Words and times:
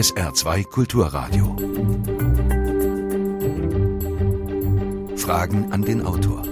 SR2 0.00 0.64
Kulturradio. 0.64 1.56
Fragen 5.18 5.70
an 5.72 5.82
den 5.82 6.00
Autor. 6.06 6.42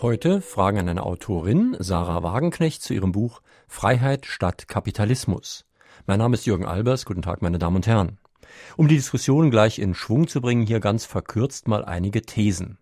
Heute 0.00 0.40
Fragen 0.40 0.80
an 0.80 0.88
eine 0.88 1.04
Autorin, 1.04 1.76
Sarah 1.78 2.24
Wagenknecht, 2.24 2.82
zu 2.82 2.94
ihrem 2.94 3.12
Buch 3.12 3.42
Freiheit 3.68 4.26
statt 4.26 4.66
Kapitalismus. 4.66 5.66
Mein 6.06 6.18
Name 6.18 6.34
ist 6.34 6.46
Jürgen 6.46 6.66
Albers. 6.66 7.04
Guten 7.04 7.22
Tag, 7.22 7.40
meine 7.40 7.60
Damen 7.60 7.76
und 7.76 7.86
Herren. 7.86 8.18
Um 8.76 8.88
die 8.88 8.96
Diskussion 8.96 9.52
gleich 9.52 9.78
in 9.78 9.94
Schwung 9.94 10.26
zu 10.26 10.40
bringen, 10.40 10.66
hier 10.66 10.80
ganz 10.80 11.04
verkürzt 11.04 11.68
mal 11.68 11.84
einige 11.84 12.22
Thesen. 12.22 12.76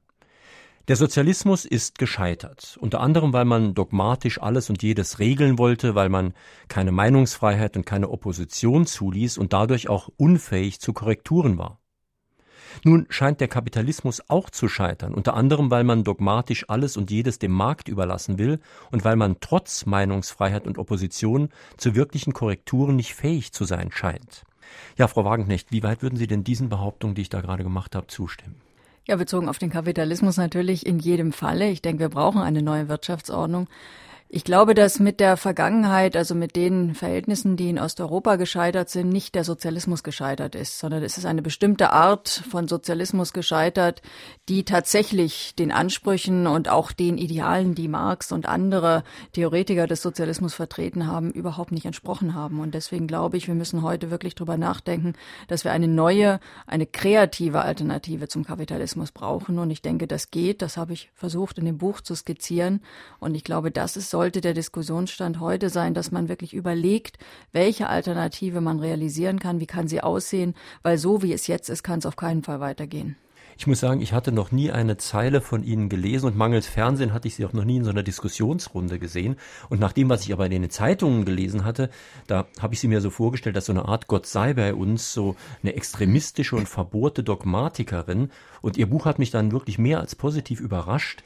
Der 0.91 0.97
Sozialismus 0.97 1.67
ist 1.67 2.01
gescheitert, 2.01 2.77
unter 2.81 3.01
anderem 3.01 3.33
weil 3.33 3.45
man 3.45 3.75
dogmatisch 3.75 4.43
alles 4.43 4.71
und 4.71 4.83
jedes 4.83 5.21
regeln 5.21 5.57
wollte, 5.57 5.95
weil 5.95 6.09
man 6.09 6.35
keine 6.67 6.91
Meinungsfreiheit 6.91 7.77
und 7.77 7.87
keine 7.87 8.09
Opposition 8.09 8.87
zuließ 8.87 9.39
und 9.39 9.53
dadurch 9.53 9.89
auch 9.89 10.09
unfähig 10.17 10.81
zu 10.81 10.93
Korrekturen 10.93 11.59
war. 11.59 11.79
Nun 12.83 13.07
scheint 13.09 13.41
der 13.41 13.47
Kapitalismus 13.47 14.21
auch 14.29 14.51
zu 14.51 14.67
scheitern, 14.67 15.15
unter 15.15 15.35
anderem 15.35 15.71
weil 15.71 15.85
man 15.85 16.03
dogmatisch 16.03 16.69
alles 16.69 16.97
und 16.97 17.13
jedes 17.13 17.39
dem 17.39 17.53
Markt 17.53 17.87
überlassen 17.87 18.37
will 18.37 18.59
und 18.91 19.05
weil 19.05 19.15
man 19.15 19.37
trotz 19.39 19.87
Meinungsfreiheit 19.87 20.67
und 20.67 20.77
Opposition 20.77 21.51
zu 21.77 21.95
wirklichen 21.95 22.33
Korrekturen 22.33 22.97
nicht 22.97 23.15
fähig 23.15 23.53
zu 23.53 23.65
sein 23.65 23.93
scheint. 23.93 24.43
Ja, 24.97 25.07
Frau 25.07 25.25
Wagenknecht, 25.25 25.71
wie 25.71 25.85
weit 25.85 26.03
würden 26.03 26.17
Sie 26.17 26.27
denn 26.27 26.43
diesen 26.43 26.69
Behauptungen, 26.69 27.15
die 27.15 27.23
ich 27.23 27.29
da 27.29 27.43
gerade 27.43 27.63
gemacht 27.63 27.95
habe, 27.95 28.09
zustimmen? 28.09 28.61
Ja, 29.07 29.17
bezogen 29.17 29.49
auf 29.49 29.59
den 29.59 29.71
Kapitalismus 29.71 30.37
natürlich 30.37 30.87
in 30.87 30.99
jedem 30.99 31.33
Falle. 31.33 31.71
Ich 31.71 31.83
denke, 31.83 32.01
wir 32.01 32.09
brauchen 32.11 32.41
eine 32.41 32.63
neue 32.63 32.89
Wirtschaftsordnung. 32.89 33.69
Ich 34.33 34.45
glaube, 34.45 34.75
dass 34.75 35.01
mit 35.01 35.19
der 35.19 35.37
Vergangenheit, 35.37 36.17
also 36.17 36.37
mit 36.37 36.55
den 36.55 36.95
Verhältnissen, 36.95 37.57
die 37.57 37.69
in 37.69 37.81
Osteuropa 37.81 38.37
gescheitert 38.37 38.89
sind, 38.89 39.09
nicht 39.09 39.35
der 39.35 39.43
Sozialismus 39.43 40.05
gescheitert 40.05 40.55
ist, 40.55 40.79
sondern 40.79 41.03
es 41.03 41.19
ist 41.19 41.27
eine 41.27 41.43
bestimmte 41.43 41.91
Art 41.91 42.29
von 42.29 42.69
Sozialismus 42.69 43.33
gescheitert, 43.33 44.03
die 44.49 44.65
tatsächlich 44.65 45.57
den 45.57 45.73
Ansprüchen 45.73 46.47
und 46.47 46.69
auch 46.69 46.93
den 46.93 47.19
Idealen, 47.19 47.75
die 47.75 47.89
Marx 47.89 48.31
und 48.31 48.47
andere 48.47 49.03
Theoretiker 49.33 49.89
des 49.89 50.01
Sozialismus 50.01 50.55
vertreten 50.55 51.09
haben, 51.09 51.33
überhaupt 51.33 51.73
nicht 51.73 51.87
entsprochen 51.87 52.33
haben. 52.33 52.61
Und 52.61 52.73
deswegen 52.77 53.09
glaube 53.09 53.37
ich, 53.37 53.49
wir 53.49 53.57
müssen 53.57 53.83
heute 53.83 54.13
wirklich 54.13 54.37
drüber 54.37 54.57
nachdenken, 54.57 55.15
dass 55.49 55.65
wir 55.65 55.73
eine 55.73 55.89
neue, 55.89 56.39
eine 56.69 56.87
kreative 56.87 57.63
Alternative 57.63 58.29
zum 58.29 58.45
Kapitalismus 58.45 59.11
brauchen. 59.11 59.59
Und 59.59 59.73
ich 59.73 59.83
denke, 59.83 60.07
das 60.07 60.31
geht. 60.31 60.63
Das 60.63 60.77
habe 60.77 60.93
ich 60.93 61.11
versucht 61.15 61.59
in 61.59 61.65
dem 61.65 61.79
Buch 61.79 62.01
zu 62.01 62.15
skizzieren. 62.15 62.81
Und 63.19 63.35
ich 63.35 63.43
glaube, 63.43 63.73
das 63.73 63.97
ist 63.97 64.20
sollte 64.21 64.43
der 64.43 64.53
Diskussionsstand 64.53 65.41
heute 65.41 65.71
sein, 65.71 65.95
dass 65.95 66.11
man 66.11 66.29
wirklich 66.29 66.53
überlegt, 66.53 67.17
welche 67.53 67.89
Alternative 67.89 68.61
man 68.61 68.79
realisieren 68.79 69.39
kann, 69.39 69.61
wie 69.61 69.67
kann 69.67 69.89
sie 69.89 70.03
aussehen, 70.03 70.53
weil 70.83 70.99
so 70.99 71.23
wie 71.23 71.33
es 71.33 71.47
jetzt 71.47 71.71
ist, 71.71 71.83
kann 71.83 72.01
es 72.01 72.07
auf 72.07 72.17
keinen 72.17 72.43
Fall 72.43 72.61
weitergehen. 72.61 73.17
Ich 73.57 73.67
muss 73.67 73.81
sagen, 73.81 74.03
ich 74.03 74.13
hatte 74.13 74.31
noch 74.31 74.53
nie 74.53 74.71
eine 74.71 74.99
Zeile 74.99 75.41
von 75.41 75.63
Ihnen 75.63 75.89
gelesen 75.89 76.27
und 76.27 76.37
mangels 76.37 76.67
Fernsehen 76.67 77.15
hatte 77.15 77.29
ich 77.29 77.35
Sie 77.35 77.47
auch 77.47 77.55
noch 77.55 77.65
nie 77.65 77.79
in 77.79 77.85
so 77.85 77.91
einer 77.91 78.03
Diskussionsrunde 78.03 78.99
gesehen. 78.99 79.37
Und 79.71 79.81
nach 79.81 79.93
dem, 79.93 80.11
was 80.11 80.23
ich 80.23 80.35
aber 80.35 80.45
in 80.45 80.53
den 80.53 80.69
Zeitungen 80.69 81.25
gelesen 81.25 81.65
hatte, 81.65 81.89
da 82.27 82.47
habe 82.61 82.75
ich 82.75 82.81
Sie 82.81 82.89
mir 82.89 83.01
so 83.01 83.09
vorgestellt, 83.09 83.57
dass 83.57 83.67
so 83.67 83.73
eine 83.73 83.87
Art 83.87 84.07
Gott 84.07 84.27
sei 84.27 84.53
bei 84.53 84.75
uns, 84.75 85.15
so 85.15 85.35
eine 85.63 85.75
extremistische 85.77 86.57
und 86.57 86.69
verbohrte 86.69 87.23
Dogmatikerin. 87.23 88.31
Und 88.61 88.77
Ihr 88.77 88.89
Buch 88.89 89.07
hat 89.07 89.19
mich 89.19 89.31
dann 89.31 89.51
wirklich 89.51 89.79
mehr 89.79 89.99
als 89.99 90.15
positiv 90.15 90.61
überrascht. 90.61 91.23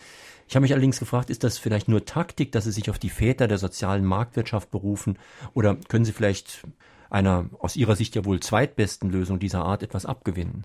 Ich 0.49 0.57
habe 0.57 0.63
mich 0.63 0.73
allerdings 0.73 0.99
gefragt, 0.99 1.31
ist 1.31 1.45
das 1.45 1.59
vielleicht 1.59 1.89
nur 1.89 2.05
Taktik, 2.05 2.53
dass 2.53 2.65
Sie 2.65 2.73
sich 2.73 2.91
auf 2.91 2.99
die 2.99 3.11
Väter 3.11 3.49
der 3.49 3.59
sozialen 3.59 4.05
Marktwirtschaft 4.05 4.71
berufen 4.71 5.19
oder 5.55 5.77
können 5.89 6.05
Sie 6.05 6.13
vielleicht 6.13 6.63
einer 7.11 7.49
aus 7.59 7.77
Ihrer 7.77 7.97
Sicht 7.97 8.15
ja 8.15 8.25
wohl 8.25 8.41
zweitbesten 8.41 9.11
Lösung 9.11 9.39
dieser 9.39 9.65
Art 9.65 9.83
etwas 9.83 10.07
abgewinnen? 10.07 10.65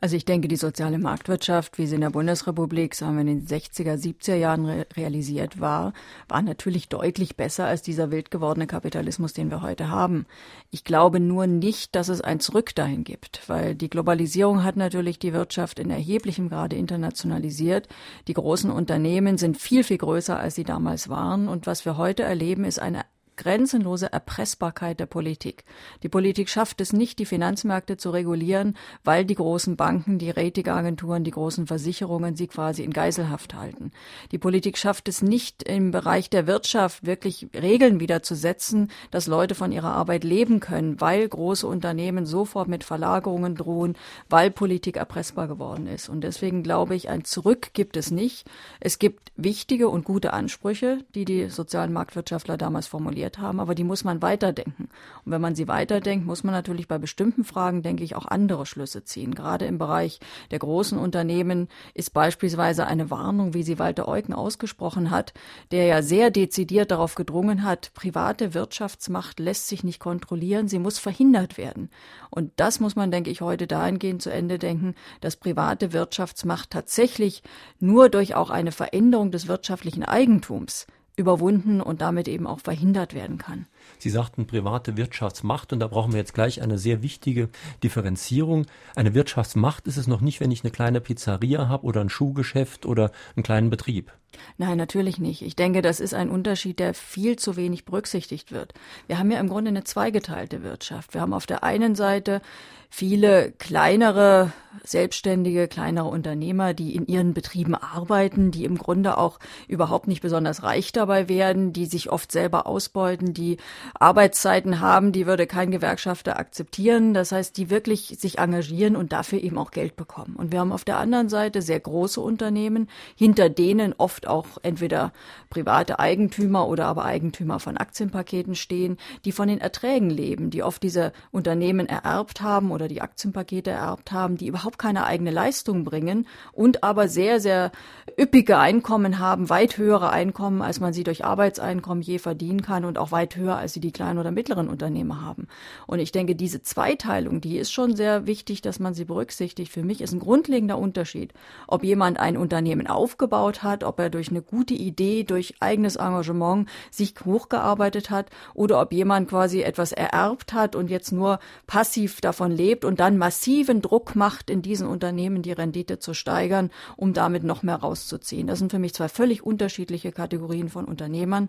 Also 0.00 0.14
ich 0.14 0.24
denke, 0.24 0.46
die 0.46 0.56
soziale 0.56 0.98
Marktwirtschaft, 0.98 1.76
wie 1.76 1.86
sie 1.88 1.96
in 1.96 2.02
der 2.02 2.10
Bundesrepublik, 2.10 2.94
sagen 2.94 3.16
wir 3.16 3.22
in 3.22 3.26
den 3.26 3.46
60er, 3.46 3.94
70er 3.94 4.36
Jahren 4.36 4.64
re 4.64 4.86
realisiert 4.96 5.60
war, 5.60 5.92
war 6.28 6.40
natürlich 6.40 6.88
deutlich 6.88 7.36
besser 7.36 7.66
als 7.66 7.82
dieser 7.82 8.12
wild 8.12 8.30
gewordene 8.30 8.68
Kapitalismus, 8.68 9.32
den 9.32 9.50
wir 9.50 9.60
heute 9.60 9.90
haben. 9.90 10.26
Ich 10.70 10.84
glaube 10.84 11.18
nur 11.18 11.48
nicht, 11.48 11.96
dass 11.96 12.08
es 12.08 12.20
ein 12.20 12.38
Zurück 12.38 12.76
dahin 12.76 13.02
gibt, 13.02 13.48
weil 13.48 13.74
die 13.74 13.90
Globalisierung 13.90 14.62
hat 14.62 14.76
natürlich 14.76 15.18
die 15.18 15.32
Wirtschaft 15.32 15.80
in 15.80 15.90
erheblichem 15.90 16.48
Grade 16.48 16.76
internationalisiert. 16.76 17.88
Die 18.28 18.34
großen 18.34 18.70
Unternehmen 18.70 19.36
sind 19.36 19.58
viel, 19.58 19.82
viel 19.82 19.98
größer, 19.98 20.38
als 20.38 20.54
sie 20.54 20.64
damals 20.64 21.08
waren. 21.08 21.48
Und 21.48 21.66
was 21.66 21.84
wir 21.84 21.96
heute 21.96 22.22
erleben, 22.22 22.64
ist 22.64 22.78
eine 22.78 23.02
grenzenlose 23.38 24.12
Erpressbarkeit 24.12 25.00
der 25.00 25.06
Politik. 25.06 25.64
Die 26.02 26.10
Politik 26.10 26.50
schafft 26.50 26.82
es 26.82 26.92
nicht, 26.92 27.18
die 27.18 27.24
Finanzmärkte 27.24 27.96
zu 27.96 28.10
regulieren, 28.10 28.76
weil 29.04 29.24
die 29.24 29.36
großen 29.36 29.76
Banken, 29.76 30.18
die 30.18 30.30
Ratingagenturen, 30.30 31.24
die 31.24 31.30
großen 31.30 31.66
Versicherungen 31.66 32.36
sie 32.36 32.48
quasi 32.48 32.82
in 32.82 32.92
Geiselhaft 32.92 33.54
halten. 33.54 33.92
Die 34.32 34.38
Politik 34.38 34.76
schafft 34.76 35.08
es 35.08 35.22
nicht, 35.22 35.62
im 35.62 35.92
Bereich 35.92 36.28
der 36.28 36.46
Wirtschaft 36.46 37.06
wirklich 37.06 37.48
Regeln 37.54 38.00
wieder 38.00 38.22
zu 38.22 38.34
setzen, 38.34 38.90
dass 39.10 39.28
Leute 39.28 39.54
von 39.54 39.72
ihrer 39.72 39.92
Arbeit 39.92 40.24
leben 40.24 40.60
können, 40.60 41.00
weil 41.00 41.26
große 41.26 41.66
Unternehmen 41.66 42.26
sofort 42.26 42.68
mit 42.68 42.84
Verlagerungen 42.84 43.54
drohen, 43.54 43.96
weil 44.28 44.50
Politik 44.50 44.96
erpressbar 44.96 45.46
geworden 45.46 45.86
ist. 45.86 46.08
Und 46.08 46.22
deswegen 46.22 46.62
glaube 46.62 46.96
ich, 46.96 47.08
ein 47.08 47.24
Zurück 47.24 47.70
gibt 47.72 47.96
es 47.96 48.10
nicht. 48.10 48.48
Es 48.80 48.98
gibt 48.98 49.30
wichtige 49.36 49.88
und 49.88 50.04
gute 50.04 50.32
Ansprüche, 50.32 51.04
die 51.14 51.24
die 51.24 51.48
sozialen 51.48 51.92
Marktwirtschaftler 51.92 52.56
damals 52.56 52.88
formuliert 52.88 53.27
formuliert 53.28 53.38
haben, 53.38 53.60
aber 53.60 53.74
die 53.74 53.84
muss 53.84 54.04
man 54.04 54.22
weiterdenken. 54.22 54.88
Und 55.24 55.32
wenn 55.32 55.40
man 55.40 55.54
sie 55.54 55.68
weiterdenkt, 55.68 56.26
muss 56.26 56.44
man 56.44 56.54
natürlich 56.54 56.88
bei 56.88 56.98
bestimmten 56.98 57.44
Fragen, 57.44 57.82
denke 57.82 58.04
ich, 58.04 58.14
auch 58.14 58.26
andere 58.26 58.66
Schlüsse 58.66 59.04
ziehen. 59.04 59.34
Gerade 59.34 59.66
im 59.66 59.78
Bereich 59.78 60.20
der 60.50 60.58
großen 60.58 60.98
Unternehmen 60.98 61.68
ist 61.94 62.12
beispielsweise 62.12 62.86
eine 62.86 63.10
Warnung, 63.10 63.54
wie 63.54 63.62
sie 63.62 63.78
Walter 63.78 64.08
Eugen 64.08 64.32
ausgesprochen 64.32 65.10
hat, 65.10 65.32
der 65.70 65.84
ja 65.84 66.02
sehr 66.02 66.30
dezidiert 66.30 66.90
darauf 66.90 67.14
gedrungen 67.14 67.64
hat, 67.64 67.92
private 67.94 68.54
Wirtschaftsmacht 68.54 69.40
lässt 69.40 69.68
sich 69.68 69.84
nicht 69.84 70.00
kontrollieren, 70.00 70.68
sie 70.68 70.78
muss 70.78 70.98
verhindert 70.98 71.58
werden. 71.58 71.90
Und 72.30 72.52
das 72.56 72.80
muss 72.80 72.96
man, 72.96 73.10
denke 73.10 73.30
ich, 73.30 73.40
heute 73.40 73.66
dahingehend 73.66 74.22
zu 74.22 74.30
Ende 74.30 74.58
denken, 74.58 74.94
dass 75.20 75.36
private 75.36 75.92
Wirtschaftsmacht 75.92 76.70
tatsächlich 76.70 77.42
nur 77.80 78.08
durch 78.08 78.34
auch 78.34 78.50
eine 78.50 78.72
Veränderung 78.72 79.30
des 79.30 79.48
wirtschaftlichen 79.48 80.04
Eigentums 80.04 80.86
überwunden 81.18 81.80
und 81.80 82.00
damit 82.00 82.28
eben 82.28 82.46
auch 82.46 82.60
verhindert 82.60 83.14
werden 83.14 83.38
kann. 83.38 83.66
Sie 83.98 84.10
sagten 84.10 84.46
private 84.46 84.96
Wirtschaftsmacht 84.96 85.72
und 85.72 85.80
da 85.80 85.88
brauchen 85.88 86.12
wir 86.12 86.18
jetzt 86.18 86.34
gleich 86.34 86.62
eine 86.62 86.78
sehr 86.78 87.02
wichtige 87.02 87.48
Differenzierung. 87.82 88.66
Eine 88.94 89.14
Wirtschaftsmacht 89.14 89.86
ist 89.86 89.96
es 89.96 90.06
noch 90.06 90.20
nicht, 90.20 90.40
wenn 90.40 90.50
ich 90.50 90.62
eine 90.62 90.70
kleine 90.70 91.00
Pizzeria 91.00 91.68
habe 91.68 91.84
oder 91.84 92.00
ein 92.00 92.10
Schuhgeschäft 92.10 92.86
oder 92.86 93.10
einen 93.34 93.42
kleinen 93.42 93.70
Betrieb. 93.70 94.12
Nein, 94.56 94.76
natürlich 94.76 95.18
nicht. 95.18 95.42
Ich 95.42 95.56
denke, 95.56 95.82
das 95.82 96.00
ist 96.00 96.14
ein 96.14 96.30
Unterschied, 96.30 96.78
der 96.78 96.94
viel 96.94 97.36
zu 97.36 97.56
wenig 97.56 97.84
berücksichtigt 97.84 98.52
wird. 98.52 98.74
Wir 99.06 99.18
haben 99.18 99.30
ja 99.30 99.40
im 99.40 99.48
Grunde 99.48 99.70
eine 99.70 99.84
zweigeteilte 99.84 100.62
Wirtschaft. 100.62 101.14
Wir 101.14 101.22
haben 101.22 101.32
auf 101.32 101.46
der 101.46 101.64
einen 101.64 101.94
Seite 101.94 102.40
viele 102.88 103.52
kleinere 103.52 104.52
Selbstständige, 104.84 105.68
kleinere 105.68 106.06
Unternehmer, 106.06 106.74
die 106.74 106.94
in 106.94 107.06
ihren 107.06 107.34
Betrieben 107.34 107.74
arbeiten, 107.74 108.50
die 108.50 108.64
im 108.64 108.78
Grunde 108.78 109.18
auch 109.18 109.38
überhaupt 109.66 110.08
nicht 110.08 110.22
besonders 110.22 110.62
reich 110.62 110.92
dabei 110.92 111.28
werden, 111.28 111.72
die 111.72 111.86
sich 111.86 112.10
oft 112.10 112.32
selber 112.32 112.66
ausbeuten, 112.66 113.34
die 113.34 113.58
Arbeitszeiten 113.94 114.80
haben, 114.80 115.12
die 115.12 115.26
würde 115.26 115.46
kein 115.46 115.70
Gewerkschafter 115.70 116.38
akzeptieren. 116.38 117.14
Das 117.14 117.32
heißt, 117.32 117.56
die 117.56 117.70
wirklich 117.70 118.16
sich 118.18 118.38
engagieren 118.38 118.96
und 118.96 119.12
dafür 119.12 119.42
eben 119.42 119.58
auch 119.58 119.70
Geld 119.70 119.96
bekommen. 119.96 120.36
Und 120.36 120.52
wir 120.52 120.60
haben 120.60 120.72
auf 120.72 120.84
der 120.84 120.98
anderen 120.98 121.28
Seite 121.28 121.62
sehr 121.62 121.80
große 121.80 122.20
Unternehmen, 122.20 122.88
hinter 123.16 123.48
denen 123.48 123.94
oft 123.96 124.26
auch 124.26 124.46
entweder 124.62 125.12
private 125.50 125.98
Eigentümer 125.98 126.68
oder 126.68 126.86
aber 126.86 127.04
Eigentümer 127.04 127.60
von 127.60 127.76
Aktienpaketen 127.76 128.54
stehen, 128.54 128.96
die 129.24 129.32
von 129.32 129.48
den 129.48 129.60
Erträgen 129.60 130.10
leben, 130.10 130.50
die 130.50 130.62
oft 130.62 130.82
diese 130.82 131.12
Unternehmen 131.30 131.86
ererbt 131.86 132.40
haben 132.40 132.70
oder 132.78 132.86
die 132.86 133.02
Aktienpakete 133.02 133.72
ererbt 133.72 134.12
haben, 134.12 134.36
die 134.36 134.46
überhaupt 134.46 134.78
keine 134.78 135.04
eigene 135.04 135.32
Leistung 135.32 135.82
bringen 135.82 136.28
und 136.52 136.84
aber 136.84 137.08
sehr, 137.08 137.40
sehr 137.40 137.72
üppige 138.18 138.56
Einkommen 138.56 139.18
haben, 139.18 139.50
weit 139.50 139.78
höhere 139.78 140.10
Einkommen, 140.10 140.62
als 140.62 140.78
man 140.78 140.92
sie 140.92 141.02
durch 141.02 141.24
Arbeitseinkommen 141.24 142.02
je 142.02 142.18
verdienen 142.18 142.62
kann 142.62 142.84
und 142.84 142.98
auch 142.98 143.10
weit 143.10 143.34
höher, 143.34 143.56
als 143.56 143.72
sie 143.72 143.80
die 143.80 143.90
kleinen 143.90 144.20
oder 144.20 144.30
mittleren 144.30 144.68
Unternehmer 144.68 145.22
haben. 145.22 145.48
Und 145.88 145.98
ich 145.98 146.12
denke, 146.12 146.36
diese 146.36 146.62
Zweiteilung, 146.62 147.40
die 147.40 147.58
ist 147.58 147.72
schon 147.72 147.96
sehr 147.96 148.26
wichtig, 148.28 148.62
dass 148.62 148.78
man 148.78 148.94
sie 148.94 149.04
berücksichtigt. 149.04 149.72
Für 149.72 149.82
mich 149.82 150.00
ist 150.00 150.12
ein 150.12 150.20
grundlegender 150.20 150.78
Unterschied, 150.78 151.32
ob 151.66 151.82
jemand 151.82 152.20
ein 152.20 152.36
Unternehmen 152.36 152.86
aufgebaut 152.86 153.64
hat, 153.64 153.82
ob 153.82 153.98
er 153.98 154.08
durch 154.08 154.30
eine 154.30 154.42
gute 154.42 154.74
Idee, 154.74 155.24
durch 155.24 155.56
eigenes 155.58 155.96
Engagement 155.96 156.68
sich 156.92 157.14
hochgearbeitet 157.24 158.10
hat 158.10 158.30
oder 158.54 158.80
ob 158.80 158.92
jemand 158.92 159.28
quasi 159.28 159.62
etwas 159.62 159.90
ererbt 159.90 160.52
hat 160.52 160.76
und 160.76 160.90
jetzt 160.90 161.10
nur 161.10 161.40
passiv 161.66 162.20
davon 162.20 162.52
lebt 162.52 162.67
und 162.84 163.00
dann 163.00 163.18
massiven 163.18 163.82
Druck 163.82 164.14
macht, 164.14 164.50
in 164.50 164.62
diesen 164.62 164.86
Unternehmen 164.86 165.42
die 165.42 165.52
Rendite 165.52 165.98
zu 165.98 166.14
steigern, 166.14 166.70
um 166.96 167.12
damit 167.12 167.44
noch 167.44 167.62
mehr 167.62 167.76
rauszuziehen. 167.76 168.46
Das 168.46 168.58
sind 168.58 168.70
für 168.70 168.78
mich 168.78 168.94
zwei 168.94 169.08
völlig 169.08 169.44
unterschiedliche 169.44 170.12
Kategorien 170.12 170.68
von 170.68 170.84
Unternehmern. 170.84 171.48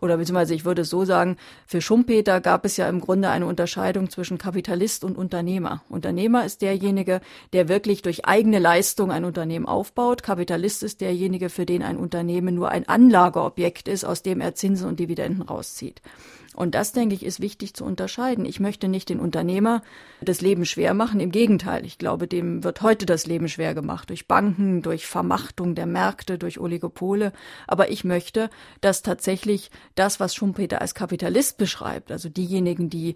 oder 0.00 0.16
beziehungsweise 0.16 0.54
ich 0.54 0.64
würde 0.64 0.82
es 0.82 0.88
so 0.88 1.04
sagen, 1.04 1.36
für 1.66 1.82
Schumpeter 1.82 2.40
gab 2.40 2.64
es 2.64 2.78
ja 2.78 2.88
im 2.88 3.00
Grunde 3.00 3.28
eine 3.28 3.44
Unterscheidung 3.44 4.08
zwischen 4.08 4.38
Kapitalist 4.38 5.04
und 5.04 5.18
Unternehmer. 5.18 5.82
Unternehmer 5.90 6.46
ist 6.46 6.62
derjenige, 6.62 7.20
der 7.52 7.68
wirklich 7.68 8.00
durch 8.00 8.24
eigene 8.24 8.60
Leistung 8.60 9.10
ein 9.10 9.26
Unternehmen 9.26 9.66
aufbaut. 9.66 10.22
Kapitalist 10.22 10.82
ist 10.82 11.02
derjenige, 11.02 11.50
für 11.50 11.66
den 11.66 11.82
ein 11.82 11.98
Unternehmen 11.98 12.54
nur 12.54 12.70
ein 12.70 12.88
Anlageobjekt 12.88 13.88
ist, 13.88 14.04
aus 14.04 14.22
dem 14.22 14.40
er 14.40 14.54
Zinsen 14.54 14.88
und 14.88 15.00
Dividenden 15.00 15.42
rauszieht. 15.42 16.00
Und 16.56 16.74
das, 16.74 16.92
denke 16.92 17.14
ich, 17.14 17.24
ist 17.24 17.40
wichtig 17.40 17.74
zu 17.74 17.84
unterscheiden. 17.84 18.44
Ich 18.44 18.58
möchte 18.58 18.88
nicht 18.88 19.08
den 19.08 19.20
Unternehmer 19.20 19.82
das 20.20 20.40
Leben 20.40 20.64
schwer 20.64 20.94
machen. 20.94 21.20
Im 21.20 21.30
Gegenteil. 21.30 21.86
Ich 21.86 21.96
glaube, 21.96 22.26
dem 22.26 22.64
wird 22.64 22.82
heute 22.82 23.06
das 23.06 23.26
Leben 23.26 23.48
schwer 23.48 23.72
gemacht. 23.72 24.10
Durch 24.10 24.26
Banken, 24.26 24.82
durch 24.82 25.06
Vermachtung 25.06 25.74
der 25.74 25.86
Märkte, 25.86 26.38
durch 26.38 26.58
Oligopole. 26.58 27.32
Aber 27.68 27.90
ich 27.90 28.02
möchte, 28.02 28.50
dass 28.80 29.02
tatsächlich 29.02 29.70
das, 29.94 30.18
was 30.18 30.34
Schumpeter 30.34 30.80
als 30.80 30.94
Kapitalist 30.94 31.56
beschreibt, 31.56 32.10
also 32.10 32.28
diejenigen, 32.28 32.90
die 32.90 33.14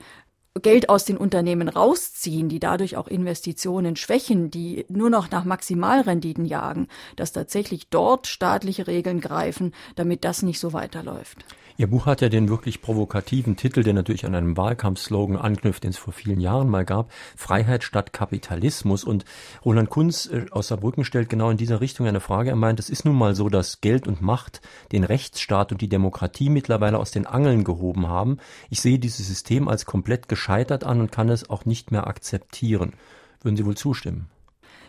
Geld 0.63 0.89
aus 0.89 1.05
den 1.05 1.17
Unternehmen 1.17 1.69
rausziehen, 1.69 2.49
die 2.49 2.61
dadurch 2.61 2.97
auch 2.97 3.09
Investitionen 3.09 3.97
schwächen, 3.97 4.53
die 4.53 4.87
nur 4.89 5.11
noch 5.11 5.29
nach 5.33 5.45
Maximalrenditen 5.45 6.45
jagen, 6.45 6.87
dass 7.17 7.33
tatsächlich 7.33 7.89
dort 7.89 8.29
staatliche 8.29 8.87
Regeln 8.87 9.21
greifen, 9.21 9.75
damit 9.97 10.25
das 10.25 10.43
nicht 10.43 10.61
so 10.61 10.73
weiterläuft. 10.73 11.45
Ihr 11.77 11.89
Buch 11.89 12.07
hat 12.07 12.21
ja 12.21 12.29
den 12.29 12.49
wirklich 12.49 12.83
provokativen 12.83 13.57
Titel, 13.57 13.83
der 13.83 13.95
natürlich 13.95 14.25
an 14.25 14.37
einem 14.37 14.57
Wahlkampfslogan 14.57 15.37
anknüpft, 15.37 15.83
den 15.83 15.91
es 15.91 15.99
vor 15.99 16.13
vielen 16.13 16.39
Jahren 16.39 16.69
mal 16.69 16.85
gab, 16.85 17.11
Freiheit 17.35 17.83
statt 17.83 18.13
Kapitalismus. 18.13 19.03
Und 19.03 19.25
Roland 19.65 19.91
Kunz 19.91 20.27
äh, 20.27 20.47
aus 20.53 20.69
Saarbrücken 20.69 21.05
stellt 21.05 21.29
genau 21.29 21.51
in 21.51 21.57
dieser 21.57 21.81
Richtung 21.81 22.07
eine 22.07 22.21
Frage. 22.21 22.51
Er 22.51 22.57
meint, 22.57 22.79
es 22.79 22.91
ist 22.91 23.05
nun 23.05 23.17
mal 23.17 23.35
so, 23.35 23.49
dass 23.49 23.81
Geld 23.81 24.07
und 24.07 24.23
Macht 24.23 24.61
den 24.93 25.03
Rechtsstaat 25.03 25.73
und 25.73 25.81
die 25.81 25.89
Demokratie 25.89 26.49
mittlerweile 26.49 27.01
aus 27.01 27.11
den 27.11 27.27
Angeln 27.27 27.65
gehoben 27.65 28.07
haben. 28.07 28.39
Ich 28.71 28.81
sehe 28.81 29.01
dieses 29.01 29.27
System 29.27 29.67
als 29.67 29.85
komplett 29.85 30.29
gescheitert 30.29 30.85
an 30.85 31.01
und 31.01 31.11
kann 31.11 31.29
es 31.29 31.51
auch 31.51 31.65
nicht 31.65 31.91
mehr 31.91 32.07
akzeptieren. 32.07 32.93
Würden 33.43 33.57
Sie 33.57 33.67
wohl 33.67 33.77
zustimmen? 33.77 34.29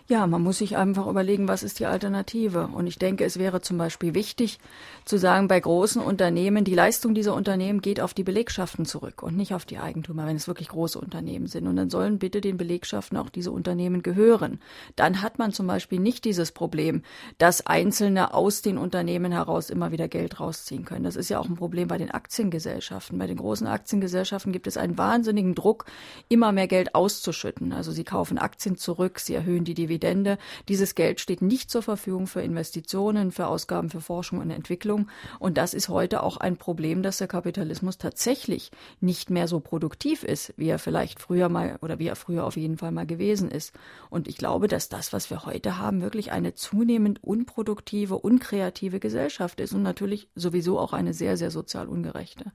Ja, 0.08 0.28
man 0.28 0.44
muss 0.44 0.60
sich 0.60 0.78
einfach 0.78 1.08
überlegen, 1.08 1.48
was 1.48 1.64
ist 1.64 1.80
die 1.80 1.88
Alternative. 1.88 2.68
Und 2.68 2.86
ich 2.86 3.00
denke, 3.00 3.26
es 3.26 3.40
wäre 3.40 3.62
zum 3.62 3.80
Beispiel 3.80 4.14
wichtig 4.14 4.60
zu 5.04 5.18
sagen, 5.18 5.48
bei 5.48 5.60
großen 5.60 6.00
Unternehmen, 6.00 6.64
die 6.64 6.76
Leistung 6.76 7.16
dieser 7.16 7.34
Unternehmen 7.34 7.82
geht 7.82 8.00
auf 8.00 8.14
die 8.14 8.24
Belegschaften 8.24 8.86
zurück 8.86 9.24
und 9.24 9.36
nicht 9.36 9.56
auf 9.56 9.66
die 9.66 9.80
Eigentümer, 9.80 10.28
wenn 10.28 10.36
es 10.36 10.48
wirklich 10.48 10.68
große 10.68 11.00
Unternehmen 11.00 11.48
sind. 11.48 11.68
Und 11.68 11.76
dann 11.76 11.90
sollen 11.90 12.20
bitte 12.20 12.40
den 12.40 12.58
Belegschaften 12.58 13.18
auch 13.18 13.32
diese 13.32 13.52
Unternehmen 13.52 14.04
gehören. 14.04 14.60
Dann 14.96 15.24
hat 15.24 15.40
man 15.40 15.54
zum 15.54 15.66
Beispiel 15.66 16.00
nicht 16.00 16.24
dieses 16.26 16.52
Problem, 16.52 17.02
dass 17.40 17.66
Einzelne 17.66 18.36
aus 18.36 18.62
den 18.62 18.78
Unternehmen 18.78 19.32
heraus 19.32 19.72
immer 19.72 19.92
wieder 19.92 20.08
Geld 20.08 20.40
rausziehen 20.40 20.86
können. 20.86 21.04
Das 21.04 21.16
ist 21.16 21.30
ja 21.30 21.40
auch 21.40 21.50
ein 21.50 21.56
Problem 21.56 21.88
bei 21.88 21.98
den 21.98 22.12
Aktiengesellschaften. 22.12 23.18
Bei 23.18 23.26
den 23.26 23.38
großen 23.38 23.66
Aktiengesellschaften 23.66 24.52
gibt 24.52 24.68
es 24.68 24.78
einen 24.78 25.00
wahnsinnigen 25.00 25.56
Druck, 25.56 25.86
immer 26.30 26.52
mehr 26.52 26.68
Geld 26.68 26.94
auszuschütten. 26.94 27.74
Also 27.74 27.92
sie 27.92 28.04
kaufen 28.04 28.38
Aktien 28.38 28.78
zurück, 28.78 29.20
sie 29.20 29.34
erhöhen 29.34 29.64
die 29.64 29.74
Dividenden 29.74 29.95
Dividende. 29.96 30.38
Dieses 30.68 30.94
Geld 30.94 31.22
steht 31.22 31.42
nicht 31.42 31.72
zur 31.72 31.82
Verfügung 31.82 32.28
für 32.28 32.42
Investitionen, 32.42 33.32
für 33.32 33.48
Ausgaben 33.48 33.90
für 33.90 34.02
Forschung 34.02 34.40
und 34.40 34.52
Entwicklung. 34.52 35.08
Und 35.40 35.58
das 35.58 35.74
ist 35.74 35.88
heute 35.88 36.22
auch 36.22 36.38
ein 36.38 36.58
Problem, 36.58 37.02
dass 37.02 37.18
der 37.18 37.28
Kapitalismus 37.28 37.98
tatsächlich 37.98 38.72
nicht 39.00 39.30
mehr 39.30 39.48
so 39.48 39.62
produktiv 39.62 40.24
ist, 40.24 40.54
wie 40.58 40.68
er 40.68 40.80
vielleicht 40.80 41.22
früher 41.22 41.48
mal 41.48 41.78
oder 41.82 41.98
wie 41.98 42.08
er 42.08 42.18
früher 42.18 42.44
auf 42.44 42.58
jeden 42.58 42.78
Fall 42.78 42.92
mal 42.92 43.06
gewesen 43.06 43.50
ist. 43.50 43.74
Und 44.10 44.28
ich 44.28 44.38
glaube, 44.38 44.68
dass 44.68 44.90
das, 44.90 45.14
was 45.14 45.30
wir 45.30 45.46
heute 45.46 45.78
haben, 45.78 46.02
wirklich 46.02 46.32
eine 46.32 46.54
zunehmend 46.54 47.24
unproduktive, 47.24 48.18
unkreative 48.18 49.00
Gesellschaft 49.00 49.62
ist 49.62 49.74
und 49.74 49.84
natürlich 49.84 50.28
sowieso 50.36 50.78
auch 50.78 50.92
eine 50.92 51.14
sehr, 51.14 51.38
sehr 51.38 51.52
sozial 51.52 51.88
ungerechte. 51.88 52.52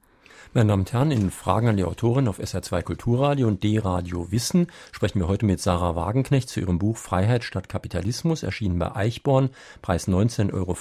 Meine 0.53 0.71
Damen 0.71 0.81
und 0.81 0.93
Herren, 0.93 1.13
in 1.13 1.31
Fragen 1.31 1.69
an 1.69 1.77
die 1.77 1.85
Autorin 1.85 2.27
auf 2.27 2.41
SR2 2.41 2.83
Kulturradio 2.83 3.47
und 3.47 3.63
D-Radio 3.63 4.33
Wissen 4.33 4.67
sprechen 4.91 5.21
wir 5.21 5.29
heute 5.29 5.47
mit 5.47 5.61
Sarah 5.61 5.95
Wagenknecht 5.95 6.49
zu 6.49 6.59
ihrem 6.59 6.81
Buch 6.81 6.97
Freiheit 6.97 7.45
statt 7.45 7.69
Kapitalismus, 7.69 8.43
erschienen 8.43 8.77
bei 8.77 8.97
Eichborn, 8.97 9.51
Preis 9.81 10.09
19,95 10.09 10.53
Euro. 10.53 10.77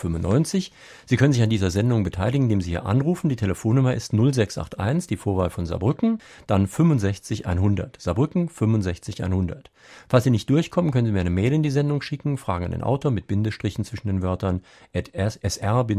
Sie 1.05 1.17
können 1.17 1.33
sich 1.33 1.43
an 1.43 1.51
dieser 1.51 1.69
Sendung 1.69 2.03
beteiligen, 2.03 2.45
indem 2.45 2.61
Sie 2.61 2.71
hier 2.71 2.87
anrufen. 2.87 3.29
Die 3.29 3.35
Telefonnummer 3.35 3.93
ist 3.93 4.11
0681, 4.11 5.05
die 5.05 5.17
Vorwahl 5.17 5.51
von 5.51 5.67
Saarbrücken, 5.67 6.17
dann 6.47 6.65
65100. 6.65 8.01
Saarbrücken 8.01 8.49
65100. 8.49 9.69
Falls 10.07 10.23
Sie 10.23 10.31
nicht 10.31 10.49
durchkommen, 10.49 10.91
können 10.91 11.05
Sie 11.05 11.11
mir 11.13 11.21
eine 11.21 11.29
Mail 11.29 11.53
in 11.53 11.61
die 11.61 11.69
Sendung 11.69 12.01
schicken, 12.01 12.37
Fragen 12.37 12.65
an 12.65 12.71
den 12.71 12.81
Autor 12.81 13.11
mit 13.11 13.27
Bindestrichen 13.27 13.85
zwischen 13.85 14.07
den 14.07 14.23
Wörtern 14.23 14.61
at 14.95 15.11
sr-online.de. 15.13 15.91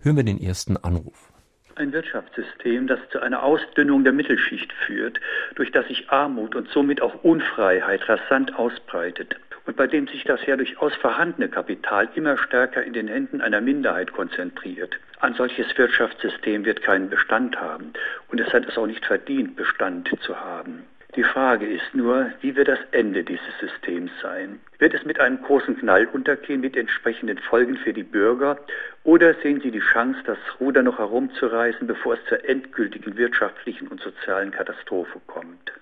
Hören 0.00 0.16
wir 0.16 0.24
den 0.24 0.40
ersten 0.40 0.78
Anruf. 0.78 1.33
Ein 1.76 1.92
Wirtschaftssystem, 1.92 2.86
das 2.86 3.00
zu 3.10 3.20
einer 3.20 3.42
Ausdünnung 3.42 4.04
der 4.04 4.12
Mittelschicht 4.12 4.72
führt, 4.72 5.20
durch 5.56 5.72
das 5.72 5.88
sich 5.88 6.08
Armut 6.08 6.54
und 6.54 6.68
somit 6.68 7.02
auch 7.02 7.24
Unfreiheit 7.24 8.08
rasant 8.08 8.56
ausbreitet 8.56 9.36
und 9.66 9.76
bei 9.76 9.88
dem 9.88 10.06
sich 10.06 10.22
das 10.24 10.44
ja 10.46 10.56
durchaus 10.56 10.94
vorhandene 10.94 11.48
Kapital 11.48 12.08
immer 12.14 12.38
stärker 12.38 12.84
in 12.84 12.92
den 12.92 13.08
Händen 13.08 13.40
einer 13.40 13.60
Minderheit 13.60 14.12
konzentriert. 14.12 14.98
Ein 15.20 15.34
solches 15.34 15.76
Wirtschaftssystem 15.76 16.64
wird 16.64 16.82
keinen 16.82 17.10
Bestand 17.10 17.60
haben 17.60 17.92
und 18.28 18.40
es 18.40 18.52
hat 18.52 18.68
es 18.68 18.78
auch 18.78 18.86
nicht 18.86 19.04
verdient, 19.04 19.56
Bestand 19.56 20.08
zu 20.20 20.38
haben. 20.38 20.84
Die 21.16 21.22
Frage 21.22 21.66
ist 21.66 21.94
nur, 21.94 22.32
wie 22.40 22.56
wird 22.56 22.66
das 22.66 22.80
Ende 22.90 23.22
dieses 23.22 23.56
Systems 23.60 24.10
sein? 24.20 24.58
Wird 24.78 24.94
es 24.94 25.04
mit 25.04 25.20
einem 25.20 25.40
großen 25.40 25.78
Knall 25.78 26.06
untergehen 26.06 26.60
mit 26.60 26.76
entsprechenden 26.76 27.38
Folgen 27.38 27.76
für 27.76 27.92
die 27.92 28.02
Bürger 28.02 28.58
oder 29.04 29.34
sehen 29.34 29.60
Sie 29.60 29.70
die 29.70 29.78
Chance, 29.78 30.18
das 30.26 30.38
Ruder 30.58 30.82
noch 30.82 30.98
herumzureißen, 30.98 31.86
bevor 31.86 32.14
es 32.14 32.24
zur 32.28 32.44
endgültigen 32.48 33.16
wirtschaftlichen 33.16 33.86
und 33.86 34.00
sozialen 34.00 34.50
Katastrophe 34.50 35.20
kommt? 35.28 35.72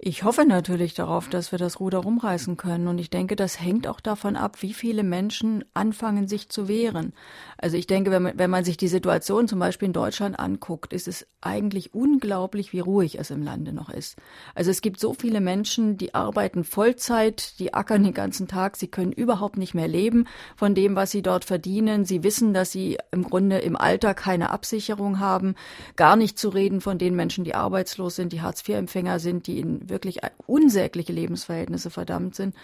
Ich 0.00 0.22
hoffe 0.22 0.44
natürlich 0.44 0.94
darauf, 0.94 1.28
dass 1.28 1.50
wir 1.50 1.58
das 1.58 1.80
Ruder 1.80 1.98
rumreißen 1.98 2.56
können. 2.56 2.86
Und 2.86 2.98
ich 2.98 3.10
denke, 3.10 3.34
das 3.34 3.60
hängt 3.60 3.88
auch 3.88 3.98
davon 3.98 4.36
ab, 4.36 4.62
wie 4.62 4.72
viele 4.72 5.02
Menschen 5.02 5.64
anfangen, 5.74 6.28
sich 6.28 6.48
zu 6.48 6.68
wehren. 6.68 7.12
Also 7.56 7.76
ich 7.76 7.88
denke, 7.88 8.12
wenn 8.12 8.22
man, 8.22 8.38
wenn 8.38 8.48
man 8.48 8.64
sich 8.64 8.76
die 8.76 8.86
Situation 8.86 9.48
zum 9.48 9.58
Beispiel 9.58 9.86
in 9.86 9.92
Deutschland 9.92 10.38
anguckt, 10.38 10.92
ist 10.92 11.08
es 11.08 11.26
eigentlich 11.40 11.94
unglaublich, 11.94 12.72
wie 12.72 12.78
ruhig 12.78 13.18
es 13.18 13.30
im 13.30 13.42
Lande 13.42 13.72
noch 13.72 13.90
ist. 13.90 14.16
Also 14.54 14.70
es 14.70 14.82
gibt 14.82 15.00
so 15.00 15.14
viele 15.14 15.40
Menschen, 15.40 15.96
die 15.96 16.14
arbeiten 16.14 16.62
Vollzeit, 16.62 17.58
die 17.58 17.74
ackern 17.74 18.04
den 18.04 18.14
ganzen 18.14 18.46
Tag, 18.46 18.76
sie 18.76 18.88
können 18.88 19.10
überhaupt 19.10 19.56
nicht 19.56 19.74
mehr 19.74 19.88
leben 19.88 20.26
von 20.54 20.76
dem, 20.76 20.94
was 20.94 21.10
sie 21.10 21.22
dort 21.22 21.44
verdienen. 21.44 22.04
Sie 22.04 22.22
wissen, 22.22 22.54
dass 22.54 22.70
sie 22.70 22.98
im 23.10 23.24
Grunde 23.24 23.58
im 23.58 23.74
Alter 23.74 24.14
keine 24.14 24.50
Absicherung 24.50 25.18
haben. 25.18 25.56
Gar 25.96 26.14
nicht 26.14 26.38
zu 26.38 26.50
reden 26.50 26.80
von 26.80 26.98
den 26.98 27.16
Menschen, 27.16 27.42
die 27.42 27.56
arbeitslos 27.56 28.14
sind, 28.14 28.32
die 28.32 28.42
Hartz-IV-Empfänger 28.42 29.18
sind, 29.18 29.48
die 29.48 29.58
in 29.58 29.87
wirklich 29.88 30.20
unsägliche 30.46 31.12
Lebensverhältnisse 31.12 31.90
verdammt 31.90 32.34
sind. 32.34 32.54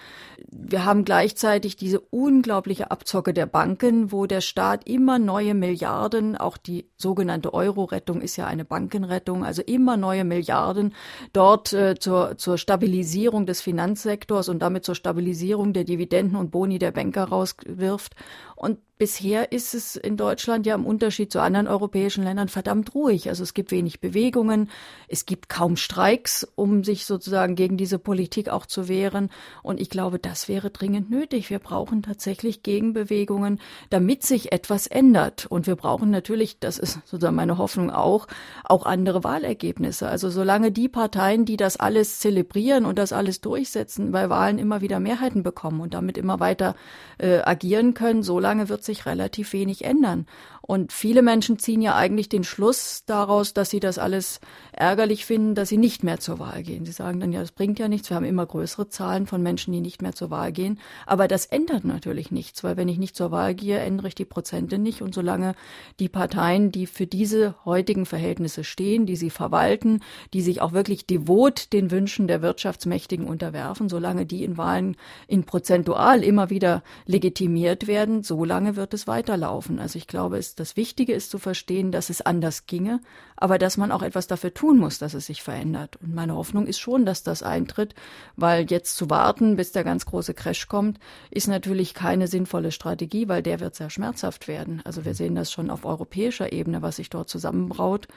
Wir 0.50 0.84
haben 0.84 1.04
gleichzeitig 1.04 1.76
diese 1.76 2.00
unglaubliche 2.00 2.90
Abzocke 2.90 3.34
der 3.34 3.46
Banken, 3.46 4.12
wo 4.12 4.26
der 4.26 4.40
Staat 4.40 4.88
immer 4.88 5.18
neue 5.18 5.54
Milliarden, 5.54 6.36
auch 6.36 6.56
die 6.56 6.88
sogenannte 6.96 7.54
Euro-Rettung 7.54 8.20
ist 8.20 8.36
ja 8.36 8.46
eine 8.46 8.64
Bankenrettung, 8.64 9.44
also 9.44 9.62
immer 9.62 9.96
neue 9.96 10.24
Milliarden 10.24 10.94
dort 11.32 11.72
äh, 11.72 11.94
zur, 11.98 12.36
zur 12.38 12.58
Stabilisierung 12.58 13.46
des 13.46 13.60
Finanzsektors 13.60 14.48
und 14.48 14.60
damit 14.60 14.84
zur 14.84 14.94
Stabilisierung 14.94 15.72
der 15.72 15.84
Dividenden 15.84 16.36
und 16.36 16.50
Boni 16.50 16.78
der 16.78 16.92
Banker 16.92 17.24
rauswirft. 17.24 18.14
Und 18.56 18.78
bisher 18.96 19.50
ist 19.50 19.74
es 19.74 19.96
in 19.96 20.16
Deutschland 20.16 20.66
ja 20.66 20.74
im 20.74 20.86
Unterschied 20.86 21.32
zu 21.32 21.40
anderen 21.40 21.66
europäischen 21.66 22.22
Ländern 22.22 22.48
verdammt 22.48 22.94
ruhig. 22.94 23.28
Also 23.28 23.42
es 23.42 23.52
gibt 23.52 23.72
wenig 23.72 24.00
Bewegungen, 24.00 24.70
es 25.08 25.26
gibt 25.26 25.48
kaum 25.48 25.76
Streiks, 25.76 26.46
um 26.54 26.84
sich 26.84 27.04
sozusagen 27.04 27.56
gegen 27.56 27.76
diese 27.76 27.98
Politik 27.98 28.48
auch 28.48 28.66
zu 28.66 28.88
wehren. 28.88 29.30
Und 29.62 29.80
ich 29.80 29.90
glaube, 29.90 30.18
das 30.18 30.48
wäre 30.48 30.70
dringend 30.70 31.10
nötig. 31.10 31.50
Wir 31.50 31.58
brauchen 31.58 32.02
tatsächlich 32.02 32.62
Gegenbewegungen, 32.62 33.60
damit 33.90 34.22
sich 34.22 34.52
etwas 34.52 34.86
ändert. 34.86 35.46
Und 35.46 35.66
wir 35.66 35.76
brauchen 35.76 36.10
natürlich, 36.10 36.60
das 36.60 36.78
ist 36.78 37.00
sozusagen 37.04 37.36
meine 37.36 37.58
Hoffnung 37.58 37.90
auch, 37.90 38.28
auch 38.62 38.86
andere 38.86 39.24
Wahlergebnisse. 39.24 40.08
Also 40.08 40.30
solange 40.30 40.70
die 40.70 40.88
Parteien, 40.88 41.44
die 41.44 41.56
das 41.56 41.76
alles 41.76 42.20
zelebrieren 42.20 42.86
und 42.86 42.98
das 42.98 43.12
alles 43.12 43.40
durchsetzen, 43.40 44.12
bei 44.12 44.30
Wahlen 44.30 44.58
immer 44.58 44.80
wieder 44.80 45.00
Mehrheiten 45.00 45.42
bekommen 45.42 45.80
und 45.80 45.94
damit 45.94 46.16
immer 46.16 46.38
weiter 46.38 46.76
äh, 47.18 47.40
agieren 47.40 47.94
können, 47.94 48.22
solange 48.44 48.68
wird 48.68 48.84
sich 48.84 49.06
relativ 49.06 49.54
wenig 49.54 49.86
ändern. 49.86 50.26
Und 50.66 50.92
viele 50.92 51.20
Menschen 51.20 51.58
ziehen 51.58 51.82
ja 51.82 51.94
eigentlich 51.94 52.30
den 52.30 52.42
Schluss 52.42 53.02
daraus, 53.04 53.52
dass 53.52 53.68
sie 53.68 53.80
das 53.80 53.98
alles 53.98 54.40
ärgerlich 54.72 55.26
finden, 55.26 55.54
dass 55.54 55.68
sie 55.68 55.76
nicht 55.76 56.02
mehr 56.02 56.20
zur 56.20 56.38
Wahl 56.38 56.62
gehen. 56.62 56.86
Sie 56.86 56.92
sagen 56.92 57.20
dann, 57.20 57.32
ja, 57.32 57.40
das 57.40 57.52
bringt 57.52 57.78
ja 57.78 57.86
nichts. 57.86 58.08
Wir 58.08 58.16
haben 58.16 58.24
immer 58.24 58.46
größere 58.46 58.88
Zahlen 58.88 59.26
von 59.26 59.42
Menschen, 59.42 59.72
die 59.72 59.82
nicht 59.82 60.00
mehr 60.00 60.14
zur 60.14 60.30
Wahl 60.30 60.52
gehen. 60.52 60.80
Aber 61.04 61.28
das 61.28 61.44
ändert 61.44 61.84
natürlich 61.84 62.30
nichts, 62.30 62.64
weil 62.64 62.78
wenn 62.78 62.88
ich 62.88 62.98
nicht 62.98 63.14
zur 63.14 63.30
Wahl 63.30 63.54
gehe, 63.54 63.78
ändere 63.78 64.08
ich 64.08 64.14
die 64.14 64.24
Prozente 64.24 64.78
nicht. 64.78 65.02
Und 65.02 65.14
solange 65.14 65.54
die 66.00 66.08
Parteien, 66.08 66.72
die 66.72 66.86
für 66.86 67.06
diese 67.06 67.54
heutigen 67.66 68.06
Verhältnisse 68.06 68.64
stehen, 68.64 69.04
die 69.04 69.16
sie 69.16 69.30
verwalten, 69.30 70.00
die 70.32 70.40
sich 70.40 70.62
auch 70.62 70.72
wirklich 70.72 71.06
devot 71.06 71.74
den 71.74 71.90
Wünschen 71.90 72.26
der 72.26 72.40
Wirtschaftsmächtigen 72.40 73.26
unterwerfen, 73.26 73.90
solange 73.90 74.24
die 74.24 74.44
in 74.44 74.56
Wahlen 74.56 74.96
in 75.28 75.44
prozentual 75.44 76.24
immer 76.24 76.48
wieder 76.48 76.82
legitimiert 77.04 77.86
werden, 77.86 78.22
so 78.22 78.46
lange 78.46 78.76
wird 78.76 78.94
es 78.94 79.06
weiterlaufen. 79.06 79.78
Also 79.78 79.98
ich 79.98 80.06
glaube, 80.06 80.38
es, 80.38 80.53
das 80.54 80.76
Wichtige 80.76 81.12
ist 81.12 81.30
zu 81.30 81.38
verstehen, 81.38 81.92
dass 81.92 82.10
es 82.10 82.20
anders 82.20 82.66
ginge, 82.66 83.00
aber 83.36 83.58
dass 83.58 83.76
man 83.76 83.92
auch 83.92 84.02
etwas 84.02 84.26
dafür 84.26 84.54
tun 84.54 84.78
muss, 84.78 84.98
dass 84.98 85.14
es 85.14 85.26
sich 85.26 85.42
verändert. 85.42 85.96
Und 86.02 86.14
meine 86.14 86.34
Hoffnung 86.34 86.66
ist 86.66 86.78
schon, 86.78 87.04
dass 87.04 87.22
das 87.22 87.42
eintritt, 87.42 87.94
weil 88.36 88.70
jetzt 88.70 88.96
zu 88.96 89.10
warten, 89.10 89.56
bis 89.56 89.72
der 89.72 89.84
ganz 89.84 90.06
große 90.06 90.34
Crash 90.34 90.68
kommt, 90.68 90.98
ist 91.30 91.48
natürlich 91.48 91.94
keine 91.94 92.28
sinnvolle 92.28 92.72
Strategie, 92.72 93.28
weil 93.28 93.42
der 93.42 93.60
wird 93.60 93.74
sehr 93.74 93.90
schmerzhaft 93.90 94.48
werden. 94.48 94.82
Also 94.84 95.04
wir 95.04 95.14
sehen 95.14 95.34
das 95.34 95.52
schon 95.52 95.70
auf 95.70 95.84
europäischer 95.84 96.52
Ebene, 96.52 96.82
was 96.82 96.96
sich 96.96 97.10
dort 97.10 97.28
zusammenbraut. 97.28 98.08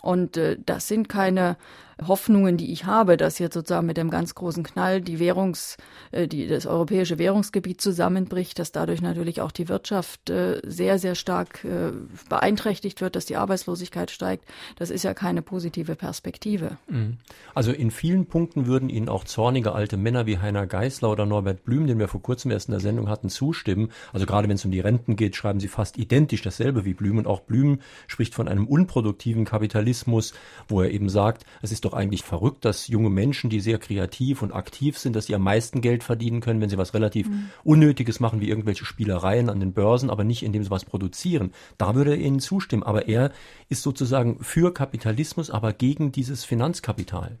Und 0.00 0.36
äh, 0.36 0.56
das 0.64 0.88
sind 0.88 1.08
keine 1.08 1.56
Hoffnungen, 2.06 2.56
die 2.56 2.72
ich 2.72 2.84
habe, 2.84 3.16
dass 3.16 3.38
jetzt 3.38 3.54
sozusagen 3.54 3.86
mit 3.86 3.96
dem 3.96 4.10
ganz 4.10 4.34
großen 4.34 4.62
Knall 4.62 5.00
die 5.00 5.18
Währungs, 5.18 5.76
äh, 6.10 6.28
die, 6.28 6.46
das 6.46 6.66
europäische 6.66 7.18
Währungsgebiet 7.18 7.80
zusammenbricht, 7.80 8.58
dass 8.58 8.72
dadurch 8.72 9.02
natürlich 9.02 9.40
auch 9.40 9.52
die 9.52 9.68
Wirtschaft 9.68 10.30
äh, 10.30 10.60
sehr, 10.64 10.98
sehr 10.98 11.14
stark 11.14 11.64
äh, 11.64 11.92
beeinträchtigt 12.28 13.00
wird, 13.00 13.16
dass 13.16 13.26
die 13.26 13.36
Arbeitslosigkeit 13.36 14.10
steigt. 14.10 14.44
Das 14.76 14.90
ist 14.90 15.02
ja 15.02 15.14
keine 15.14 15.42
positive 15.42 15.96
Perspektive. 15.96 16.78
Mhm. 16.88 17.18
Also 17.54 17.72
in 17.72 17.90
vielen 17.90 18.26
Punkten 18.26 18.66
würden 18.66 18.88
Ihnen 18.88 19.08
auch 19.08 19.24
zornige 19.24 19.72
alte 19.72 19.96
Männer 19.96 20.26
wie 20.26 20.38
Heiner 20.38 20.66
Geißler 20.66 21.10
oder 21.10 21.26
Norbert 21.26 21.64
Blüm, 21.64 21.86
den 21.86 21.98
wir 21.98 22.08
vor 22.08 22.22
kurzem 22.22 22.50
erst 22.50 22.68
in 22.68 22.72
der 22.72 22.80
Sendung 22.80 23.08
hatten, 23.08 23.28
zustimmen. 23.28 23.90
Also 24.12 24.26
gerade 24.26 24.48
wenn 24.48 24.56
es 24.56 24.64
um 24.64 24.70
die 24.70 24.80
Renten 24.80 25.16
geht, 25.16 25.36
schreiben 25.36 25.60
sie 25.60 25.68
fast 25.68 25.98
identisch 25.98 26.42
dasselbe 26.42 26.84
wie 26.84 26.94
Blüm. 26.94 27.18
Und 27.18 27.26
auch 27.26 27.40
Blüm 27.40 27.80
spricht 28.06 28.34
von 28.34 28.48
einem 28.48 28.66
unproduktiven 28.66 29.44
Kapitalismus, 29.44 30.34
wo 30.68 30.82
er 30.82 30.90
eben 30.90 31.08
sagt, 31.08 31.44
es 31.62 31.72
ist 31.72 31.84
doch 31.84 31.91
doch 31.92 31.98
eigentlich 31.98 32.22
verrückt, 32.22 32.64
dass 32.64 32.88
junge 32.88 33.10
Menschen, 33.10 33.50
die 33.50 33.60
sehr 33.60 33.78
kreativ 33.78 34.42
und 34.42 34.52
aktiv 34.52 34.98
sind, 34.98 35.14
dass 35.14 35.26
sie 35.26 35.34
am 35.34 35.42
meisten 35.42 35.80
Geld 35.80 36.02
verdienen 36.02 36.40
können, 36.40 36.60
wenn 36.60 36.70
sie 36.70 36.78
was 36.78 36.94
relativ 36.94 37.28
mhm. 37.28 37.50
Unnötiges 37.64 38.20
machen, 38.20 38.40
wie 38.40 38.48
irgendwelche 38.48 38.84
Spielereien 38.84 39.48
an 39.48 39.60
den 39.60 39.72
Börsen, 39.72 40.10
aber 40.10 40.24
nicht 40.24 40.42
indem 40.42 40.64
sie 40.64 40.70
was 40.70 40.84
produzieren. 40.84 41.52
Da 41.78 41.94
würde 41.94 42.12
er 42.12 42.18
ihnen 42.18 42.40
zustimmen. 42.40 42.82
Aber 42.82 43.08
er 43.08 43.32
ist 43.68 43.82
sozusagen 43.82 44.38
für 44.42 44.72
Kapitalismus, 44.72 45.50
aber 45.50 45.72
gegen 45.72 46.12
dieses 46.12 46.44
Finanzkapital. 46.44 47.38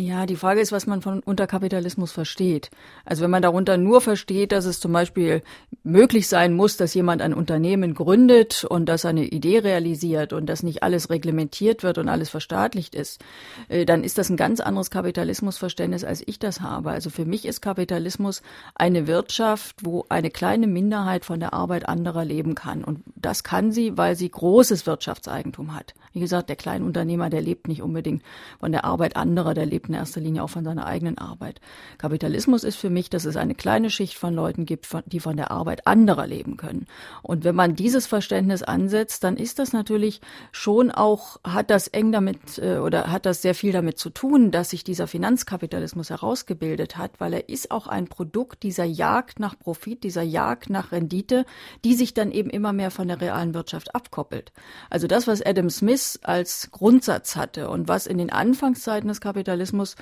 Ja, 0.00 0.26
die 0.26 0.36
Frage 0.36 0.60
ist, 0.60 0.70
was 0.70 0.86
man 0.86 1.02
von 1.02 1.18
Unterkapitalismus 1.18 2.12
versteht. 2.12 2.70
Also 3.04 3.24
wenn 3.24 3.32
man 3.32 3.42
darunter 3.42 3.76
nur 3.76 4.00
versteht, 4.00 4.52
dass 4.52 4.64
es 4.64 4.78
zum 4.78 4.92
Beispiel 4.92 5.42
möglich 5.82 6.28
sein 6.28 6.54
muss, 6.54 6.76
dass 6.76 6.94
jemand 6.94 7.20
ein 7.20 7.34
Unternehmen 7.34 7.94
gründet 7.94 8.62
und 8.62 8.88
dass 8.88 9.04
eine 9.04 9.24
Idee 9.24 9.58
realisiert 9.58 10.32
und 10.32 10.46
dass 10.46 10.62
nicht 10.62 10.84
alles 10.84 11.10
reglementiert 11.10 11.82
wird 11.82 11.98
und 11.98 12.08
alles 12.08 12.30
verstaatlicht 12.30 12.94
ist, 12.94 13.24
äh, 13.68 13.84
dann 13.84 14.04
ist 14.04 14.18
das 14.18 14.30
ein 14.30 14.36
ganz 14.36 14.60
anderes 14.60 14.92
Kapitalismusverständnis, 14.92 16.04
als 16.04 16.22
ich 16.24 16.38
das 16.38 16.60
habe. 16.60 16.90
Also 16.90 17.10
für 17.10 17.24
mich 17.24 17.44
ist 17.44 17.60
Kapitalismus 17.60 18.42
eine 18.76 19.08
Wirtschaft, 19.08 19.78
wo 19.82 20.06
eine 20.10 20.30
kleine 20.30 20.68
Minderheit 20.68 21.24
von 21.24 21.40
der 21.40 21.54
Arbeit 21.54 21.88
anderer 21.88 22.24
leben 22.24 22.54
kann. 22.54 22.84
Und 22.84 23.02
das 23.16 23.42
kann 23.42 23.72
sie, 23.72 23.98
weil 23.98 24.14
sie 24.14 24.30
großes 24.30 24.86
Wirtschaftseigentum 24.86 25.74
hat. 25.74 25.94
Wie 26.18 26.20
gesagt, 26.20 26.48
der 26.48 26.56
Kleinunternehmer, 26.56 27.30
der 27.30 27.40
lebt 27.40 27.68
nicht 27.68 27.80
unbedingt 27.80 28.24
von 28.58 28.72
der 28.72 28.84
Arbeit 28.84 29.14
anderer, 29.14 29.54
der 29.54 29.66
lebt 29.66 29.88
in 29.88 29.94
erster 29.94 30.20
Linie 30.20 30.42
auch 30.42 30.50
von 30.50 30.64
seiner 30.64 30.84
eigenen 30.84 31.16
Arbeit. 31.16 31.60
Kapitalismus 31.96 32.64
ist 32.64 32.74
für 32.74 32.90
mich, 32.90 33.08
dass 33.08 33.24
es 33.24 33.36
eine 33.36 33.54
kleine 33.54 33.88
Schicht 33.88 34.18
von 34.18 34.34
Leuten 34.34 34.66
gibt, 34.66 34.88
die 35.06 35.20
von 35.20 35.36
der 35.36 35.52
Arbeit 35.52 35.86
anderer 35.86 36.26
leben 36.26 36.56
können. 36.56 36.86
Und 37.22 37.44
wenn 37.44 37.54
man 37.54 37.76
dieses 37.76 38.08
Verständnis 38.08 38.64
ansetzt, 38.64 39.22
dann 39.22 39.36
ist 39.36 39.60
das 39.60 39.72
natürlich 39.72 40.20
schon 40.50 40.90
auch, 40.90 41.38
hat 41.44 41.70
das 41.70 41.86
eng 41.86 42.10
damit 42.10 42.58
äh, 42.58 42.78
oder 42.78 43.12
hat 43.12 43.24
das 43.24 43.40
sehr 43.40 43.54
viel 43.54 43.70
damit 43.70 43.96
zu 43.96 44.10
tun, 44.10 44.50
dass 44.50 44.70
sich 44.70 44.82
dieser 44.82 45.06
Finanzkapitalismus 45.06 46.10
herausgebildet 46.10 46.96
hat, 46.96 47.12
weil 47.20 47.32
er 47.32 47.48
ist 47.48 47.70
auch 47.70 47.86
ein 47.86 48.08
Produkt 48.08 48.64
dieser 48.64 48.82
Jagd 48.82 49.38
nach 49.38 49.56
Profit, 49.56 50.02
dieser 50.02 50.22
Jagd 50.22 50.68
nach 50.68 50.90
Rendite, 50.90 51.46
die 51.84 51.94
sich 51.94 52.12
dann 52.12 52.32
eben 52.32 52.50
immer 52.50 52.72
mehr 52.72 52.90
von 52.90 53.06
der 53.06 53.20
realen 53.20 53.54
Wirtschaft 53.54 53.94
abkoppelt. 53.94 54.50
Also 54.90 55.06
das, 55.06 55.28
was 55.28 55.46
Adam 55.46 55.70
Smith 55.70 56.07
als 56.22 56.70
Grundsatz 56.70 57.36
hatte 57.36 57.68
und 57.68 57.88
was 57.88 58.06
in 58.06 58.18
den 58.18 58.30
Anfangszeiten 58.30 59.08
des 59.08 59.20
Kapitalismus 59.20 59.96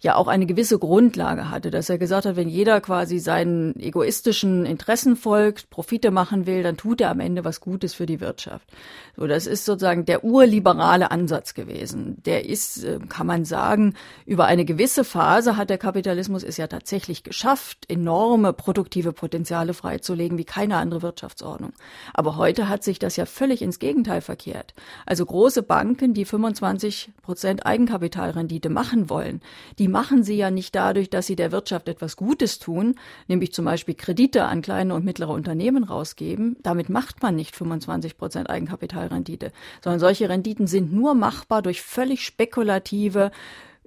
ja 0.00 0.14
auch 0.16 0.28
eine 0.28 0.46
gewisse 0.46 0.78
Grundlage 0.78 1.50
hatte, 1.50 1.70
dass 1.70 1.88
er 1.88 1.98
gesagt 1.98 2.26
hat, 2.26 2.36
wenn 2.36 2.48
jeder 2.48 2.80
quasi 2.80 3.18
seinen 3.18 3.78
egoistischen 3.78 4.66
Interessen 4.66 5.16
folgt, 5.16 5.70
Profite 5.70 6.10
machen 6.10 6.46
will, 6.46 6.62
dann 6.62 6.76
tut 6.76 7.00
er 7.00 7.10
am 7.10 7.20
Ende 7.20 7.44
was 7.44 7.60
Gutes 7.60 7.94
für 7.94 8.06
die 8.06 8.20
Wirtschaft. 8.20 8.68
So, 9.16 9.26
das 9.26 9.46
ist 9.46 9.64
sozusagen 9.64 10.04
der 10.04 10.24
urliberale 10.24 11.10
Ansatz 11.10 11.54
gewesen. 11.54 12.22
Der 12.24 12.46
ist, 12.46 12.84
äh, 12.84 12.98
kann 13.08 13.26
man 13.26 13.44
sagen, 13.44 13.94
über 14.26 14.44
eine 14.44 14.64
gewisse 14.64 15.04
Phase 15.04 15.56
hat 15.56 15.70
der 15.70 15.78
Kapitalismus 15.78 16.42
es 16.42 16.56
ja 16.56 16.66
tatsächlich 16.66 17.22
geschafft, 17.22 17.86
enorme 17.88 18.52
produktive 18.52 19.12
Potenziale 19.12 19.74
freizulegen 19.74 20.38
wie 20.38 20.44
keine 20.44 20.76
andere 20.76 21.02
Wirtschaftsordnung. 21.02 21.72
Aber 22.12 22.36
heute 22.36 22.68
hat 22.68 22.84
sich 22.84 22.98
das 22.98 23.16
ja 23.16 23.26
völlig 23.26 23.62
ins 23.62 23.78
Gegenteil 23.78 24.20
verkehrt. 24.20 24.74
Also 25.06 25.24
große 25.36 25.62
Banken, 25.62 26.14
die 26.14 26.24
25 26.24 27.10
Prozent 27.20 27.66
Eigenkapitalrendite 27.66 28.70
machen 28.70 29.10
wollen, 29.10 29.42
die 29.78 29.86
machen 29.86 30.22
sie 30.22 30.34
ja 30.34 30.50
nicht 30.50 30.74
dadurch, 30.74 31.10
dass 31.10 31.26
sie 31.26 31.36
der 31.36 31.52
Wirtschaft 31.52 31.90
etwas 31.90 32.16
Gutes 32.16 32.58
tun, 32.58 32.94
nämlich 33.28 33.52
zum 33.52 33.66
Beispiel 33.66 33.94
Kredite 33.94 34.46
an 34.46 34.62
kleine 34.62 34.94
und 34.94 35.04
mittlere 35.04 35.34
Unternehmen 35.34 35.84
rausgeben. 35.84 36.56
Damit 36.62 36.88
macht 36.88 37.22
man 37.22 37.36
nicht 37.36 37.54
25 37.54 38.16
Prozent 38.16 38.48
Eigenkapitalrendite, 38.48 39.52
sondern 39.84 40.00
solche 40.00 40.30
Renditen 40.30 40.66
sind 40.66 40.94
nur 40.94 41.14
machbar 41.14 41.60
durch 41.60 41.82
völlig 41.82 42.24
spekulative 42.24 43.30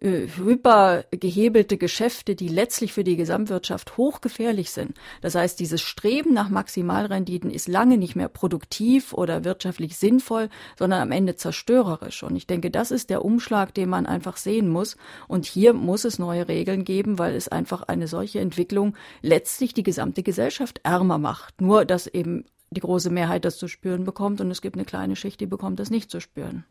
hypergehebelte 0.02 1.78
Geschäfte, 1.78 2.36
die 2.36 2.48
letztlich 2.48 2.94
für 2.94 3.04
die 3.04 3.18
Gesamtwirtschaft 3.18 3.98
hochgefährlich 3.98 4.72
sind. 4.72 4.94
Das 5.22 5.36
heißt, 5.36 5.60
dieses 5.60 5.82
Streben 5.82 6.34
nach 6.34 6.50
Maximalrenditen 6.50 7.52
ist 7.52 7.68
lange 7.68 7.98
nicht 7.98 8.16
mehr 8.16 8.30
produktiv 8.30 9.14
oder 9.14 9.44
wirtschaftlich 9.44 9.98
sinnvoll, 9.98 10.50
sondern 10.78 11.02
am 11.02 11.12
Ende 11.12 11.36
zerstörerisch. 11.36 12.24
Und 12.24 12.36
ich 12.36 12.48
denke, 12.48 12.72
das 12.72 12.92
ist 12.92 13.10
der 13.10 13.26
Umschlag, 13.26 13.74
den 13.74 13.90
man 13.90 14.06
einfach 14.06 14.38
sehen 14.38 14.70
muss. 14.70 14.96
Und 15.28 15.46
hier 15.46 15.74
muss 15.74 16.06
es 16.06 16.18
neue 16.20 16.48
Regeln 16.48 16.86
geben, 16.86 17.20
weil 17.20 17.36
es 17.36 17.50
einfach 17.50 17.84
eine 17.84 18.08
solche 18.08 18.40
Entwicklung 18.40 18.96
letztlich 19.22 19.74
die 19.74 19.84
gesamte 19.84 20.24
Gesellschaft 20.24 20.80
ärmer 20.84 21.18
macht. 21.18 21.60
Nur, 21.62 21.84
dass 21.84 22.08
eben 22.08 22.46
die 22.72 22.82
große 22.82 23.10
Mehrheit 23.10 23.46
das 23.46 23.58
zu 23.58 23.68
spüren 23.68 24.06
bekommt 24.06 24.40
und 24.42 24.52
es 24.52 24.62
gibt 24.62 24.76
eine 24.76 24.86
kleine 24.86 25.16
Schicht, 25.16 25.40
die 25.42 25.48
bekommt 25.48 25.80
das 25.80 25.90
nicht 25.90 26.12
zu 26.12 26.20
spüren. 26.22 26.66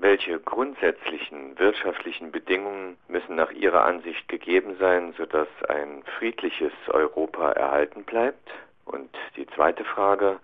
Welche 0.00 0.40
grundsätzlichen 0.40 1.58
wirtschaftlichen 1.58 2.32
Bedingungen 2.32 2.96
müssen 3.08 3.36
nach 3.36 3.50
Ihrer 3.50 3.84
Ansicht 3.84 4.26
gegeben 4.28 4.76
sein, 4.80 5.12
sodass 5.18 5.48
ein 5.68 6.02
friedliches 6.18 6.72
Europa 6.88 7.52
erhalten 7.52 8.04
bleibt? 8.04 8.48
Und 8.86 9.10
die 9.36 9.46
zweite 9.54 9.84
Frage, 9.84 10.40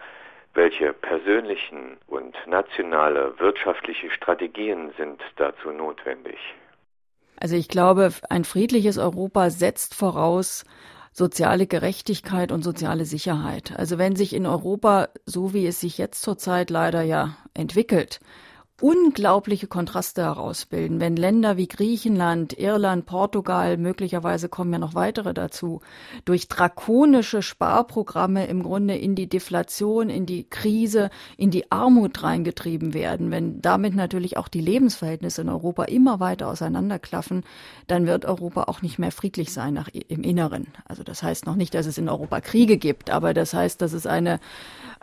welche 0.53 0.93
persönlichen 0.93 1.97
und 2.07 2.37
nationale 2.47 3.33
wirtschaftliche 3.39 4.11
Strategien 4.11 4.93
sind 4.99 5.23
dazu 5.37 5.71
notwendig? 5.71 6.37
Also 7.41 7.57
ich 7.57 7.69
glaube, 7.69 8.11
ein 8.29 8.45
friedliches 8.45 8.99
Europa 8.99 9.49
setzt 9.49 9.95
voraus 9.95 10.67
soziale 11.13 11.67
Gerechtigkeit 11.67 12.53
und 12.53 12.63
soziale 12.63 13.07
Sicherheit. 13.07 13.73
Also 13.75 13.97
wenn 13.97 14.17
sich 14.17 14.35
in 14.35 14.45
Europa, 14.45 15.09
so 15.25 15.55
wie 15.55 15.67
es 15.67 15.81
sich 15.81 15.97
jetzt 15.97 16.21
zurzeit 16.21 16.69
leider 16.69 17.01
ja 17.01 17.39
entwickelt, 17.55 18.21
unglaubliche 18.81 19.67
Kontraste 19.69 20.23
herausbilden, 20.23 21.01
wenn 21.01 21.17
Länder 21.17 21.57
wie 21.57 21.67
Griechenland, 21.67 22.53
Irland, 22.59 23.07
Portugal, 23.07 23.79
möglicherweise 23.79 24.51
kommen 24.51 24.73
ja 24.73 24.79
noch 24.79 24.95
weitere 24.95 25.33
dazu, 25.33 25.81
durch 26.27 26.49
drakonische 26.49 27.41
Sparprogramme 27.41 28.47
im 28.47 28.63
Grunde 28.63 28.95
in 28.95 29.15
die 29.15 29.29
Deflation, 29.29 30.11
in 30.11 30.27
die 30.27 30.45
Krise, 30.45 31.09
in 31.39 31.51
die 31.51 31.73
Armut 31.73 32.23
reingetrieben 32.23 32.93
werden, 32.93 33.31
wenn 33.31 33.63
damit 33.63 33.95
natürlich 33.95 34.37
auch 34.37 34.49
die 34.49 34.61
Lebensverhältnisse 34.61 35.41
in 35.41 35.49
Europa 35.49 35.85
immer 35.85 36.21
weiter 36.21 36.49
auseinanderklaffen, 36.49 37.45
dann 37.87 38.07
wird 38.07 38.27
Europa 38.27 38.65
auch 38.65 38.83
nicht 38.83 38.99
mehr 38.99 39.13
friedlich 39.13 39.55
sein 39.55 39.73
nach, 39.73 39.89
im 39.89 40.23
Inneren. 40.23 40.67
Also 40.87 41.03
das 41.03 41.23
heißt 41.23 41.47
noch 41.47 41.57
nicht, 41.57 41.73
dass 41.73 41.87
es 41.87 41.97
in 41.97 42.11
Europa 42.11 42.43
Kriege 42.43 42.77
gibt, 42.77 43.09
aber 43.09 43.33
das 43.33 43.55
heißt, 43.55 43.81
dass 43.81 43.95
es 43.95 44.07
eine 44.07 44.39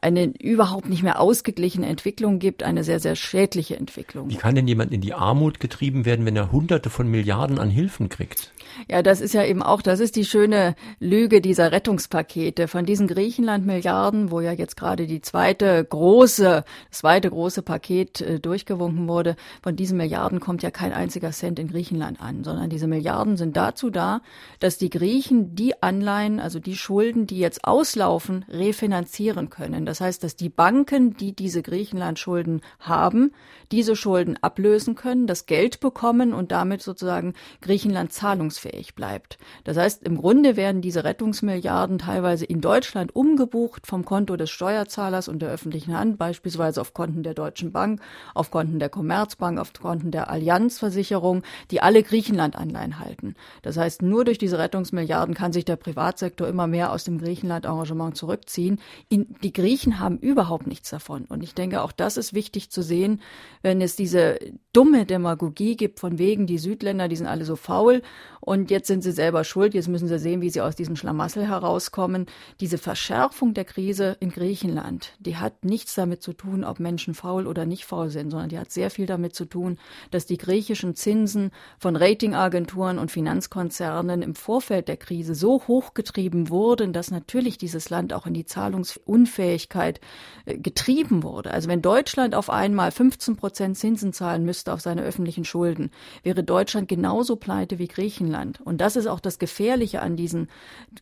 eine 0.04 0.26
überhaupt 0.26 0.90
nicht 0.90 1.02
mehr 1.02 1.22
ausgeglichene 1.22 1.88
Entwicklung 1.88 2.38
gibt, 2.38 2.62
eine 2.62 2.84
sehr, 2.84 3.00
sehr 3.00 3.16
schädliche 3.16 3.63
Entwicklung. 3.72 4.30
Wie 4.30 4.36
kann 4.36 4.56
denn 4.56 4.68
jemand 4.68 4.92
in 4.92 5.02
die 5.02 5.14
Armut 5.14 5.60
getrieben 5.60 6.06
werden, 6.06 6.26
wenn 6.26 6.36
er 6.36 6.52
Hunderte 6.52 6.90
von 6.90 7.08
Milliarden 7.08 7.60
an 7.60 7.70
Hilfen 7.70 8.10
kriegt? 8.10 8.52
Ja, 8.90 9.02
das 9.02 9.22
ist 9.22 9.34
ja 9.34 9.44
eben 9.44 9.64
auch, 9.64 9.82
das 9.82 10.00
ist 10.00 10.16
die 10.16 10.26
schöne 10.26 10.76
Lüge 11.00 11.42
dieser 11.42 11.72
Rettungspakete. 11.72 12.68
Von 12.68 12.86
diesen 12.86 13.08
Griechenland-Milliarden, 13.08 14.32
wo 14.32 14.42
ja 14.42 14.52
jetzt 14.52 14.78
gerade 14.78 15.08
die 15.08 15.22
zweite 15.22 15.84
große, 15.84 16.64
das 16.90 16.98
zweite 16.98 17.30
große 17.30 17.62
Paket 17.62 18.22
äh, 18.22 18.40
durchgewunken 18.40 19.08
wurde, 19.08 19.36
von 19.62 19.76
diesen 19.76 19.98
Milliarden 19.98 20.40
kommt 20.40 20.64
ja 20.64 20.72
kein 20.72 20.94
einziger 20.94 21.32
Cent 21.32 21.60
in 21.60 21.68
Griechenland 21.68 22.22
an, 22.22 22.44
sondern 22.44 22.70
diese 22.70 22.88
Milliarden 22.88 23.38
sind 23.38 23.58
dazu 23.58 23.90
da, 23.90 24.22
dass 24.60 24.78
die 24.78 24.90
Griechen 24.90 25.56
die 25.56 25.82
Anleihen, 25.82 26.40
also 26.40 26.60
die 26.60 26.76
Schulden, 26.76 27.28
die 27.28 27.40
jetzt 27.40 27.66
auslaufen, 27.66 28.46
refinanzieren 28.50 29.50
können. 29.50 29.86
Das 29.86 30.02
heißt, 30.02 30.24
dass 30.24 30.36
die 30.36 30.50
Banken, 30.50 31.16
die 31.18 31.34
diese 31.34 31.62
Griechenland-Schulden 31.62 32.62
haben, 32.80 33.32
diese 33.74 33.96
Schulden 33.96 34.38
ablösen 34.40 34.94
können, 34.94 35.26
das 35.26 35.48
Geld 35.48 35.80
bekommen 35.80 36.32
und 36.32 36.52
damit 36.52 36.84
sozusagen 36.84 37.34
Griechenland 37.60 38.14
zahlungsfähig 38.14 38.94
bleibt. 38.94 39.40
Das 39.64 39.78
heißt, 39.78 40.04
im 40.04 40.16
Grunde 40.16 40.56
werden 40.56 40.84
diese 40.84 41.04
Rettungsmilliarden 41.04 41.98
teilweise 41.98 42.46
in 42.46 42.62
Deutschland 42.62 43.16
umgebucht 43.16 43.88
vom 43.88 44.06
Konto 44.06 44.36
des 44.36 44.52
Steuerzahlers 44.52 45.28
und 45.28 45.42
der 45.42 45.50
öffentlichen 45.50 45.98
Hand, 45.98 46.20
beispielsweise 46.20 46.82
auf 46.82 46.94
Konten 46.94 47.24
der 47.24 47.34
Deutschen 47.34 47.72
Bank, 47.72 48.00
auf 48.36 48.52
Konten 48.52 48.78
der 48.78 48.90
Commerzbank, 48.90 49.60
auf 49.60 49.74
Konten 49.74 50.12
der 50.12 50.30
Allianzversicherung, 50.30 51.42
die 51.72 51.82
alle 51.82 52.04
Griechenland-Anleihen 52.04 53.00
halten. 53.00 53.34
Das 53.64 53.78
heißt, 53.78 54.04
nur 54.04 54.24
durch 54.24 54.38
diese 54.38 54.60
Rettungsmilliarden 54.60 55.34
kann 55.34 55.52
sich 55.52 55.66
der 55.66 55.78
Privatsektor 55.78 56.48
immer 56.48 56.68
mehr 56.68 56.92
aus 56.92 57.06
dem 57.06 57.18
Griechenland-Engagement 57.18 58.16
zurückziehen. 58.18 58.80
Die 59.10 59.52
Griechen 59.52 60.00
haben 60.00 60.20
überhaupt 60.20 60.68
nichts 60.68 60.92
davon. 60.92 61.26
Und 61.26 61.42
ich 61.42 61.56
denke, 61.56 61.82
auch 61.82 61.92
das 61.92 62.18
ist 62.18 62.36
wichtig 62.36 62.70
zu 62.70 62.84
sehen, 62.84 63.20
wenn 63.64 63.82
es 63.82 63.96
diese 63.96 64.38
dumme 64.74 65.06
Demagogie 65.06 65.78
gibt 65.78 66.00
von 66.00 66.20
wegen, 66.20 66.46
die 66.46 66.58
Südländer, 66.58 67.08
die 67.08 67.16
sind 67.16 67.28
alle 67.28 67.46
so 67.46 67.56
faul 67.56 68.02
und 68.42 68.72
jetzt 68.72 68.88
sind 68.88 69.04
sie 69.04 69.14
selber 69.14 69.46
schuld, 69.46 69.74
jetzt 69.74 69.88
müssen 69.88 70.10
sie 70.10 70.20
sehen, 70.20 70.42
wie 70.42 70.50
sie 70.50 70.60
aus 70.60 70.76
diesem 70.76 70.98
Schlamassel 70.98 71.48
herauskommen. 71.48 72.26
Diese 72.60 72.78
Verschärfung 72.78 73.54
der 73.54 73.64
Krise 73.64 74.18
in 74.20 74.32
Griechenland, 74.32 75.14
die 75.20 75.38
hat 75.38 75.64
nichts 75.64 75.96
damit 75.96 76.22
zu 76.22 76.34
tun, 76.34 76.66
ob 76.66 76.80
Menschen 76.80 77.14
faul 77.14 77.48
oder 77.48 77.66
nicht 77.66 77.86
faul 77.86 78.10
sind, 78.10 78.32
sondern 78.32 78.50
die 78.50 78.60
hat 78.60 78.72
sehr 78.72 78.90
viel 78.90 79.06
damit 79.06 79.34
zu 79.34 79.46
tun, 79.46 79.78
dass 80.12 80.26
die 80.26 80.38
griechischen 80.38 80.96
Zinsen 80.96 81.52
von 81.80 81.96
Ratingagenturen 81.96 83.00
und 83.00 83.12
Finanzkonzernen 83.12 84.22
im 84.22 84.36
Vorfeld 84.36 84.90
der 84.90 84.98
Krise 84.98 85.36
so 85.36 85.62
hochgetrieben 85.68 86.50
wurden, 86.50 86.92
dass 86.92 87.12
natürlich 87.12 87.58
dieses 87.58 87.90
Land 87.90 88.12
auch 88.12 88.26
in 88.26 88.34
die 88.34 88.46
Zahlungsunfähigkeit 88.46 90.02
äh, 90.46 90.58
getrieben 90.58 91.24
wurde. 91.24 91.52
Also 91.52 91.70
wenn 91.70 91.82
Deutschland 91.82 92.36
auf 92.36 92.50
einmal 92.50 92.92
15 92.92 93.38
Prozent 93.38 93.53
Zinsen 93.54 94.14
zahlen 94.14 94.44
müsste 94.44 94.74
auf 94.74 94.82
seine 94.82 95.02
öffentlichen 95.02 95.46
Schulden, 95.46 95.92
wäre 96.24 96.44
Deutschland 96.44 96.88
genauso 96.88 97.36
pleite 97.36 97.80
wie 97.80 97.88
Griechenland. 97.88 98.14
Griechenland. 98.14 98.60
Und 98.62 98.82
das 98.82 98.96
ist 98.96 99.08
auch 99.08 99.20
das 99.20 99.40
Gefährliche 99.40 100.02
an 100.02 100.16
diesen 100.16 100.50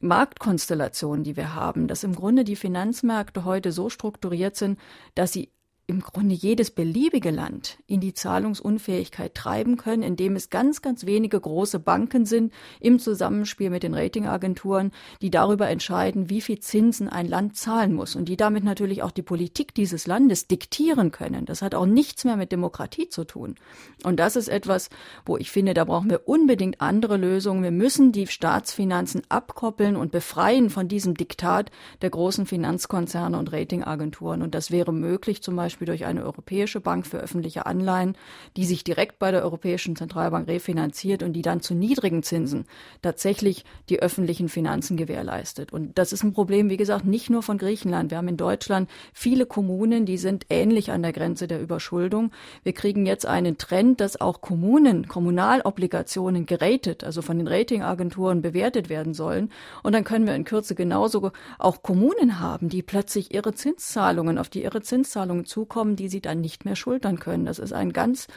Marktkonstellationen, 0.02 1.24
die 1.24 1.36
wir 1.36 1.56
haben, 1.56 1.88
dass 1.88 2.04
im 2.04 2.16
Grunde 2.16 2.44
die 2.44 2.56
Finanzmärkte 2.56 3.46
heute 3.46 3.72
so 3.72 3.90
strukturiert 3.90 4.56
sind, 4.56 4.80
dass 5.16 5.34
sie 5.34 5.52
im 5.88 6.00
Grunde 6.00 6.34
jedes 6.34 6.72
beliebige 6.72 7.32
Land 7.32 7.78
in 7.86 8.00
die 8.00 8.14
Zahlungsunfähigkeit 8.14 9.36
treiben 9.36 9.76
können, 9.76 10.04
indem 10.04 10.38
es 10.38 10.50
ganz, 10.50 10.82
ganz 10.82 11.06
wenige 11.06 11.38
große 11.38 11.80
Banken 11.80 12.26
sind 12.26 12.54
im 12.80 12.98
Zusammenspiel 12.98 13.70
mit 13.70 13.84
den 13.84 13.94
Ratingagenturen, 13.94 14.92
die 15.22 15.32
darüber 15.32 15.68
entscheiden, 15.68 16.30
wie 16.30 16.40
viel 16.40 16.60
Zinsen 16.60 17.10
ein 17.10 17.28
Land 17.28 17.58
zahlen 17.58 17.94
muss 17.94 18.16
und 18.16 18.30
die 18.30 18.38
damit 18.38 18.64
natürlich 18.64 19.04
auch 19.04 19.12
die 19.12 19.22
Politik 19.22 19.76
dieses 19.76 20.08
Landes 20.08 20.48
diktieren 20.48 21.12
können. 21.12 21.46
Das 21.46 21.62
hat 21.62 21.76
auch 21.76 21.86
nichts 21.86 22.24
mehr 22.24 22.38
mit 22.38 22.54
Demokratie 22.54 23.10
zu 23.10 23.26
tun. 23.26 23.56
Und 24.04 24.18
das 24.18 24.38
ist 24.38 24.48
etwas, 24.48 24.90
wo 25.26 25.36
ich 25.36 25.52
finde, 25.52 25.74
da 25.74 25.84
brauchen 25.84 26.10
wir 26.10 26.26
unbedingt 26.26 26.80
andere 26.80 27.18
Lösungen. 27.18 27.64
Wir 27.64 27.72
müssen 27.72 28.14
die 28.14 28.28
Staatsfinanzen 28.28 29.24
abkoppeln 29.28 29.98
und 29.98 30.14
befreien 30.14 30.70
von 30.70 30.88
diesem 30.88 31.16
Diktat 31.16 31.70
der 32.02 32.12
großen 32.12 32.46
Finanzkonzerne 32.46 33.38
und 33.38 33.52
Ratingagenturen. 33.52 34.42
Und 34.42 34.56
das 34.56 34.72
wäre 34.72 34.94
möglich 34.94 35.44
zum 35.44 35.58
Beispiel 35.58 35.71
Beispiel 35.72 35.86
durch 35.86 36.06
eine 36.06 36.26
europäische 36.26 36.82
Bank 36.82 37.08
für 37.08 37.20
öffentliche 37.20 37.66
Anleihen, 37.66 38.18
die 38.58 38.66
sich 38.66 38.84
direkt 38.84 39.20
bei 39.20 39.32
der 39.32 39.42
Europäischen 39.42 39.96
Zentralbank 39.96 40.50
refinanziert 40.50 41.24
und 41.24 41.32
die 41.32 41.42
dann 41.42 41.62
zu 41.62 41.74
niedrigen 41.74 42.24
Zinsen 42.24 42.66
tatsächlich 43.02 43.64
die 43.88 44.02
öffentlichen 44.02 44.50
Finanzen 44.50 44.98
gewährleistet. 44.98 45.72
Und 45.72 45.98
das 45.98 46.12
ist 46.12 46.24
ein 46.24 46.34
Problem, 46.34 46.70
wie 46.70 46.76
gesagt, 46.76 47.06
nicht 47.06 47.30
nur 47.30 47.42
von 47.42 47.58
Griechenland. 47.58 48.12
Wir 48.12 48.18
haben 48.18 48.28
in 48.28 48.36
Deutschland 48.36 48.90
viele 49.14 49.46
Kommunen, 49.46 50.06
die 50.06 50.18
sind 50.18 50.46
ähnlich 50.50 50.92
an 50.92 51.04
der 51.04 51.14
Grenze 51.14 51.48
der 51.48 51.62
Überschuldung. 51.62 52.32
Wir 52.64 52.74
kriegen 52.74 53.06
jetzt 53.06 53.26
einen 53.26 53.58
Trend, 53.58 54.02
dass 54.02 54.20
auch 54.20 54.42
Kommunen, 54.42 55.08
Kommunalobligationen 55.08 56.46
geratet, 56.46 57.06
also 57.06 57.22
von 57.22 57.38
den 57.38 57.48
Ratingagenturen 57.48 58.42
bewertet 58.42 58.90
werden 58.90 59.14
sollen. 59.14 59.54
Und 59.84 59.94
dann 59.94 60.04
können 60.04 60.28
wir 60.28 60.36
in 60.36 60.44
Kürze 60.44 60.76
genauso 60.76 61.32
auch 61.60 61.82
Kommunen 61.82 62.42
haben, 62.42 62.68
die 62.68 62.82
plötzlich 62.82 63.34
ihre 63.34 63.54
Zinszahlungen, 63.54 64.38
auf 64.38 64.50
die 64.50 64.64
ihre 64.64 64.82
Zinszahlungen 64.82 65.46
zukommen, 65.46 65.61
zukommen, 65.62 65.96
die 65.96 66.10
sie 66.10 66.22
dann 66.22 66.42
nicht 66.42 66.66
mehr 66.66 66.76
schultern 66.76 67.20
können. 67.20 67.46
Das 67.46 67.60
ist 67.60 67.72
ein 67.72 67.94
ganz 67.94 68.28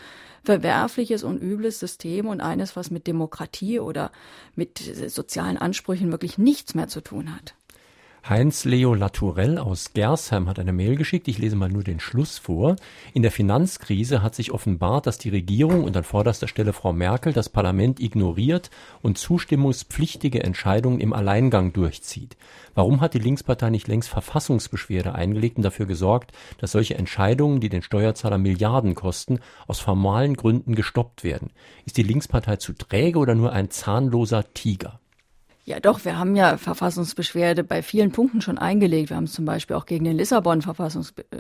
verwerfliches 0.45 1.25
und 1.25 1.41
übles 1.41 1.81
System 1.81 2.27
und 2.27 2.43
eines, 2.43 2.77
was 2.77 2.91
mit 2.91 3.07
Demokratie 3.07 3.81
oder 3.81 4.13
mit 4.55 4.79
sozialen 4.79 5.57
Ansprüchen 5.57 6.11
wirklich 6.11 6.37
nichts 6.37 6.75
mehr 6.75 6.89
zu 6.89 7.01
tun 7.01 7.35
hat. 7.35 7.55
Heinz 8.27 8.65
Leo 8.65 8.95
Latourell 8.95 9.59
aus 9.59 9.93
Gersheim 9.93 10.49
hat 10.49 10.59
eine 10.59 10.73
Mail 10.73 10.97
geschickt. 10.97 11.29
Ich 11.29 11.37
lese 11.37 11.57
mal 11.57 11.69
nur 11.69 11.85
den 11.85 12.01
Schluss 12.01 12.39
vor. 12.39 12.77
In 13.13 13.21
der 13.21 13.31
Finanzkrise 13.31 14.23
hat 14.23 14.35
sich 14.35 14.51
offenbart, 14.51 15.07
dass 15.07 15.19
die 15.19 15.29
Regierung 15.29 15.85
und 15.85 15.95
an 15.95 16.05
vorderster 16.05 16.49
Stelle 16.49 16.73
Frau 16.73 16.95
Merkel 16.95 17.35
das 17.35 17.51
Parlament 17.51 18.01
ignoriert 18.01 18.71
und 19.03 19.19
zustimmungspflichtige 19.19 20.43
Entscheidungen 20.43 21.01
im 21.01 21.13
Alleingang 21.13 21.75
durchzieht. 21.75 22.39
Warum 22.75 23.03
hat 23.03 23.13
die 23.13 23.19
Linkspartei 23.19 23.69
nicht 23.69 23.89
längst 23.89 24.09
Verfassungsbeschwerde 24.09 25.15
eingelegt 25.15 25.59
und 25.59 25.63
dafür 25.63 25.85
gesorgt, 25.85 26.33
dass 26.57 26.73
solche 26.73 26.95
Entscheidungen, 26.95 27.61
die 27.61 27.69
den 27.69 27.83
Steuerzahler 27.83 28.39
Milliarden 28.39 28.95
kosten, 28.95 29.41
aus 29.67 29.81
formalen 29.81 30.33
Gründen 30.33 30.75
gestoppt 30.75 31.25
werden? 31.25 31.51
Ist 31.85 31.99
die 31.99 32.03
Linkspartei 32.03 32.57
zu 32.57 32.73
träge 32.73 33.19
oder 33.19 33.35
nur 33.35 33.53
ein 33.53 33.69
zahnloser 33.69 34.55
Tiger? 34.55 34.99
Ja, 35.67 35.81
doch, 35.81 36.05
wir 36.05 36.19
haben 36.19 36.37
ja 36.37 36.59
Verfassungsbeschwerde 36.59 37.65
bei 37.65 37.83
vielen 37.83 38.13
Punkten 38.13 38.43
schon 38.43 38.59
eingelegt. 38.59 39.09
Wir 39.09 39.17
haben 39.17 39.27
zum 39.27 39.47
Beispiel 39.47 39.77
auch 39.77 39.87
gegen 39.87 40.05
den 40.05 40.19
äh, 40.19 40.23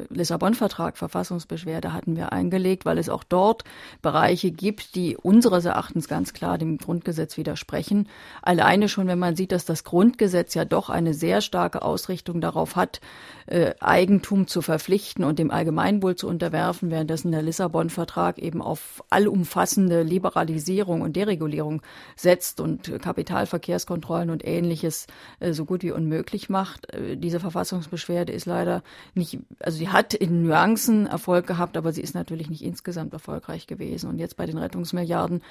Lissabon-Vertrag 0.08 0.96
Verfassungsbeschwerde 0.96 1.92
hatten 1.92 2.16
wir 2.16 2.32
eingelegt, 2.32 2.86
weil 2.86 2.96
es 2.96 3.10
auch 3.10 3.22
dort 3.22 3.64
Bereiche 4.00 4.50
gibt, 4.50 4.94
die 4.94 5.18
unseres 5.18 5.66
Erachtens 5.66 6.08
ganz 6.08 6.32
klar 6.32 6.56
dem 6.56 6.78
Grundgesetz 6.78 7.36
widersprechen. 7.36 8.08
Alleine 8.40 8.88
schon, 8.88 9.08
wenn 9.08 9.18
man 9.18 9.36
sieht, 9.36 9.52
dass 9.52 9.66
das 9.66 9.84
Grundgesetz 9.84 10.54
ja 10.54 10.64
doch 10.64 10.88
eine 10.88 11.12
sehr 11.12 11.42
starke 11.42 11.82
Ausrichtung 11.82 12.40
darauf 12.40 12.76
hat, 12.76 13.02
äh, 13.44 13.74
Eigentum 13.80 14.46
zu 14.46 14.62
verpflichten 14.62 15.22
und 15.22 15.38
dem 15.38 15.50
Allgemeinwohl 15.50 16.16
zu 16.16 16.28
unterwerfen, 16.28 16.90
währenddessen 16.90 17.30
der 17.30 17.42
Lissabon-Vertrag 17.42 18.38
eben 18.38 18.62
auf 18.62 19.04
allumfassende 19.10 20.02
Liberalisierung 20.02 21.02
und 21.02 21.14
Deregulierung 21.14 21.82
setzt 22.16 22.58
und 22.58 22.90
Kapitalverkehrskontrolle 23.02 24.13
Kontrollen 24.14 24.30
und 24.30 24.46
ähnliches 24.46 25.06
äh, 25.40 25.52
so 25.52 25.64
gut 25.64 25.82
wie 25.82 25.90
unmöglich 25.90 26.48
macht. 26.48 26.92
Äh, 26.92 27.16
diese 27.16 27.40
Verfassungsbeschwerde 27.40 28.32
ist 28.32 28.46
leider 28.46 28.82
nicht, 29.14 29.38
also 29.60 29.76
sie 29.78 29.88
hat 29.88 30.14
in 30.14 30.44
Nuancen 30.44 31.06
Erfolg 31.06 31.46
gehabt, 31.46 31.76
aber 31.76 31.92
sie 31.92 32.00
ist 32.00 32.14
natürlich 32.14 32.48
nicht 32.48 32.62
insgesamt 32.62 33.12
erfolgreich 33.12 33.66
gewesen. 33.66 34.08
Und 34.08 34.18
jetzt 34.18 34.36
bei 34.36 34.46
den 34.46 34.58
Rettungsmilliarden 34.58 35.42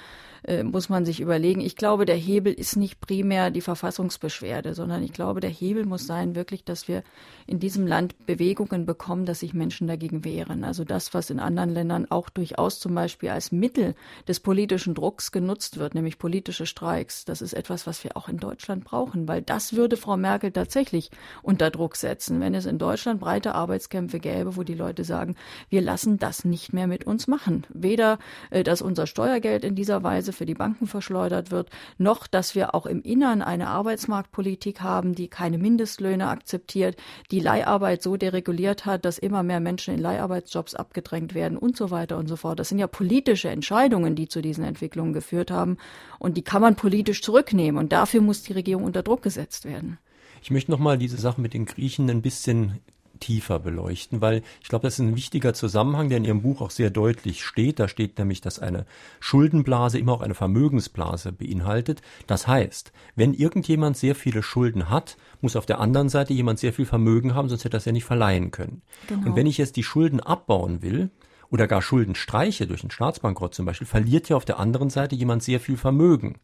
äh, 0.44 0.62
muss 0.62 0.88
man 0.88 1.04
sich 1.04 1.20
überlegen, 1.20 1.60
ich 1.60 1.76
glaube, 1.76 2.06
der 2.06 2.16
Hebel 2.16 2.54
ist 2.54 2.76
nicht 2.76 3.00
primär 3.00 3.50
die 3.50 3.60
Verfassungsbeschwerde, 3.60 4.72
sondern 4.74 5.02
ich 5.02 5.12
glaube, 5.12 5.40
der 5.40 5.50
Hebel 5.50 5.84
muss 5.84 6.06
sein 6.06 6.34
wirklich, 6.34 6.64
dass 6.64 6.88
wir 6.88 7.02
in 7.46 7.58
diesem 7.58 7.86
Land 7.86 8.14
Bewegungen 8.24 8.86
bekommen, 8.86 9.26
dass 9.26 9.40
sich 9.40 9.52
Menschen 9.52 9.86
dagegen 9.88 10.24
wehren. 10.24 10.64
Also 10.64 10.84
das, 10.84 11.12
was 11.12 11.28
in 11.28 11.38
anderen 11.38 11.70
Ländern 11.70 12.10
auch 12.10 12.30
durchaus 12.30 12.80
zum 12.80 12.94
Beispiel 12.94 13.28
als 13.28 13.52
Mittel 13.52 13.94
des 14.26 14.40
politischen 14.40 14.94
Drucks 14.94 15.32
genutzt 15.32 15.78
wird, 15.78 15.94
nämlich 15.94 16.18
politische 16.18 16.64
Streiks. 16.64 17.26
Das 17.26 17.42
ist 17.42 17.52
etwas, 17.52 17.86
was 17.86 18.02
wir 18.04 18.16
auch 18.16 18.28
in 18.28 18.38
Deutschland 18.38 18.53
Deutschland 18.54 18.84
brauchen, 18.84 19.26
weil 19.26 19.42
das 19.42 19.74
würde 19.74 19.96
Frau 19.96 20.16
Merkel 20.16 20.52
tatsächlich 20.52 21.10
unter 21.42 21.70
Druck 21.70 21.96
setzen, 21.96 22.40
wenn 22.40 22.54
es 22.54 22.66
in 22.66 22.78
Deutschland 22.78 23.20
breite 23.20 23.52
Arbeitskämpfe 23.52 24.20
gäbe, 24.20 24.56
wo 24.56 24.62
die 24.62 24.74
Leute 24.74 25.02
sagen, 25.02 25.34
wir 25.70 25.80
lassen 25.80 26.18
das 26.18 26.44
nicht 26.44 26.72
mehr 26.72 26.86
mit 26.86 27.04
uns 27.04 27.26
machen. 27.26 27.66
Weder, 27.68 28.18
äh, 28.50 28.62
dass 28.62 28.80
unser 28.80 29.08
Steuergeld 29.08 29.64
in 29.64 29.74
dieser 29.74 30.04
Weise 30.04 30.32
für 30.32 30.46
die 30.46 30.54
Banken 30.54 30.86
verschleudert 30.86 31.50
wird, 31.50 31.68
noch, 31.98 32.28
dass 32.28 32.54
wir 32.54 32.76
auch 32.76 32.86
im 32.86 33.02
Innern 33.02 33.42
eine 33.42 33.66
Arbeitsmarktpolitik 33.66 34.80
haben, 34.80 35.16
die 35.16 35.26
keine 35.26 35.58
Mindestlöhne 35.58 36.28
akzeptiert, 36.28 36.96
die 37.32 37.40
Leiharbeit 37.40 38.04
so 38.04 38.16
dereguliert 38.16 38.86
hat, 38.86 39.04
dass 39.04 39.18
immer 39.18 39.42
mehr 39.42 39.58
Menschen 39.58 39.94
in 39.94 40.00
Leiharbeitsjobs 40.00 40.76
abgedrängt 40.76 41.34
werden 41.34 41.58
und 41.58 41.76
so 41.76 41.90
weiter 41.90 42.18
und 42.18 42.28
so 42.28 42.36
fort. 42.36 42.60
Das 42.60 42.68
sind 42.68 42.78
ja 42.78 42.86
politische 42.86 43.48
Entscheidungen, 43.48 44.14
die 44.14 44.28
zu 44.28 44.40
diesen 44.40 44.62
Entwicklungen 44.62 45.12
geführt 45.12 45.50
haben 45.50 45.76
und 46.20 46.36
die 46.36 46.42
kann 46.42 46.62
man 46.62 46.76
politisch 46.76 47.20
zurücknehmen 47.20 47.82
und 47.82 47.92
dafür 47.92 48.20
muss 48.20 48.43
die 48.44 48.52
Regierung 48.52 48.84
unter 48.84 49.02
Druck 49.02 49.22
gesetzt 49.22 49.64
werden. 49.64 49.98
Ich 50.42 50.50
möchte 50.50 50.70
nochmal 50.70 50.98
diese 50.98 51.16
Sache 51.16 51.40
mit 51.40 51.54
den 51.54 51.64
Griechen 51.64 52.10
ein 52.10 52.22
bisschen 52.22 52.80
tiefer 53.20 53.58
beleuchten, 53.58 54.20
weil 54.20 54.42
ich 54.60 54.68
glaube, 54.68 54.82
das 54.82 54.94
ist 54.94 55.00
ein 55.00 55.16
wichtiger 55.16 55.54
Zusammenhang, 55.54 56.08
der 56.08 56.18
in 56.18 56.24
Ihrem 56.24 56.42
Buch 56.42 56.60
auch 56.60 56.70
sehr 56.70 56.90
deutlich 56.90 57.44
steht. 57.44 57.78
Da 57.78 57.88
steht 57.88 58.18
nämlich, 58.18 58.40
dass 58.40 58.58
eine 58.58 58.86
Schuldenblase 59.20 59.98
immer 59.98 60.12
auch 60.12 60.20
eine 60.20 60.34
Vermögensblase 60.34 61.32
beinhaltet. 61.32 62.02
Das 62.26 62.46
heißt, 62.46 62.92
wenn 63.16 63.34
irgendjemand 63.34 63.96
sehr 63.96 64.14
viele 64.14 64.42
Schulden 64.42 64.90
hat, 64.90 65.16
muss 65.40 65.56
auf 65.56 65.66
der 65.66 65.80
anderen 65.80 66.08
Seite 66.08 66.34
jemand 66.34 66.58
sehr 66.58 66.72
viel 66.72 66.86
Vermögen 66.86 67.34
haben, 67.34 67.48
sonst 67.48 67.64
hätte 67.64 67.76
er 67.76 67.78
das 67.78 67.84
ja 67.86 67.92
nicht 67.92 68.04
verleihen 68.04 68.50
können. 68.50 68.82
Genau. 69.06 69.28
Und 69.28 69.36
wenn 69.36 69.46
ich 69.46 69.58
jetzt 69.58 69.76
die 69.76 69.84
Schulden 69.84 70.20
abbauen 70.20 70.82
will, 70.82 71.10
oder 71.50 71.68
gar 71.68 71.82
Schulden 71.82 72.16
streiche 72.16 72.66
durch 72.66 72.82
einen 72.82 72.90
Staatsbankrott 72.90 73.54
zum 73.54 73.64
Beispiel, 73.64 73.86
verliert 73.86 74.28
ja 74.28 74.36
auf 74.36 74.44
der 74.44 74.58
anderen 74.58 74.90
Seite 74.90 75.14
jemand 75.14 75.42
sehr 75.44 75.60
viel 75.60 75.76
Vermögen. 75.76 76.36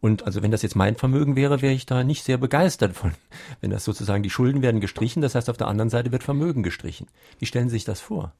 Und 0.00 0.24
also 0.24 0.42
wenn 0.42 0.50
das 0.50 0.62
jetzt 0.62 0.76
mein 0.76 0.96
Vermögen 0.96 1.36
wäre, 1.36 1.62
wäre 1.62 1.74
ich 1.74 1.86
da 1.86 2.04
nicht 2.04 2.24
sehr 2.24 2.38
begeistert 2.38 2.94
von, 2.94 3.12
wenn 3.60 3.70
das 3.70 3.84
sozusagen 3.84 4.22
die 4.22 4.30
Schulden 4.30 4.62
werden 4.62 4.80
gestrichen, 4.80 5.22
das 5.22 5.34
heißt 5.34 5.50
auf 5.50 5.56
der 5.56 5.68
anderen 5.68 5.90
Seite 5.90 6.12
wird 6.12 6.22
Vermögen 6.22 6.62
gestrichen. 6.62 7.06
Wie 7.38 7.46
stellen 7.46 7.68
Sie 7.68 7.76
sich 7.76 7.84
das 7.84 8.00
vor? 8.00 8.32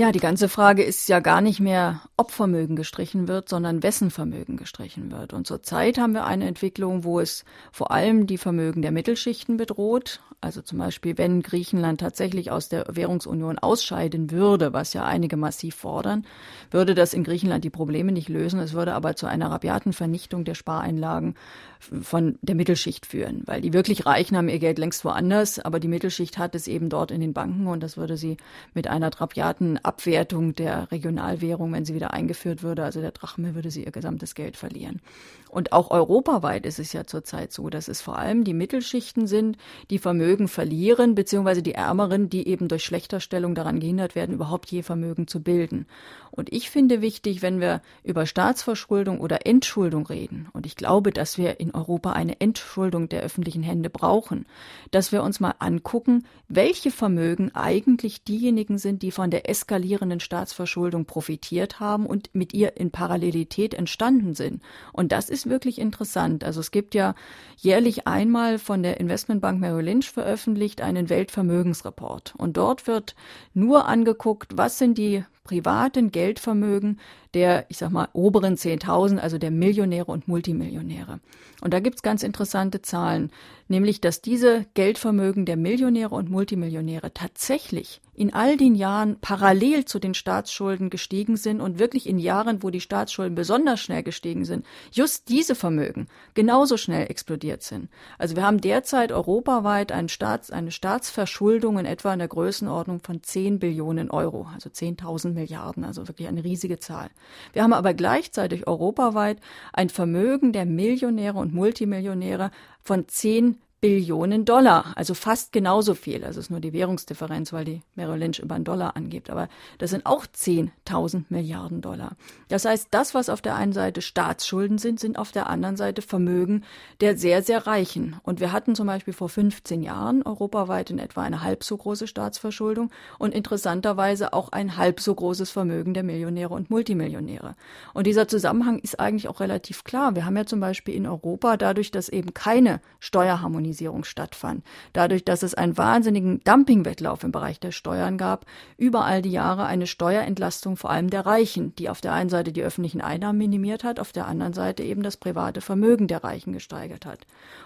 Ja, 0.00 0.12
die 0.12 0.18
ganze 0.18 0.48
Frage 0.48 0.82
ist 0.82 1.10
ja 1.10 1.20
gar 1.20 1.42
nicht 1.42 1.60
mehr, 1.60 2.00
ob 2.16 2.30
Vermögen 2.30 2.74
gestrichen 2.74 3.28
wird, 3.28 3.50
sondern 3.50 3.82
wessen 3.82 4.10
Vermögen 4.10 4.56
gestrichen 4.56 5.12
wird. 5.12 5.34
Und 5.34 5.46
zurzeit 5.46 5.98
haben 5.98 6.14
wir 6.14 6.24
eine 6.24 6.46
Entwicklung, 6.46 7.04
wo 7.04 7.20
es 7.20 7.44
vor 7.70 7.90
allem 7.90 8.26
die 8.26 8.38
Vermögen 8.38 8.80
der 8.80 8.92
Mittelschichten 8.92 9.58
bedroht. 9.58 10.22
Also 10.40 10.62
zum 10.62 10.78
Beispiel, 10.78 11.18
wenn 11.18 11.42
Griechenland 11.42 12.00
tatsächlich 12.00 12.50
aus 12.50 12.70
der 12.70 12.86
Währungsunion 12.88 13.58
ausscheiden 13.58 14.30
würde, 14.30 14.72
was 14.72 14.94
ja 14.94 15.04
einige 15.04 15.36
massiv 15.36 15.74
fordern, 15.74 16.24
würde 16.70 16.94
das 16.94 17.12
in 17.12 17.22
Griechenland 17.22 17.62
die 17.62 17.68
Probleme 17.68 18.10
nicht 18.10 18.30
lösen. 18.30 18.58
Es 18.58 18.72
würde 18.72 18.94
aber 18.94 19.16
zu 19.16 19.26
einer 19.26 19.50
rabiaten 19.50 19.92
Vernichtung 19.92 20.44
der 20.46 20.54
Spareinlagen 20.54 21.34
von 21.78 22.38
der 22.40 22.54
Mittelschicht 22.54 23.04
führen, 23.04 23.42
weil 23.44 23.60
die 23.60 23.74
wirklich 23.74 24.06
Reichen 24.06 24.36
haben 24.36 24.48
ihr 24.48 24.58
Geld 24.58 24.78
längst 24.78 25.04
woanders, 25.04 25.58
aber 25.58 25.80
die 25.80 25.88
Mittelschicht 25.88 26.38
hat 26.38 26.54
es 26.54 26.68
eben 26.68 26.88
dort 26.88 27.10
in 27.10 27.20
den 27.20 27.34
Banken 27.34 27.66
und 27.66 27.82
das 27.82 27.98
würde 27.98 28.16
sie 28.16 28.38
mit 28.74 28.86
einer 28.86 29.10
rabiaten 29.18 29.78
Abwertung 29.90 30.54
der 30.54 30.88
Regionalwährung, 30.92 31.72
wenn 31.72 31.84
sie 31.84 31.96
wieder 31.96 32.12
eingeführt 32.12 32.62
würde, 32.62 32.84
also 32.84 33.00
der 33.00 33.10
Drachme, 33.10 33.56
würde 33.56 33.72
sie 33.72 33.84
ihr 33.84 33.90
gesamtes 33.90 34.36
Geld 34.36 34.56
verlieren. 34.56 35.00
Und 35.48 35.72
auch 35.72 35.90
europaweit 35.90 36.64
ist 36.64 36.78
es 36.78 36.92
ja 36.92 37.04
zurzeit 37.06 37.52
so, 37.52 37.70
dass 37.70 37.88
es 37.88 38.00
vor 38.00 38.16
allem 38.16 38.44
die 38.44 38.54
Mittelschichten 38.54 39.26
sind, 39.26 39.56
die 39.90 39.98
Vermögen 39.98 40.46
verlieren, 40.46 41.16
beziehungsweise 41.16 41.60
die 41.60 41.74
Ärmeren, 41.74 42.30
die 42.30 42.46
eben 42.46 42.68
durch 42.68 42.84
Schlechterstellung 42.84 43.56
daran 43.56 43.80
gehindert 43.80 44.14
werden, 44.14 44.36
überhaupt 44.36 44.70
je 44.70 44.84
Vermögen 44.84 45.26
zu 45.26 45.42
bilden. 45.42 45.86
Und 46.30 46.52
ich 46.52 46.70
finde 46.70 47.00
wichtig, 47.00 47.42
wenn 47.42 47.60
wir 47.60 47.82
über 48.04 48.26
Staatsverschuldung 48.26 49.20
oder 49.20 49.44
Entschuldung 49.44 50.06
reden, 50.06 50.48
und 50.52 50.66
ich 50.66 50.76
glaube, 50.76 51.10
dass 51.10 51.36
wir 51.36 51.58
in 51.58 51.74
Europa 51.74 52.12
eine 52.12 52.40
Entschuldung 52.40 53.08
der 53.08 53.22
öffentlichen 53.22 53.64
Hände 53.64 53.90
brauchen, 53.90 54.46
dass 54.92 55.10
wir 55.10 55.24
uns 55.24 55.40
mal 55.40 55.54
angucken, 55.58 56.24
welche 56.46 56.92
Vermögen 56.92 57.52
eigentlich 57.54 58.22
diejenigen 58.22 58.78
sind, 58.78 59.02
die 59.02 59.10
von 59.10 59.30
der 59.30 59.48
eskalierenden 59.80 60.20
Staatsverschuldung 60.20 61.06
profitiert 61.06 61.80
haben 61.80 62.04
und 62.06 62.30
mit 62.34 62.52
ihr 62.52 62.76
in 62.76 62.90
Parallelität 62.90 63.72
entstanden 63.72 64.34
sind. 64.34 64.62
Und 64.92 65.10
das 65.10 65.30
ist 65.30 65.48
wirklich 65.48 65.78
interessant. 65.78 66.44
Also 66.44 66.60
es 66.60 66.70
gibt 66.70 66.94
ja 66.94 67.14
jährlich 67.56 68.06
einmal 68.06 68.58
von 68.58 68.82
der 68.82 69.00
Investmentbank 69.00 69.58
Merrill 69.58 69.86
Lynch 69.86 70.10
veröffentlicht 70.10 70.82
einen 70.82 71.08
Weltvermögensreport. 71.08 72.34
Und 72.36 72.56
dort 72.58 72.86
wird 72.86 73.14
nur 73.54 73.86
angeguckt, 73.86 74.52
was 74.56 74.78
sind 74.78 74.98
die 74.98 75.24
privaten 75.50 76.12
Geldvermögen 76.12 77.00
der, 77.34 77.66
ich 77.68 77.78
sag 77.78 77.90
mal, 77.90 78.08
oberen 78.12 78.56
10.000, 78.56 79.18
also 79.18 79.38
der 79.38 79.50
Millionäre 79.50 80.10
und 80.10 80.26
Multimillionäre. 80.26 81.20
Und 81.60 81.74
da 81.74 81.80
gibt's 81.80 82.02
ganz 82.02 82.22
interessante 82.22 82.82
Zahlen, 82.82 83.30
nämlich, 83.68 84.00
dass 84.00 84.22
diese 84.22 84.66
Geldvermögen 84.74 85.46
der 85.46 85.56
Millionäre 85.56 86.14
und 86.14 86.30
Multimillionäre 86.30 87.12
tatsächlich 87.12 88.00
in 88.14 88.34
all 88.34 88.56
den 88.56 88.74
Jahren 88.74 89.16
parallel 89.20 89.84
zu 89.84 89.98
den 89.98 90.12
Staatsschulden 90.12 90.90
gestiegen 90.90 91.36
sind 91.36 91.60
und 91.60 91.78
wirklich 91.78 92.08
in 92.08 92.18
Jahren, 92.18 92.62
wo 92.62 92.70
die 92.70 92.80
Staatsschulden 92.80 93.34
besonders 93.34 93.80
schnell 93.80 94.02
gestiegen 94.02 94.44
sind, 94.44 94.66
just 94.90 95.28
diese 95.28 95.54
Vermögen 95.54 96.08
genauso 96.34 96.76
schnell 96.76 97.08
explodiert 97.08 97.62
sind. 97.62 97.88
Also 98.18 98.36
wir 98.36 98.42
haben 98.42 98.60
derzeit 98.60 99.12
europaweit 99.12 99.92
einen 99.92 100.08
Staats, 100.08 100.50
eine 100.50 100.70
Staatsverschuldung 100.70 101.78
in 101.78 101.86
etwa 101.86 102.12
in 102.12 102.18
der 102.18 102.28
Größenordnung 102.28 103.00
von 103.00 103.22
10 103.22 103.58
Billionen 103.58 104.10
Euro, 104.10 104.48
also 104.52 104.68
10.000 104.68 105.34
Milliarden, 105.40 105.84
also 105.84 106.06
wirklich 106.06 106.28
eine 106.28 106.44
riesige 106.44 106.78
Zahl. 106.78 107.10
Wir 107.52 107.62
haben 107.62 107.72
aber 107.72 107.94
gleichzeitig 107.94 108.66
europaweit 108.66 109.38
ein 109.72 109.88
Vermögen 109.88 110.52
der 110.52 110.66
Millionäre 110.66 111.38
und 111.38 111.54
Multimillionäre 111.54 112.50
von 112.82 113.08
10 113.08 113.58
Billionen 113.80 114.44
Dollar, 114.44 114.92
also 114.96 115.14
fast 115.14 115.52
genauso 115.52 115.94
viel. 115.94 116.22
Es 116.22 116.36
ist 116.36 116.50
nur 116.50 116.60
die 116.60 116.74
Währungsdifferenz, 116.74 117.50
weil 117.54 117.64
die 117.64 117.82
Merrill 117.94 118.18
Lynch 118.18 118.38
über 118.38 118.54
einen 118.54 118.64
Dollar 118.64 118.94
angibt. 118.94 119.30
Aber 119.30 119.48
das 119.78 119.88
sind 119.88 120.04
auch 120.04 120.26
10.000 120.26 121.24
Milliarden 121.30 121.80
Dollar. 121.80 122.12
Das 122.48 122.66
heißt, 122.66 122.88
das, 122.90 123.14
was 123.14 123.30
auf 123.30 123.40
der 123.40 123.54
einen 123.54 123.72
Seite 123.72 124.02
Staatsschulden 124.02 124.76
sind, 124.76 125.00
sind 125.00 125.18
auf 125.18 125.32
der 125.32 125.48
anderen 125.48 125.78
Seite 125.78 126.02
Vermögen 126.02 126.64
der 127.00 127.16
sehr, 127.16 127.42
sehr 127.42 127.66
Reichen. 127.66 128.16
Und 128.22 128.38
wir 128.38 128.52
hatten 128.52 128.74
zum 128.74 128.86
Beispiel 128.86 129.14
vor 129.14 129.30
15 129.30 129.82
Jahren 129.82 130.24
europaweit 130.24 130.90
in 130.90 130.98
etwa 130.98 131.22
eine 131.22 131.42
halb 131.42 131.64
so 131.64 131.78
große 131.78 132.06
Staatsverschuldung 132.06 132.90
und 133.18 133.32
interessanterweise 133.32 134.34
auch 134.34 134.50
ein 134.52 134.76
halb 134.76 135.00
so 135.00 135.14
großes 135.14 135.48
Vermögen 135.50 135.94
der 135.94 136.02
Millionäre 136.02 136.52
und 136.52 136.68
Multimillionäre. 136.68 137.56
Und 137.94 138.06
dieser 138.06 138.28
Zusammenhang 138.28 138.78
ist 138.80 139.00
eigentlich 139.00 139.28
auch 139.28 139.40
relativ 139.40 139.84
klar. 139.84 140.14
Wir 140.14 140.26
haben 140.26 140.36
ja 140.36 140.44
zum 140.44 140.60
Beispiel 140.60 140.94
in 140.94 141.06
Europa 141.06 141.56
dadurch, 141.56 141.90
dass 141.90 142.10
eben 142.10 142.34
keine 142.34 142.82
Steuerharmonisierung 142.98 143.69
Harmonisierung 143.70 144.04
stattfand. 144.04 144.64
Dadurch, 144.92 145.24
dass 145.24 145.42
es 145.42 145.54
einen 145.54 145.78
wahnsinnigen 145.78 146.40
Dumpingwettlauf 146.44 147.22
im 147.22 147.32
Bereich 147.32 147.60
der 147.60 147.72
Steuern 147.72 148.18
gab, 148.18 148.46
über 148.76 149.04
all 149.04 149.22
die 149.22 149.30
Jahre 149.30 149.64
eine 149.66 149.86
Steuerentlastung 149.86 150.76
vor 150.76 150.90
allem 150.90 151.10
der 151.10 151.24
Reichen, 151.26 151.74
die 151.76 151.88
auf 151.88 152.00
der 152.00 152.12
einen 152.12 152.30
Seite 152.30 152.52
die 152.52 152.62
öffentlichen 152.62 153.00
Einnahmen 153.00 153.38
minimiert 153.38 153.84
hat, 153.84 154.00
auf 154.00 154.12
der 154.12 154.26
anderen 154.26 154.52
Seite 154.52 154.82
eben 154.82 155.02
das 155.02 155.16
private 155.16 155.60
Vermögen 155.60 156.08
der 156.08 156.24
Reichen 156.24 156.52
gesteigert 156.52 157.06
hat. 157.06 157.20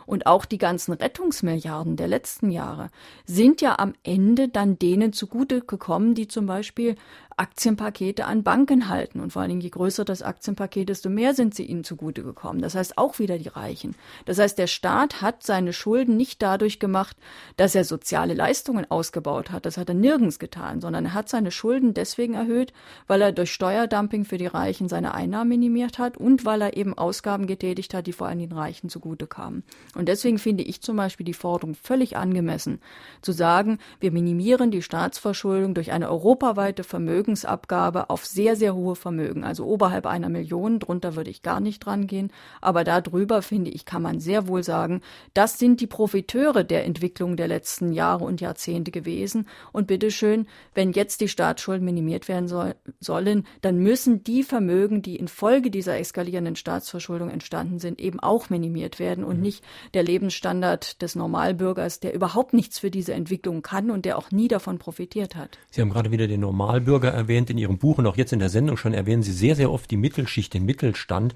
Und 0.07 0.27
auch 0.27 0.45
die 0.45 0.59
ganzen 0.59 0.93
Rettungsmilliarden 0.93 1.97
der 1.97 2.09
letzten 2.09 2.51
Jahre 2.51 2.91
sind 3.25 3.61
ja 3.61 3.79
am 3.79 3.95
Ende 4.03 4.49
dann 4.49 4.79
denen 4.79 5.13
zugute 5.13 5.63
gekommen, 5.63 6.15
die 6.15 6.29
zum 6.29 6.47
Beispiel 6.47 6.97
Aktienpakete 7.37 8.27
an 8.27 8.43
Banken 8.43 8.89
halten. 8.89 9.21
Und 9.21 9.33
vor 9.33 9.43
allen 9.43 9.51
Dingen, 9.51 9.61
je 9.61 9.71
größer 9.71 10.05
das 10.05 10.23
Aktienpaket, 10.23 10.89
desto 10.89 11.09
mehr 11.09 11.35
sind 11.35 11.55
sie 11.55 11.65
ihnen 11.65 11.85
zugute 11.85 12.23
gekommen. 12.23 12.61
Das 12.61 12.75
heißt 12.75 12.99
auch 12.99 13.19
wieder 13.19 13.39
die 13.39 13.49
Reichen. 13.49 13.95
Das 14.25 14.39
heißt, 14.39 14.59
der 14.59 14.67
Staat 14.67 15.23
hat 15.23 15.43
seine 15.43 15.73
Schulden 15.73 16.17
nicht 16.17 16.43
dadurch 16.43 16.79
gemacht, 16.79 17.17
dass 17.57 17.75
er 17.75 17.85
soziale 17.85 18.35
Leistungen 18.35 18.91
ausgebaut 18.91 19.51
hat. 19.51 19.67
Das 19.67 19.77
hat 19.77 19.89
er 19.89 19.95
nirgends 19.95 20.39
getan, 20.39 20.81
sondern 20.81 21.07
er 21.07 21.15
hat 21.15 21.29
seine 21.29 21.51
Schulden 21.51 21.95
deswegen 21.95 22.35
erhöht, 22.35 22.73
weil 23.07 23.21
er 23.23 23.33
durch 23.33 23.53
Steuerdumping 23.53 24.25
für 24.25 24.39
die 24.39 24.47
Reichen 24.47 24.89
seine 24.89 25.15
Einnahmen 25.15 25.49
minimiert 25.49 25.99
hat 25.99 26.17
und 26.17 26.45
weil 26.45 26.63
er 26.63 26.77
eben 26.77 26.97
Ausgaben 26.97 27.47
getätigt 27.47 27.95
hat, 27.95 28.07
die 28.07 28.13
vor 28.13 28.29
allem 28.29 28.39
den 28.39 28.53
Reichen 28.53 28.89
zugute 28.89 29.27
kamen. 29.27 29.65
Und 29.95 30.09
deswegen 30.09 30.39
finde 30.39 30.65
ich 30.65 30.83
zum 30.83 30.97
Beispiel 30.97 31.27
die 31.27 31.35
Forderung 31.35 31.75
völlig 31.75 32.17
angemessen, 32.17 32.81
zu 33.23 33.33
sagen, 33.33 33.79
wir 34.01 34.13
minimieren 34.13 34.71
die 34.71 34.83
Staatsverschuldung 34.83 35.75
durch 35.75 35.93
eine 35.93 36.11
europaweite 36.11 36.85
Vermögen 36.85 37.24
Vermögensabgabe 37.25 38.11
auf 38.11 38.27
sehr, 38.27 38.55
sehr 38.55 38.75
hohe 38.75 38.97
Vermögen. 38.97 39.45
Also 39.45 39.65
oberhalb 39.65 40.07
einer 40.07 40.29
Million, 40.29 40.79
drunter 40.79 41.17
würde 41.17 41.31
ich 41.31 41.43
gar 41.43 41.61
nicht 41.61 41.81
dran 41.81 42.07
gehen. 42.07 42.31
Aber 42.61 42.85
darüber, 42.85 43.41
finde 43.41 43.71
ich, 43.71 43.87
kann 43.87 44.03
man 44.03 44.21
sehr 44.21 44.47
wohl 44.47 44.63
sagen, 44.63 45.01
das 45.33 45.59
sind 45.59 45.81
die 45.81 45.87
Profiteure 45.87 46.65
der 46.65 46.85
Entwicklung 46.85 47.37
der 47.37 47.49
letzten 47.49 47.93
Jahre 47.93 48.25
und 48.25 48.41
Jahrzehnte 48.41 48.91
gewesen. 48.91 49.49
Und 49.73 49.87
bitteschön, 49.87 50.47
wenn 50.75 50.93
jetzt 50.93 51.21
die 51.21 51.29
Staatsschulden 51.29 51.85
minimiert 51.85 52.29
werden 52.29 52.47
soll, 52.47 52.75
sollen, 53.01 53.47
dann 53.63 53.79
müssen 53.79 54.23
die 54.23 54.43
Vermögen, 54.43 55.01
die 55.01 55.17
infolge 55.17 55.71
dieser 55.71 55.99
eskalierenden 55.99 56.57
Staatsverschuldung 56.57 57.31
entstanden 57.31 57.79
sind, 57.79 58.01
eben 58.01 58.21
auch 58.21 58.51
minimiert 58.51 58.99
werden 58.99 59.25
und 59.25 59.37
mhm. 59.37 59.43
nicht 59.43 59.65
der 59.95 60.03
Lebensstandard 60.03 61.01
des 61.01 61.15
Normalbürgers, 61.15 62.01
der 62.01 62.13
überhaupt 62.15 62.53
nichts 62.53 62.79
für 62.79 62.91
diese 62.91 63.15
Entwicklung 63.15 63.63
kann 63.63 63.91
und 63.91 64.05
der 64.05 64.19
auch 64.19 64.31
nie 64.31 64.49
davon 64.49 64.79
profitiert 64.79 65.37
hat. 65.37 65.59
Sie 65.71 65.81
haben 65.81 65.91
gerade 65.91 66.11
wieder 66.11 66.27
den 66.27 66.41
Normalbürger 66.41 67.14
erwähnt 67.15 67.51
in 67.51 67.59
Ihrem 67.59 67.79
Buch 67.79 67.99
und 67.99 68.07
auch 68.07 68.17
jetzt 68.17 68.33
in 68.33 68.39
der 68.39 68.49
Sendung 68.51 68.77
schon 68.77 68.95
erwähnen 68.95 69.23
Sie 69.23 69.33
sehr, 69.33 69.57
sehr 69.57 69.71
oft 69.71 69.91
die 69.91 69.97
Mittelschicht, 69.97 70.53
den 70.53 70.65
Mittelstand. 70.65 71.35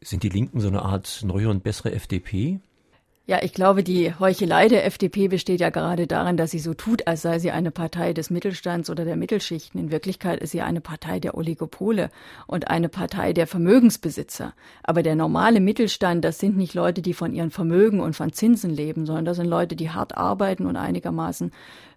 Sind 0.00 0.22
die 0.22 0.28
Linken 0.28 0.60
so 0.60 0.68
eine 0.68 0.82
Art 0.82 1.22
neue 1.24 1.48
und 1.48 1.62
bessere 1.62 1.92
FDP? 1.92 2.60
Ja, 3.24 3.38
ich 3.40 3.52
glaube, 3.52 3.84
die 3.84 4.12
Heuchelei 4.18 4.66
der 4.66 4.84
FDP 4.84 5.28
besteht 5.28 5.60
ja 5.60 5.70
gerade 5.70 6.08
darin, 6.08 6.36
dass 6.36 6.50
sie 6.50 6.58
so 6.58 6.74
tut, 6.74 7.06
als 7.06 7.22
sei 7.22 7.38
sie 7.38 7.52
eine 7.52 7.70
Partei 7.70 8.12
des 8.12 8.30
Mittelstands 8.30 8.90
oder 8.90 9.04
der 9.04 9.14
Mittelschichten. 9.14 9.80
In 9.80 9.92
Wirklichkeit 9.92 10.40
ist 10.40 10.50
sie 10.50 10.60
eine 10.60 10.80
Partei 10.80 11.20
der 11.20 11.36
Oligopole 11.36 12.10
und 12.48 12.68
eine 12.68 12.88
Partei 12.88 13.32
der 13.32 13.46
Vermögensbesitzer. 13.46 14.54
Aber 14.82 15.04
der 15.04 15.14
normale 15.14 15.60
Mittelstand, 15.60 16.24
das 16.24 16.40
sind 16.40 16.56
nicht 16.56 16.74
Leute, 16.74 17.00
die 17.00 17.14
von 17.14 17.32
ihren 17.32 17.52
Vermögen 17.52 18.00
und 18.00 18.16
von 18.16 18.32
Zinsen 18.32 18.70
leben, 18.70 19.06
sondern 19.06 19.24
das 19.24 19.36
sind 19.36 19.46
Leute, 19.46 19.76
die 19.76 19.90
hart 19.90 20.16
arbeiten 20.16 20.66
und 20.66 20.74
einigermaßen 20.74 21.52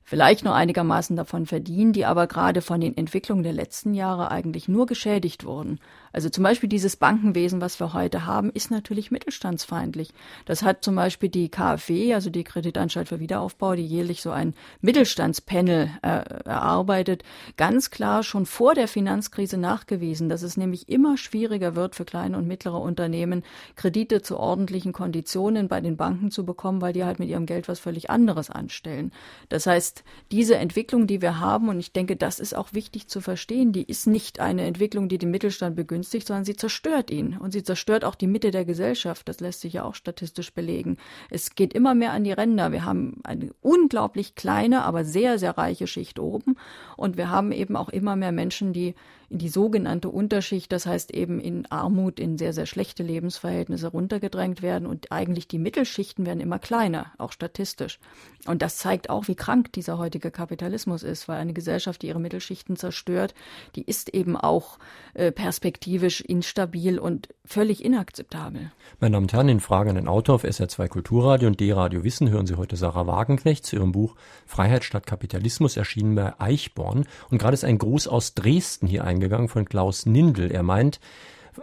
vielleicht 0.06 0.46
nur 0.46 0.54
einigermaßen 0.54 1.16
davon 1.16 1.48
verdienen, 1.48 1.92
die 1.92 2.06
aber 2.06 2.28
gerade 2.28 2.62
von 2.62 2.80
den 2.80 2.96
Entwicklungen 2.96 3.44
der 3.44 3.54
letzten 3.54 3.96
Jahre 3.96 4.30
eigentlich 4.30 4.68
nur 4.68 4.86
geschädigt 4.86 5.46
wurden. 5.46 5.80
Also 6.14 6.30
zum 6.30 6.44
Beispiel 6.44 6.70
dieses 6.70 6.96
Bankenwesen, 6.96 7.60
was 7.60 7.80
wir 7.80 7.94
heute 7.94 8.26
haben, 8.26 8.52
ist 8.52 8.72
natürlich 8.72 9.12
mittelstandsfeindlich. 9.12 10.14
Das 10.46 10.64
hat 10.64 10.84
zum 10.84 10.96
Beispiel 10.96 11.28
die 11.30 11.50
KfW, 11.50 12.14
also 12.14 12.30
die 12.30 12.44
Kreditanstalt 12.44 13.10
für 13.10 13.20
Wiederaufbau, 13.20 13.76
die 13.76 13.86
jährlich 13.86 14.22
so 14.22 14.32
ein 14.32 14.54
Mittelstandspanel 14.80 15.90
äh, 16.04 16.08
erarbeitet, 16.46 17.24
ganz 17.58 17.90
klar 17.90 18.24
schon 18.24 18.46
vor 18.46 18.76
der 18.76 18.88
Finanzkrise 18.88 19.58
nachgewiesen, 19.58 20.30
dass 20.30 20.44
es 20.44 20.56
nämlich 20.56 20.88
immer 20.88 21.18
schwieriger 21.18 21.76
wird 21.76 21.96
für 21.96 22.06
kleine 22.06 22.38
und 22.38 22.48
mittlere 22.48 22.80
Unternehmen, 22.80 23.44
Kredite 23.76 24.22
zu 24.22 24.38
ordentlichen 24.38 24.94
Konditionen 24.94 25.68
bei 25.68 25.82
den 25.82 25.98
Banken 25.98 26.30
zu 26.30 26.46
bekommen, 26.46 26.80
weil 26.80 26.94
die 26.94 27.04
halt 27.04 27.18
mit 27.18 27.28
ihrem 27.28 27.48
Geld 27.48 27.68
was 27.68 27.80
völlig 27.80 28.10
anderes 28.10 28.50
anstellen. 28.50 29.12
Das 29.50 29.66
heißt, 29.66 29.95
heißt, 29.96 30.04
diese 30.32 30.56
Entwicklung, 30.58 31.08
die 31.08 31.22
wir 31.22 31.40
haben, 31.40 31.70
und 31.70 31.80
ich 31.80 31.92
denke, 31.92 32.16
das 32.16 32.40
ist 32.40 32.56
auch 32.56 32.74
wichtig 32.74 33.08
zu 33.08 33.22
verstehen, 33.22 33.72
die 33.72 33.84
ist 33.84 34.08
nicht 34.08 34.40
eine 34.40 34.64
Entwicklung, 34.64 35.08
die 35.08 35.18
den 35.18 35.32
Mittelstand 35.32 35.76
begünstigt, 35.76 36.28
sondern 36.28 36.46
sie 36.46 36.56
zerstört 36.56 37.12
ihn. 37.12 37.38
Und 37.38 37.52
sie 37.52 37.64
zerstört 37.64 38.04
auch 38.04 38.16
die 38.16 38.28
Mitte 38.28 38.52
der 38.52 38.66
Gesellschaft. 38.66 39.28
Das 39.30 39.40
lässt 39.40 39.62
sich 39.62 39.74
ja 39.74 39.84
auch 39.84 39.96
statistisch 39.96 40.54
belegen. 40.54 40.98
Es 41.30 41.56
geht 41.56 41.74
immer 41.74 41.96
mehr 41.96 42.12
an 42.12 42.24
die 42.24 42.32
Ränder. 42.32 42.72
Wir 42.72 42.86
haben 42.86 43.22
eine 43.24 43.52
unglaublich 43.62 44.36
kleine, 44.36 44.84
aber 44.84 45.06
sehr, 45.06 45.40
sehr 45.40 45.58
reiche 45.58 45.88
Schicht 45.88 46.20
oben. 46.20 46.56
Und 46.98 47.18
wir 47.18 47.30
haben 47.30 47.52
eben 47.52 47.76
auch 47.76 47.90
immer 47.90 48.16
mehr 48.16 48.32
Menschen, 48.32 48.74
die 48.74 48.96
in 49.36 49.40
die 49.40 49.50
sogenannte 49.50 50.08
Unterschicht, 50.08 50.72
das 50.72 50.86
heißt 50.86 51.12
eben 51.14 51.42
in 51.42 51.70
Armut, 51.70 52.22
in 52.22 52.38
sehr, 52.38 52.54
sehr 52.54 52.66
schlechte 52.66 53.04
Lebensverhältnisse 53.04 53.88
runtergedrängt 53.88 54.62
werden 54.62 54.88
und 54.88 55.12
eigentlich 55.12 55.50
die 55.50 55.60
Mittelschichten 55.60 56.26
werden 56.26 56.40
immer 56.40 56.58
kleiner, 56.58 57.08
auch 57.18 57.34
statistisch. 57.34 58.00
Und 58.46 58.62
das 58.62 58.78
zeigt 58.78 59.10
auch, 59.10 59.28
wie 59.28 59.36
krank 59.36 59.74
dieser 59.74 59.98
heutige 59.98 60.32
Kapitalismus 60.32 61.04
ist, 61.04 61.28
weil 61.28 61.42
eine 61.42 61.52
Gesellschaft, 61.52 62.02
die 62.02 62.08
ihre 62.08 62.22
Mittelschichten 62.22 62.78
zerstört, 62.78 63.36
die 63.76 63.82
ist 63.82 64.14
eben 64.14 64.38
auch 64.38 64.80
äh, 65.16 65.34
perspektivisch 65.34 66.22
instabil 66.22 66.98
und 66.98 67.28
völlig 67.44 67.84
inakzeptabel. 67.84 68.72
Meine 69.02 69.16
Damen 69.16 69.26
und 69.26 69.34
Herren, 69.34 69.50
in 69.50 69.60
Fragen 69.60 69.90
an 69.90 69.96
den 69.98 70.08
Autor 70.08 70.36
auf 70.36 70.46
SR2 70.46 70.88
Kulturradio 70.88 71.50
und 71.50 71.60
D-Radio 71.60 72.06
Wissen 72.06 72.30
hören 72.30 72.48
Sie 72.48 72.56
heute 72.56 72.78
Sarah 72.78 73.06
Wagenknecht 73.06 73.66
zu 73.66 73.76
ihrem 73.76 73.92
Buch 73.92 74.16
Freiheit 74.46 74.86
statt 74.86 75.06
Kapitalismus 75.06 75.76
erschienen 75.76 76.16
bei 76.16 76.40
Eichborn. 76.40 77.06
Und 77.30 77.38
gerade 77.38 77.54
ist 77.54 77.66
ein 77.66 77.80
Gruß 77.80 78.08
aus 78.08 78.34
Dresden 78.34 78.88
hier 78.88 79.04
eingegangen 79.04 79.25
von 79.48 79.66
Klaus 79.66 80.06
Nindel. 80.06 80.52
Er 80.52 80.64
meint, 80.64 81.00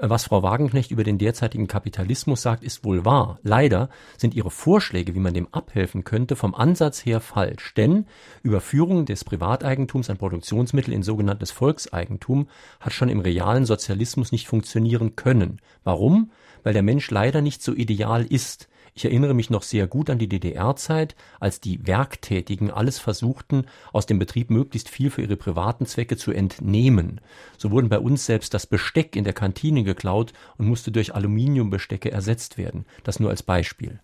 was 0.00 0.24
Frau 0.24 0.42
Wagenknecht 0.42 0.90
über 0.90 1.04
den 1.04 1.18
derzeitigen 1.18 1.66
Kapitalismus 1.66 2.42
sagt, 2.42 2.64
ist 2.64 2.84
wohl 2.84 3.04
wahr. 3.04 3.38
Leider 3.42 3.90
sind 4.16 4.34
ihre 4.34 4.50
Vorschläge, 4.50 5.14
wie 5.14 5.20
man 5.20 5.34
dem 5.34 5.48
abhelfen 5.52 6.04
könnte, 6.04 6.34
vom 6.34 6.54
Ansatz 6.54 7.04
her 7.04 7.20
falsch. 7.20 7.74
Denn 7.74 8.06
Überführung 8.42 9.04
des 9.04 9.24
Privateigentums 9.24 10.08
an 10.08 10.16
Produktionsmittel 10.16 10.94
in 10.94 11.02
sogenanntes 11.02 11.50
Volkseigentum 11.50 12.48
hat 12.80 12.92
schon 12.92 13.10
im 13.10 13.20
realen 13.20 13.66
Sozialismus 13.66 14.32
nicht 14.32 14.48
funktionieren 14.48 15.14
können. 15.14 15.60
Warum? 15.84 16.30
Weil 16.62 16.72
der 16.72 16.82
Mensch 16.82 17.10
leider 17.10 17.42
nicht 17.42 17.62
so 17.62 17.74
ideal 17.74 18.24
ist. 18.24 18.68
Ich 18.94 19.06
erinnere 19.06 19.32
mich 19.32 19.48
noch 19.48 19.62
sehr 19.62 19.86
gut 19.86 20.10
an 20.10 20.18
die 20.18 20.28
DDR-Zeit, 20.28 21.16
als 21.40 21.60
die 21.60 21.86
Werktätigen 21.86 22.70
alles 22.70 22.98
versuchten, 22.98 23.64
aus 23.90 24.04
dem 24.04 24.18
Betrieb 24.18 24.50
möglichst 24.50 24.90
viel 24.90 25.10
für 25.10 25.22
ihre 25.22 25.36
privaten 25.36 25.86
Zwecke 25.86 26.18
zu 26.18 26.30
entnehmen. 26.30 27.20
So 27.56 27.70
wurden 27.70 27.88
bei 27.88 27.98
uns 27.98 28.26
selbst 28.26 28.52
das 28.52 28.66
Besteck 28.66 29.16
in 29.16 29.24
der 29.24 29.32
Kantine 29.32 29.82
geklaut 29.82 30.34
und 30.58 30.66
musste 30.66 30.92
durch 30.92 31.14
Aluminiumbestecke 31.14 32.10
ersetzt 32.10 32.58
werden. 32.58 32.84
Das 33.02 33.18
nur 33.18 33.30
als 33.30 33.42
Beispiel. 33.42 34.00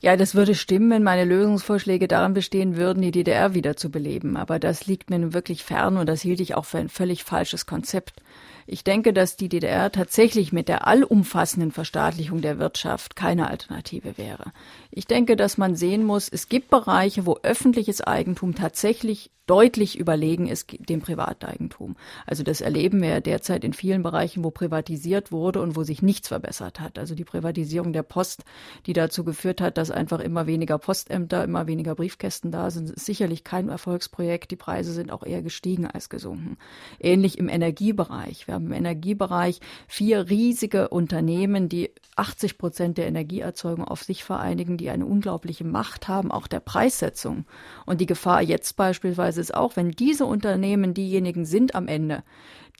Ja, 0.00 0.16
das 0.16 0.34
würde 0.34 0.54
stimmen, 0.54 0.90
wenn 0.90 1.02
meine 1.02 1.24
Lösungsvorschläge 1.24 2.06
daran 2.06 2.34
bestehen 2.34 2.76
würden, 2.76 3.02
die 3.02 3.10
DDR 3.10 3.54
wieder 3.54 3.76
zu 3.76 3.90
beleben. 3.90 4.36
Aber 4.36 4.58
das 4.58 4.86
liegt 4.86 5.08
mir 5.08 5.18
nun 5.18 5.32
wirklich 5.32 5.64
fern 5.64 5.96
und 5.96 6.06
das 6.06 6.20
hielt 6.20 6.40
ich 6.40 6.54
auch 6.54 6.66
für 6.66 6.78
ein 6.78 6.90
völlig 6.90 7.24
falsches 7.24 7.64
Konzept. 7.64 8.20
Ich 8.68 8.82
denke, 8.82 9.12
dass 9.12 9.36
die 9.36 9.48
DDR 9.48 9.92
tatsächlich 9.92 10.52
mit 10.52 10.68
der 10.68 10.88
allumfassenden 10.88 11.70
Verstaatlichung 11.70 12.42
der 12.42 12.58
Wirtschaft 12.58 13.14
keine 13.14 13.48
Alternative 13.48 14.18
wäre. 14.18 14.52
Ich 14.90 15.06
denke, 15.06 15.36
dass 15.36 15.56
man 15.56 15.76
sehen 15.76 16.02
muss, 16.02 16.28
es 16.28 16.48
gibt 16.48 16.68
Bereiche, 16.68 17.26
wo 17.26 17.38
öffentliches 17.42 18.00
Eigentum 18.00 18.56
tatsächlich 18.56 19.30
deutlich 19.46 19.96
überlegen 19.96 20.48
ist 20.48 20.66
dem 20.88 21.00
Privateigentum. 21.00 21.94
Also 22.26 22.42
das 22.42 22.60
erleben 22.60 23.00
wir 23.00 23.10
ja 23.10 23.20
derzeit 23.20 23.62
in 23.62 23.72
vielen 23.72 24.02
Bereichen, 24.02 24.42
wo 24.42 24.50
privatisiert 24.50 25.30
wurde 25.30 25.60
und 25.62 25.76
wo 25.76 25.84
sich 25.84 26.02
nichts 26.02 26.26
verbessert 26.26 26.80
hat. 26.80 26.98
Also 26.98 27.14
die 27.14 27.24
Privatisierung 27.24 27.92
der 27.92 28.02
Post, 28.02 28.44
die 28.86 28.92
dazu 28.92 29.22
geführt 29.22 29.60
hat, 29.60 29.78
dass 29.78 29.85
einfach 29.90 30.20
immer 30.20 30.46
weniger 30.46 30.78
Postämter, 30.78 31.44
immer 31.44 31.66
weniger 31.66 31.94
Briefkästen 31.94 32.50
da 32.50 32.70
sind, 32.70 32.90
ist 32.90 33.06
sicherlich 33.06 33.44
kein 33.44 33.68
Erfolgsprojekt. 33.68 34.50
Die 34.50 34.56
Preise 34.56 34.92
sind 34.92 35.10
auch 35.10 35.22
eher 35.24 35.42
gestiegen 35.42 35.86
als 35.86 36.08
gesunken. 36.08 36.56
Ähnlich 36.98 37.38
im 37.38 37.48
Energiebereich. 37.48 38.46
Wir 38.46 38.54
haben 38.54 38.66
im 38.66 38.72
Energiebereich 38.72 39.60
vier 39.88 40.28
riesige 40.28 40.88
Unternehmen, 40.88 41.68
die 41.68 41.90
80 42.16 42.58
Prozent 42.58 42.98
der 42.98 43.06
Energieerzeugung 43.06 43.84
auf 43.84 44.02
sich 44.02 44.24
vereinigen, 44.24 44.76
die 44.76 44.90
eine 44.90 45.06
unglaubliche 45.06 45.64
Macht 45.64 46.08
haben, 46.08 46.30
auch 46.30 46.46
der 46.46 46.60
Preissetzung. 46.60 47.44
Und 47.84 48.00
die 48.00 48.06
Gefahr 48.06 48.42
jetzt 48.42 48.76
beispielsweise 48.76 49.40
ist 49.40 49.54
auch, 49.54 49.76
wenn 49.76 49.90
diese 49.90 50.26
Unternehmen 50.26 50.94
diejenigen 50.94 51.44
sind 51.44 51.74
am 51.74 51.88
Ende, 51.88 52.24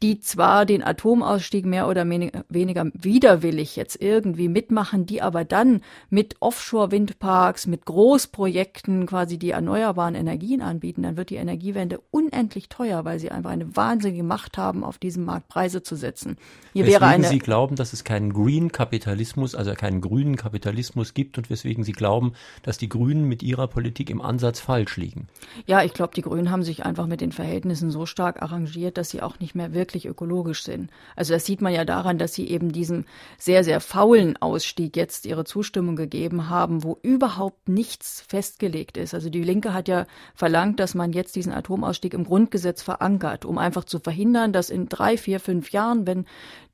die 0.03 0.21
zwar 0.21 0.67
den 0.67 0.83
Atomausstieg 0.83 1.65
mehr 1.65 1.89
oder 1.89 2.07
weniger 2.07 2.87
widerwillig 2.93 3.77
jetzt 3.77 4.01
irgendwie 4.01 4.49
mitmachen, 4.49 5.07
die 5.07 5.23
aber 5.23 5.45
dann 5.45 5.81
mit 6.11 6.37
Offshore-Windparks, 6.41 7.67
mit 7.67 7.87
Großprojekten 7.87 9.07
quasi 9.07 9.39
die 9.39 9.51
erneuerbaren 9.51 10.15
Energien 10.15 10.61
anbieten, 10.61 11.03
dann 11.03 11.17
wird 11.17 11.31
die 11.31 11.37
Energiewende 11.37 12.01
unendlich 12.11 12.69
teuer, 12.69 13.07
weil 13.07 13.19
sie 13.19 13.31
einfach 13.31 13.51
eine 13.51 13.75
wahnsinnige 13.75 14.23
Macht 14.23 14.59
haben, 14.59 14.85
auf 14.85 14.99
diesem 14.99 15.25
Markt 15.25 15.49
Preise 15.49 15.83
zu 15.83 15.97
setzen. 15.97 16.37
Hier 16.75 16.85
weswegen 16.85 17.01
wäre 17.01 17.11
eine 17.13 17.29
Sie 17.29 17.39
glauben, 17.39 17.77
dass 17.77 17.95
es 17.95 18.05
keinen 18.05 18.35
Green 18.35 18.73
Kapitalismus, 18.73 19.55
also 19.55 19.73
keinen 19.73 20.03
grünen 20.03 20.37
Kapitalismus 20.37 21.15
gibt 21.15 21.39
und 21.39 21.49
weswegen 21.49 21.85
Sie 21.85 21.93
glauben, 21.93 22.35
dass 22.63 22.77
die 22.77 22.91
Grünen 22.91 23.25
mit 23.25 23.43
ihrer 23.43 23.67
Politik 23.67 24.11
im 24.11 24.21
Ansatz 24.21 24.61
falsch 24.61 24.99
liegen? 24.99 25.29
Ja, 25.65 25.83
ich 25.83 25.95
glaube, 25.95 26.13
die 26.15 26.23
Grünen 26.23 26.51
haben 26.51 26.63
sich 26.63 26.85
einfach 26.85 27.07
mit 27.07 27.23
den 27.23 27.33
Verhältnissen 27.33 27.91
so 27.91 28.05
stark 28.05 28.43
arrangiert, 28.43 28.99
dass 28.99 29.09
sie 29.09 29.23
auch 29.23 29.39
nicht 29.41 29.55
mehr 29.55 29.73
wirklich 29.73 29.86
wirklich 29.87 30.07
ökologisch 30.07 30.65
sind. 30.65 30.91
Also 31.15 31.33
das 31.33 31.45
sieht 31.47 31.61
man 31.61 31.73
ja 31.73 31.85
daran, 31.85 32.19
dass 32.19 32.35
sie 32.35 32.49
eben 32.49 32.73
diesem 32.73 33.05
sehr, 33.39 33.63
sehr 33.63 33.81
faulen 33.81 34.37
Ausstieg 34.37 34.97
jetzt 34.97 35.27
ihre 35.27 35.45
Zustimmung 35.45 35.95
gegeben 35.95 36.51
haben, 36.51 36.83
wo 36.83 36.99
überhaupt 37.03 37.69
nichts 37.69 38.25
festgelegt 38.27 38.97
ist. 38.97 39.15
Also 39.15 39.31
die 39.31 39.45
Linke 39.45 39.73
hat 39.73 39.87
ja 39.87 40.07
verlangt, 40.35 40.81
dass 40.81 40.95
man 40.95 41.13
jetzt 41.13 41.37
diesen 41.37 41.53
Atomausstieg 41.53 42.15
im 42.15 42.25
Grundgesetz 42.25 42.83
verankert, 42.83 43.45
um 43.45 43.59
einfach 43.59 43.85
zu 43.85 44.01
verhindern, 44.01 44.53
dass 44.53 44.71
in 44.71 44.89
drei, 44.89 45.17
vier, 45.17 45.39
fünf 45.39 45.71
Jahren, 45.71 46.07
wenn 46.07 46.27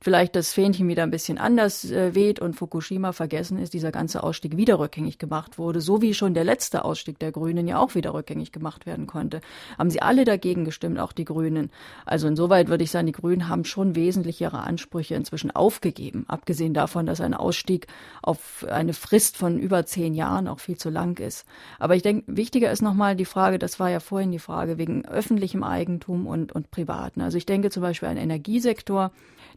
vielleicht 0.03 0.35
das 0.35 0.51
Fähnchen 0.51 0.89
wieder 0.89 1.03
ein 1.03 1.11
bisschen 1.11 1.37
anders 1.37 1.89
äh, 1.89 2.13
weht 2.13 2.39
und 2.39 2.55
Fukushima 2.55 3.13
vergessen 3.13 3.57
ist, 3.57 3.73
dieser 3.73 3.91
ganze 3.91 4.21
Ausstieg 4.21 4.57
wieder 4.57 4.77
rückgängig 4.77 5.17
gemacht 5.17 5.57
wurde, 5.57 5.79
so 5.79 6.01
wie 6.01 6.13
schon 6.13 6.33
der 6.33 6.43
letzte 6.43 6.83
Ausstieg 6.83 7.19
der 7.19 7.31
Grünen 7.31 7.67
ja 7.67 7.79
auch 7.79 7.95
wieder 7.95 8.13
rückgängig 8.13 8.51
gemacht 8.51 8.85
werden 8.85 9.07
konnte. 9.07 9.39
Haben 9.77 9.89
sie 9.89 10.01
alle 10.01 10.25
dagegen 10.25 10.65
gestimmt, 10.65 10.99
auch 10.99 11.13
die 11.13 11.23
Grünen. 11.23 11.71
Also 12.05 12.27
insoweit 12.27 12.67
würde 12.67 12.83
ich 12.83 12.91
sagen, 12.91 13.07
die 13.07 13.13
Grünen 13.13 13.47
haben 13.47 13.63
schon 13.63 13.95
wesentlich 13.95 14.41
ihre 14.41 14.59
Ansprüche 14.59 15.15
inzwischen 15.15 15.51
aufgegeben, 15.51 16.25
abgesehen 16.27 16.73
davon, 16.73 17.05
dass 17.05 17.21
ein 17.21 17.33
Ausstieg 17.33 17.87
auf 18.21 18.65
eine 18.69 18.93
Frist 18.93 19.37
von 19.37 19.57
über 19.57 19.85
zehn 19.85 20.13
Jahren 20.13 20.49
auch 20.49 20.59
viel 20.59 20.77
zu 20.77 20.89
lang 20.89 21.17
ist. 21.19 21.45
Aber 21.79 21.95
ich 21.95 22.01
denke, 22.01 22.23
wichtiger 22.27 22.71
ist 22.71 22.81
nochmal 22.81 23.15
die 23.15 23.23
Frage, 23.23 23.57
das 23.57 23.79
war 23.79 23.89
ja 23.89 24.01
vorhin 24.01 24.33
die 24.33 24.39
Frage 24.39 24.77
wegen 24.77 25.05
öffentlichem 25.05 25.63
Eigentum 25.63 26.27
und, 26.27 26.51
und 26.51 26.71
privaten. 26.71 27.21
Also 27.21 27.37
ich 27.37 27.45
denke 27.45 27.69
zum 27.69 27.83
Beispiel 27.83 28.09
ein 28.09 28.17
Energiesektor, 28.17 29.11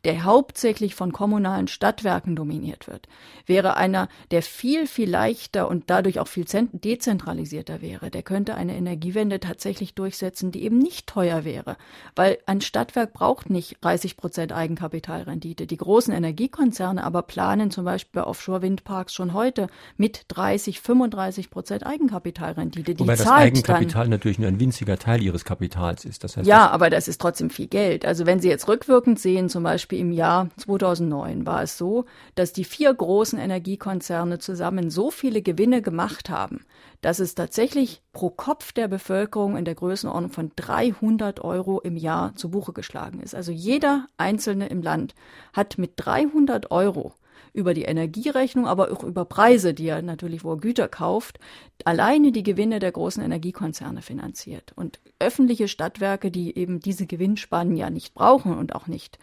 der 0.05 0.25
hauptsächlich 0.25 0.95
von 0.95 1.13
kommunalen 1.13 1.69
Stadtwerken 1.69 2.37
dominiert 2.37 2.87
wird, 2.87 3.09
wäre 3.47 3.77
einer, 3.77 4.09
der 4.31 4.43
viel, 4.43 4.87
viel 4.87 5.11
leichter 5.11 5.69
und 5.69 5.85
dadurch 5.89 6.21
auch 6.21 6.29
viel 6.29 6.45
dezentralisierter 6.45 7.81
wäre. 7.81 8.11
Der 8.11 8.23
könnte 8.23 8.55
eine 8.55 8.77
Energiewende 8.77 9.41
tatsächlich 9.41 9.95
durchsetzen, 9.95 10.53
die 10.53 10.63
eben 10.63 10.79
nicht 10.79 11.07
teuer 11.07 11.45
wäre, 11.45 11.77
weil 12.15 12.39
ein 12.47 12.61
Stadtwerk 12.61 13.13
braucht 13.13 13.51
nicht 13.51 13.79
30 13.81 14.17
Prozent 14.17 14.53
Eigenkapitalrendite. 14.53 15.67
Die 15.67 15.77
großen 15.77 16.13
Energiekonzerne 16.13 17.03
aber 17.03 17.23
planen 17.23 17.71
zum 17.71 17.85
Beispiel 17.85 18.23
bei 18.23 18.27
Offshore-Windparks 18.27 19.15
schon 19.15 19.33
heute 19.33 19.69
mit 19.97 20.25
30, 20.29 20.81
35 20.81 21.51
Prozent 21.51 21.87
Eigenkapitalrendite. 21.87 22.95
Die 22.95 23.01
Wobei 23.01 23.17
das 23.17 23.27
Eigenkapital 23.27 24.05
dann, 24.05 24.11
natürlich 24.11 24.39
nur 24.39 24.49
ein 24.49 24.61
winziger 24.61 24.99
Teil 24.99 25.23
ihres 25.23 25.45
Kapitals 25.45 26.05
ist. 26.05 26.25
Das 26.25 26.37
heißt, 26.37 26.47
ja, 26.47 26.69
aber 26.71 26.91
das 26.91 27.09
ist 27.09 27.21
trotzdem 27.21 27.51
viel 27.51 27.67
Geld. 27.67 28.05
Also 28.05 28.27
wenn 28.27 28.41
Sie 28.41 28.49
jetzt 28.49 28.69
rückwirkend 28.69 29.19
sehen, 29.19 29.49
zum 29.49 29.63
Beispiel 29.63 29.96
Beispiel 29.97 30.01
im 30.01 30.13
Jahr 30.13 30.49
2009 30.59 31.47
war 31.47 31.63
es 31.63 31.79
so, 31.79 32.05
dass 32.35 32.53
die 32.53 32.65
vier 32.65 32.93
großen 32.93 33.39
Energiekonzerne 33.39 34.39
zusammen 34.39 34.91
so 34.91 35.11
viele 35.11 35.43
Gewinne 35.43 35.83
gemacht 35.83 36.29
haben, 36.29 36.65
dass 37.01 37.19
es 37.19 37.35
tatsächlich 37.35 38.03
pro 38.13 38.31
Kopf 38.31 38.73
der 38.73 38.89
Bevölkerung 38.89 39.57
in 39.57 39.65
der 39.65 39.75
Größenordnung 39.75 40.31
von 40.31 40.53
300 40.57 41.41
Euro 41.41 41.81
im 41.81 41.97
Jahr 41.97 42.35
zu 42.37 42.51
Buche 42.51 42.73
geschlagen 42.73 43.21
ist. 43.21 43.35
Also 43.35 43.53
jeder 43.53 44.07
Einzelne 44.19 44.69
im 44.69 44.83
Land 44.83 45.15
hat 45.53 45.79
mit 45.79 45.93
300 45.97 46.71
Euro 46.71 47.15
über 47.57 47.73
die 47.73 47.85
Energierechnung, 47.85 48.67
aber 48.67 48.93
auch 48.93 49.03
über 49.03 49.25
Preise, 49.25 49.73
die 49.73 49.89
er 49.89 50.03
natürlich, 50.03 50.45
wo 50.45 50.53
er 50.53 50.59
Güter 50.59 50.89
kauft, 50.89 51.41
alleine 51.85 52.31
die 52.31 52.43
Gewinne 52.43 52.81
der 52.81 52.93
großen 52.93 53.23
Energiekonzerne 53.23 54.03
finanziert. 54.03 54.73
Und 54.77 55.01
öffentliche 55.19 55.67
Stadtwerke, 55.67 56.31
die 56.31 56.57
eben 56.57 56.81
diese 56.81 57.07
Gewinnspannen 57.07 57.77
ja 57.77 57.89
nicht 57.89 58.13
brauchen 58.13 58.57
und 58.57 58.75
auch 58.75 58.89
nicht 58.89 59.19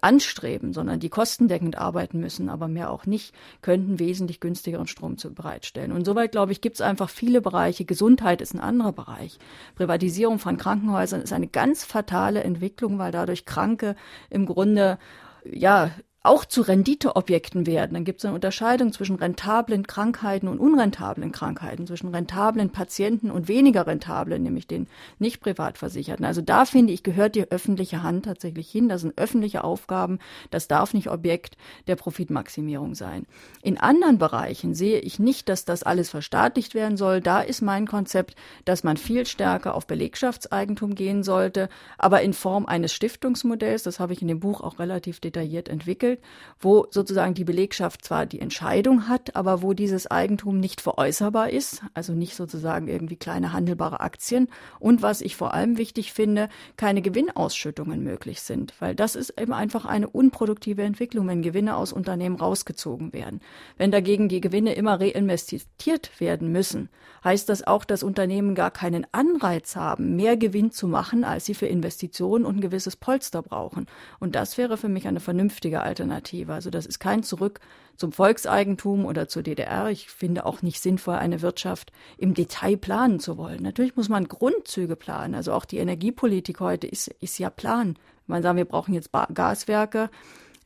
anstreben, 0.00 0.72
sondern 0.72 1.00
die 1.00 1.08
kostendeckend 1.08 1.76
arbeiten 1.76 2.20
müssen, 2.20 2.48
aber 2.48 2.68
mehr 2.68 2.90
auch 2.90 3.06
nicht, 3.06 3.34
könnten 3.62 3.98
wesentlich 3.98 4.40
günstigeren 4.40 4.86
Strom 4.86 5.18
zu 5.18 5.32
bereitstellen. 5.32 5.92
Und 5.92 6.04
soweit, 6.04 6.32
glaube 6.32 6.52
ich, 6.52 6.60
gibt 6.60 6.76
es 6.76 6.80
einfach 6.80 7.10
viele 7.10 7.40
Bereiche. 7.40 7.84
Gesundheit 7.84 8.40
ist 8.40 8.54
ein 8.54 8.60
anderer 8.60 8.92
Bereich. 8.92 9.38
Privatisierung 9.74 10.38
von 10.38 10.56
Krankenhäusern 10.56 11.22
ist 11.22 11.32
eine 11.32 11.48
ganz 11.48 11.84
fatale 11.84 12.42
Entwicklung, 12.42 12.98
weil 12.98 13.12
dadurch 13.12 13.44
Kranke 13.44 13.96
im 14.30 14.46
Grunde 14.46 14.98
ja 15.44 15.90
auch 16.28 16.44
zu 16.44 16.60
Renditeobjekten 16.60 17.66
werden. 17.66 17.94
Dann 17.94 18.04
gibt 18.04 18.20
es 18.20 18.26
eine 18.26 18.34
Unterscheidung 18.34 18.92
zwischen 18.92 19.16
rentablen 19.16 19.86
Krankheiten 19.86 20.46
und 20.46 20.60
unrentablen 20.60 21.32
Krankheiten, 21.32 21.86
zwischen 21.86 22.14
rentablen 22.14 22.70
Patienten 22.70 23.30
und 23.30 23.48
weniger 23.48 23.86
rentablen, 23.86 24.42
nämlich 24.42 24.66
den 24.66 24.88
nicht 25.18 25.40
privatversicherten. 25.40 26.26
Also 26.26 26.42
da 26.42 26.66
finde 26.66 26.92
ich, 26.92 27.02
gehört 27.02 27.34
die 27.34 27.50
öffentliche 27.50 28.02
Hand 28.02 28.26
tatsächlich 28.26 28.70
hin. 28.70 28.90
Das 28.90 29.00
sind 29.00 29.16
öffentliche 29.16 29.64
Aufgaben. 29.64 30.18
Das 30.50 30.68
darf 30.68 30.92
nicht 30.92 31.10
Objekt 31.10 31.56
der 31.86 31.96
Profitmaximierung 31.96 32.94
sein. 32.94 33.26
In 33.62 33.78
anderen 33.78 34.18
Bereichen 34.18 34.74
sehe 34.74 35.00
ich 35.00 35.18
nicht, 35.18 35.48
dass 35.48 35.64
das 35.64 35.82
alles 35.82 36.10
verstaatlicht 36.10 36.74
werden 36.74 36.98
soll. 36.98 37.22
Da 37.22 37.40
ist 37.40 37.62
mein 37.62 37.86
Konzept, 37.86 38.36
dass 38.66 38.84
man 38.84 38.98
viel 38.98 39.24
stärker 39.24 39.74
auf 39.74 39.86
Belegschaftseigentum 39.86 40.94
gehen 40.94 41.22
sollte, 41.22 41.70
aber 41.96 42.20
in 42.20 42.34
Form 42.34 42.66
eines 42.66 42.92
Stiftungsmodells. 42.92 43.82
Das 43.82 43.98
habe 43.98 44.12
ich 44.12 44.20
in 44.20 44.28
dem 44.28 44.40
Buch 44.40 44.60
auch 44.60 44.78
relativ 44.78 45.20
detailliert 45.20 45.70
entwickelt 45.70 46.17
entwickelt, 46.18 46.48
wo 46.60 46.86
sozusagen 46.90 47.34
die 47.34 47.44
Belegschaft 47.44 48.04
zwar 48.04 48.26
die 48.26 48.40
Entscheidung 48.40 49.08
hat, 49.08 49.36
aber 49.36 49.62
wo 49.62 49.74
dieses 49.74 50.10
Eigentum 50.10 50.58
nicht 50.58 50.80
veräußerbar 50.80 51.50
ist, 51.50 51.82
also 51.94 52.12
nicht 52.12 52.34
sozusagen 52.34 52.88
irgendwie 52.88 53.16
kleine 53.16 53.52
handelbare 53.52 54.00
Aktien 54.00 54.48
und 54.80 55.02
was 55.02 55.20
ich 55.20 55.36
vor 55.36 55.54
allem 55.54 55.78
wichtig 55.78 56.12
finde, 56.12 56.48
keine 56.76 57.00
Gewinnausschüttungen 57.00 58.02
möglich 58.02 58.40
sind, 58.40 58.74
weil 58.80 58.94
das 58.94 59.14
ist 59.14 59.40
eben 59.40 59.52
einfach 59.52 59.84
eine 59.84 60.08
unproduktive 60.08 60.82
Entwicklung, 60.82 61.28
wenn 61.28 61.42
Gewinne 61.42 61.76
aus 61.76 61.92
Unternehmen 61.92 62.36
rausgezogen 62.36 63.12
werden. 63.12 63.40
Wenn 63.76 63.90
dagegen 63.90 64.28
die 64.28 64.40
Gewinne 64.40 64.74
immer 64.74 65.00
reinvestiert 65.00 66.20
werden 66.20 66.50
müssen, 66.50 66.88
heißt 67.22 67.48
das 67.48 67.66
auch, 67.66 67.84
dass 67.84 68.02
Unternehmen 68.02 68.54
gar 68.54 68.70
keinen 68.70 69.06
Anreiz 69.12 69.76
haben, 69.76 70.16
mehr 70.16 70.36
Gewinn 70.36 70.70
zu 70.70 70.88
machen, 70.88 71.24
als 71.24 71.46
sie 71.46 71.54
für 71.54 71.66
Investitionen 71.66 72.44
und 72.44 72.56
ein 72.56 72.60
gewisses 72.60 72.96
Polster 72.96 73.42
brauchen. 73.42 73.86
Und 74.18 74.34
das 74.34 74.58
wäre 74.58 74.76
für 74.76 74.88
mich 74.88 75.06
eine 75.06 75.20
vernünftige 75.20 75.80
Alternative. 75.82 75.97
Alternative. 75.98 76.52
Also 76.52 76.70
das 76.70 76.86
ist 76.86 76.98
kein 76.98 77.22
Zurück 77.22 77.60
zum 77.96 78.12
Volkseigentum 78.12 79.04
oder 79.04 79.28
zur 79.28 79.42
DDR. 79.42 79.90
Ich 79.90 80.08
finde 80.10 80.46
auch 80.46 80.62
nicht 80.62 80.80
sinnvoll, 80.80 81.16
eine 81.16 81.42
Wirtschaft 81.42 81.92
im 82.16 82.34
Detail 82.34 82.76
planen 82.76 83.20
zu 83.20 83.36
wollen. 83.36 83.62
Natürlich 83.62 83.96
muss 83.96 84.08
man 84.08 84.28
Grundzüge 84.28 84.96
planen. 84.96 85.34
Also 85.34 85.52
auch 85.52 85.64
die 85.64 85.78
Energiepolitik 85.78 86.60
heute 86.60 86.86
ist, 86.86 87.08
ist 87.20 87.38
ja 87.38 87.50
Plan. 87.50 87.96
Man 88.26 88.42
sagt, 88.42 88.56
wir 88.56 88.64
brauchen 88.64 88.94
jetzt 88.94 89.10
Gaswerke 89.34 90.10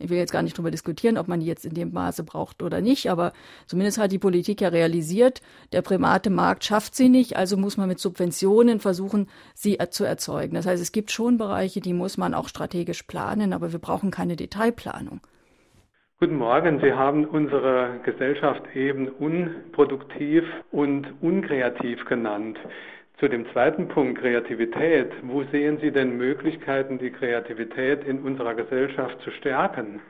ich 0.03 0.11
will 0.11 0.19
jetzt 0.19 0.33
gar 0.33 0.43
nicht 0.43 0.57
darüber 0.57 0.71
diskutieren, 0.71 1.17
ob 1.17 1.29
man 1.29 1.41
die 1.41 1.47
jetzt 1.47 1.65
in 1.65 1.75
dem 1.75 1.93
Maße 1.93 2.25
braucht 2.25 2.63
oder 2.63 2.81
nicht, 2.81 3.11
aber 3.11 3.33
zumindest 3.67 3.99
hat 3.99 4.13
die 4.13 4.19
Politik 4.19 4.61
ja 4.61 4.69
realisiert, 4.69 5.43
der 5.73 5.83
private 5.83 6.31
Markt 6.31 6.65
schafft 6.65 6.95
sie 6.95 7.09
nicht, 7.09 7.37
also 7.37 7.57
muss 7.57 7.77
man 7.77 7.89
mit 7.89 7.99
Subventionen 7.99 8.81
versuchen, 8.81 9.29
sie 9.55 9.79
zu 9.91 10.05
erzeugen. 10.05 10.55
Das 10.55 10.67
heißt, 10.67 10.83
es 10.83 10.93
gibt 10.93 11.11
schon 11.11 11.39
Bereiche, 11.39 11.81
die 11.81 11.95
muss 11.95 12.19
man 12.19 12.35
auch 12.35 12.49
strategisch 12.49 13.03
planen, 13.05 13.53
aber 13.53 13.73
wir 13.73 13.79
brauchen 13.79 14.11
keine 14.11 14.37
Detailplanung. 14.37 15.21
Guten 16.23 16.37
Morgen. 16.37 16.81
Sie 16.81 16.93
haben 16.93 17.25
unsere 17.25 17.99
Gesellschaft 18.05 18.63
eben 18.77 19.09
unproduktiv 19.09 20.45
und 20.71 21.07
unkreativ 21.21 22.05
genannt. 22.05 22.59
Zu 23.23 23.29
dem 23.29 23.47
zweiten 23.53 23.87
Punkt 23.87 24.19
Kreativität. 24.19 25.13
Wo 25.23 25.45
sehen 25.45 25.79
Sie 25.81 25.93
denn 25.93 26.17
Möglichkeiten, 26.17 26.99
die 26.99 27.13
Kreativität 27.13 28.03
in 28.03 28.21
unserer 28.21 28.53
Gesellschaft 28.55 29.21
zu 29.21 29.31
stärken? 29.31 30.01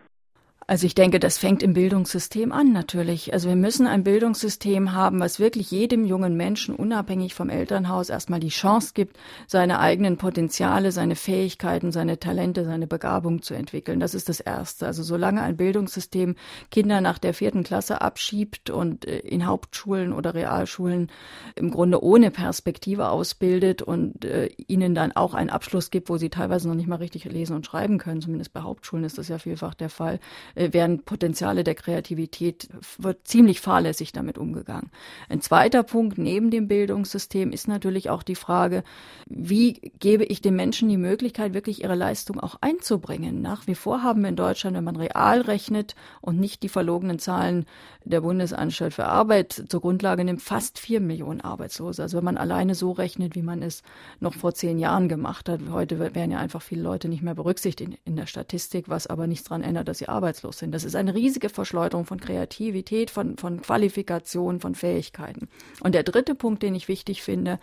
Also 0.66 0.86
ich 0.86 0.94
denke, 0.94 1.18
das 1.18 1.38
fängt 1.38 1.62
im 1.62 1.72
Bildungssystem 1.72 2.52
an 2.52 2.72
natürlich. 2.72 3.32
Also 3.32 3.48
wir 3.48 3.56
müssen 3.56 3.86
ein 3.86 4.04
Bildungssystem 4.04 4.92
haben, 4.92 5.18
was 5.18 5.40
wirklich 5.40 5.70
jedem 5.70 6.04
jungen 6.04 6.36
Menschen 6.36 6.76
unabhängig 6.76 7.34
vom 7.34 7.50
Elternhaus 7.50 8.10
erstmal 8.10 8.38
die 8.38 8.48
Chance 8.48 8.92
gibt, 8.94 9.16
seine 9.48 9.80
eigenen 9.80 10.18
Potenziale, 10.18 10.92
seine 10.92 11.16
Fähigkeiten, 11.16 11.90
seine 11.90 12.20
Talente, 12.20 12.64
seine 12.64 12.86
Begabung 12.86 13.42
zu 13.42 13.54
entwickeln. 13.54 13.98
Das 13.98 14.14
ist 14.14 14.28
das 14.28 14.40
Erste. 14.40 14.86
Also 14.86 15.02
solange 15.02 15.42
ein 15.42 15.56
Bildungssystem 15.56 16.36
Kinder 16.70 17.00
nach 17.00 17.18
der 17.18 17.34
vierten 17.34 17.64
Klasse 17.64 18.00
abschiebt 18.00 18.70
und 18.70 19.04
äh, 19.06 19.18
in 19.18 19.46
Hauptschulen 19.46 20.12
oder 20.12 20.34
Realschulen 20.34 21.10
im 21.56 21.70
Grunde 21.70 22.02
ohne 22.02 22.30
Perspektive 22.30 23.08
ausbildet 23.08 23.82
und 23.82 24.24
äh, 24.24 24.46
ihnen 24.68 24.94
dann 24.94 25.12
auch 25.12 25.34
einen 25.34 25.50
Abschluss 25.50 25.90
gibt, 25.90 26.08
wo 26.08 26.18
sie 26.18 26.30
teilweise 26.30 26.68
noch 26.68 26.76
nicht 26.76 26.88
mal 26.88 26.96
richtig 26.96 27.24
lesen 27.24 27.56
und 27.56 27.66
schreiben 27.66 27.98
können, 27.98 28.20
zumindest 28.20 28.52
bei 28.52 28.60
Hauptschulen 28.60 29.04
ist 29.04 29.18
das 29.18 29.28
ja 29.28 29.38
vielfach 29.38 29.74
der 29.74 29.90
Fall, 29.90 30.20
äh, 30.54 30.72
werden 30.72 31.02
Potenziale 31.02 31.64
der 31.64 31.74
Kreativität, 31.74 32.68
wird 32.98 33.26
ziemlich 33.26 33.60
fahrlässig 33.60 34.12
damit 34.12 34.38
umgegangen. 34.38 34.90
Ein 35.28 35.40
zweiter 35.40 35.82
Punkt 35.82 36.18
neben 36.18 36.50
dem 36.50 36.68
Bildungssystem 36.68 37.52
ist 37.52 37.68
natürlich 37.68 38.10
auch 38.10 38.22
die 38.22 38.34
Frage, 38.34 38.84
wie 39.26 39.74
gebe 39.98 40.24
ich 40.24 40.40
den 40.40 40.56
Menschen 40.56 40.88
die 40.88 40.96
Möglichkeit, 40.96 41.54
wirklich 41.54 41.82
ihre 41.82 41.94
Leistung 41.94 42.40
auch 42.40 42.56
einzubringen. 42.60 43.42
Nach 43.42 43.66
wie 43.66 43.74
vor 43.74 44.02
haben 44.02 44.22
wir 44.22 44.28
in 44.28 44.36
Deutschland, 44.36 44.76
wenn 44.76 44.84
man 44.84 44.96
real 44.96 45.40
rechnet 45.40 45.94
und 46.20 46.38
nicht 46.38 46.62
die 46.62 46.68
verlogenen 46.68 47.18
Zahlen 47.18 47.66
der 48.04 48.20
Bundesanstalt 48.20 48.94
für 48.94 49.06
Arbeit 49.06 49.64
zur 49.68 49.80
Grundlage 49.80 50.24
nimmt, 50.24 50.42
fast 50.42 50.78
vier 50.78 51.00
Millionen 51.00 51.40
Arbeitslose. 51.40 52.02
Also 52.02 52.18
wenn 52.18 52.24
man 52.24 52.36
alleine 52.36 52.74
so 52.74 52.92
rechnet, 52.92 53.34
wie 53.34 53.42
man 53.42 53.62
es 53.62 53.82
noch 54.20 54.34
vor 54.34 54.54
zehn 54.54 54.78
Jahren 54.78 55.08
gemacht 55.08 55.48
hat. 55.48 55.60
Heute 55.70 55.98
werden 55.98 56.30
ja 56.30 56.38
einfach 56.38 56.62
viele 56.62 56.82
Leute 56.82 57.08
nicht 57.08 57.22
mehr 57.22 57.34
berücksichtigt 57.34 57.80
in, 57.80 57.98
in 58.04 58.16
der 58.16 58.26
Statistik, 58.26 58.88
was 58.88 59.06
aber 59.06 59.26
nichts 59.26 59.48
daran 59.48 59.62
ändert, 59.62 59.88
dass 59.88 59.98
sie 59.98 60.08
arbeitslos 60.08 60.41
arbeitslos 60.42 60.58
sind. 60.58 60.72
Das 60.72 60.84
ist 60.84 60.96
eine 60.96 61.14
riesige 61.14 61.48
Verschleuderung 61.48 62.04
von 62.04 62.20
Kreativität, 62.20 63.10
von, 63.10 63.36
von 63.36 63.62
Qualifikation, 63.62 64.60
von 64.60 64.74
Fähigkeiten. 64.74 65.48
Und 65.80 65.94
der 65.94 66.02
dritte 66.02 66.34
Punkt, 66.34 66.62
den 66.62 66.74
ich 66.74 66.88
wichtig 66.88 67.22
finde, 67.22 67.58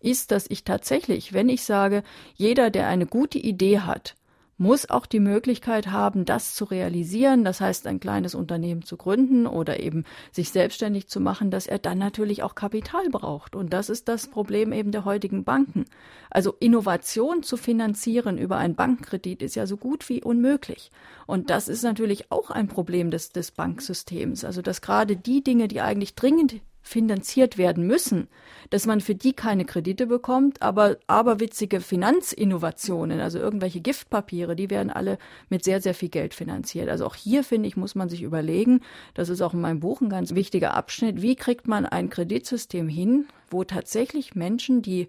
ist, 0.00 0.30
dass 0.30 0.46
ich 0.48 0.64
tatsächlich, 0.64 1.32
wenn 1.32 1.48
ich 1.48 1.62
sage, 1.62 2.02
jeder, 2.34 2.70
der 2.70 2.88
eine 2.88 3.06
gute 3.06 3.38
Idee 3.38 3.80
hat, 3.80 4.16
muss 4.56 4.88
auch 4.88 5.06
die 5.06 5.20
Möglichkeit 5.20 5.88
haben, 5.88 6.24
das 6.24 6.54
zu 6.54 6.64
realisieren, 6.64 7.44
das 7.44 7.60
heißt 7.60 7.86
ein 7.86 8.00
kleines 8.00 8.34
Unternehmen 8.34 8.82
zu 8.82 8.96
gründen 8.96 9.46
oder 9.46 9.80
eben 9.80 10.04
sich 10.32 10.50
selbstständig 10.50 11.08
zu 11.08 11.20
machen, 11.20 11.50
dass 11.50 11.66
er 11.66 11.78
dann 11.78 11.98
natürlich 11.98 12.42
auch 12.42 12.54
Kapital 12.54 13.08
braucht. 13.10 13.56
Und 13.56 13.72
das 13.72 13.88
ist 13.88 14.08
das 14.08 14.28
Problem 14.28 14.72
eben 14.72 14.92
der 14.92 15.04
heutigen 15.04 15.44
Banken. 15.44 15.84
Also 16.30 16.54
Innovation 16.60 17.42
zu 17.42 17.56
finanzieren 17.56 18.38
über 18.38 18.56
einen 18.56 18.74
Bankkredit 18.74 19.42
ist 19.42 19.56
ja 19.56 19.66
so 19.66 19.76
gut 19.76 20.08
wie 20.08 20.22
unmöglich. 20.22 20.90
Und 21.26 21.50
das 21.50 21.68
ist 21.68 21.82
natürlich 21.82 22.30
auch 22.30 22.50
ein 22.50 22.68
Problem 22.68 23.10
des, 23.10 23.30
des 23.30 23.50
Banksystems. 23.50 24.44
Also 24.44 24.62
dass 24.62 24.80
gerade 24.80 25.16
die 25.16 25.42
Dinge, 25.42 25.68
die 25.68 25.80
eigentlich 25.80 26.14
dringend 26.14 26.60
finanziert 26.84 27.56
werden 27.56 27.86
müssen, 27.86 28.28
dass 28.68 28.86
man 28.86 29.00
für 29.00 29.14
die 29.14 29.32
keine 29.32 29.64
Kredite 29.64 30.06
bekommt, 30.06 30.60
aber 30.62 30.98
aberwitzige 31.06 31.80
Finanzinnovationen, 31.80 33.20
also 33.20 33.38
irgendwelche 33.38 33.80
Giftpapiere, 33.80 34.54
die 34.54 34.68
werden 34.68 34.90
alle 34.90 35.18
mit 35.48 35.64
sehr, 35.64 35.80
sehr 35.80 35.94
viel 35.94 36.10
Geld 36.10 36.34
finanziert. 36.34 36.90
Also 36.90 37.06
auch 37.06 37.14
hier, 37.14 37.42
finde 37.42 37.68
ich, 37.68 37.76
muss 37.76 37.94
man 37.94 38.10
sich 38.10 38.22
überlegen, 38.22 38.82
das 39.14 39.30
ist 39.30 39.40
auch 39.40 39.54
in 39.54 39.62
meinem 39.62 39.80
Buch 39.80 40.02
ein 40.02 40.10
ganz 40.10 40.34
wichtiger 40.34 40.74
Abschnitt, 40.74 41.22
wie 41.22 41.36
kriegt 41.36 41.66
man 41.66 41.86
ein 41.86 42.10
Kreditsystem 42.10 42.86
hin, 42.86 43.26
wo 43.50 43.64
tatsächlich 43.64 44.34
Menschen, 44.34 44.82
die 44.82 45.08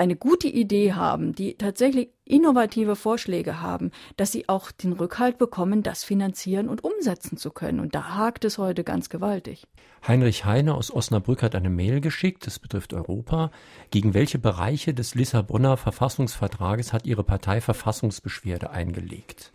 eine 0.00 0.16
gute 0.16 0.48
Idee 0.48 0.94
haben, 0.94 1.34
die 1.34 1.56
tatsächlich 1.58 2.08
innovative 2.24 2.96
Vorschläge 2.96 3.60
haben, 3.60 3.90
dass 4.16 4.32
sie 4.32 4.48
auch 4.48 4.70
den 4.70 4.94
Rückhalt 4.94 5.36
bekommen, 5.36 5.82
das 5.82 6.04
finanzieren 6.04 6.70
und 6.70 6.82
umsetzen 6.82 7.36
zu 7.36 7.50
können. 7.50 7.80
Und 7.80 7.94
da 7.94 8.16
hakt 8.16 8.46
es 8.46 8.56
heute 8.56 8.82
ganz 8.82 9.10
gewaltig. 9.10 9.66
Heinrich 10.08 10.46
Heine 10.46 10.74
aus 10.74 10.90
Osnabrück 10.90 11.42
hat 11.42 11.54
eine 11.54 11.68
Mail 11.68 12.00
geschickt, 12.00 12.46
das 12.46 12.58
betrifft 12.58 12.94
Europa. 12.94 13.50
Gegen 13.90 14.14
welche 14.14 14.38
Bereiche 14.38 14.94
des 14.94 15.14
Lissabonner 15.14 15.76
Verfassungsvertrages 15.76 16.94
hat 16.94 17.04
Ihre 17.04 17.22
Partei 17.22 17.60
Verfassungsbeschwerde 17.60 18.70
eingelegt? 18.70 19.52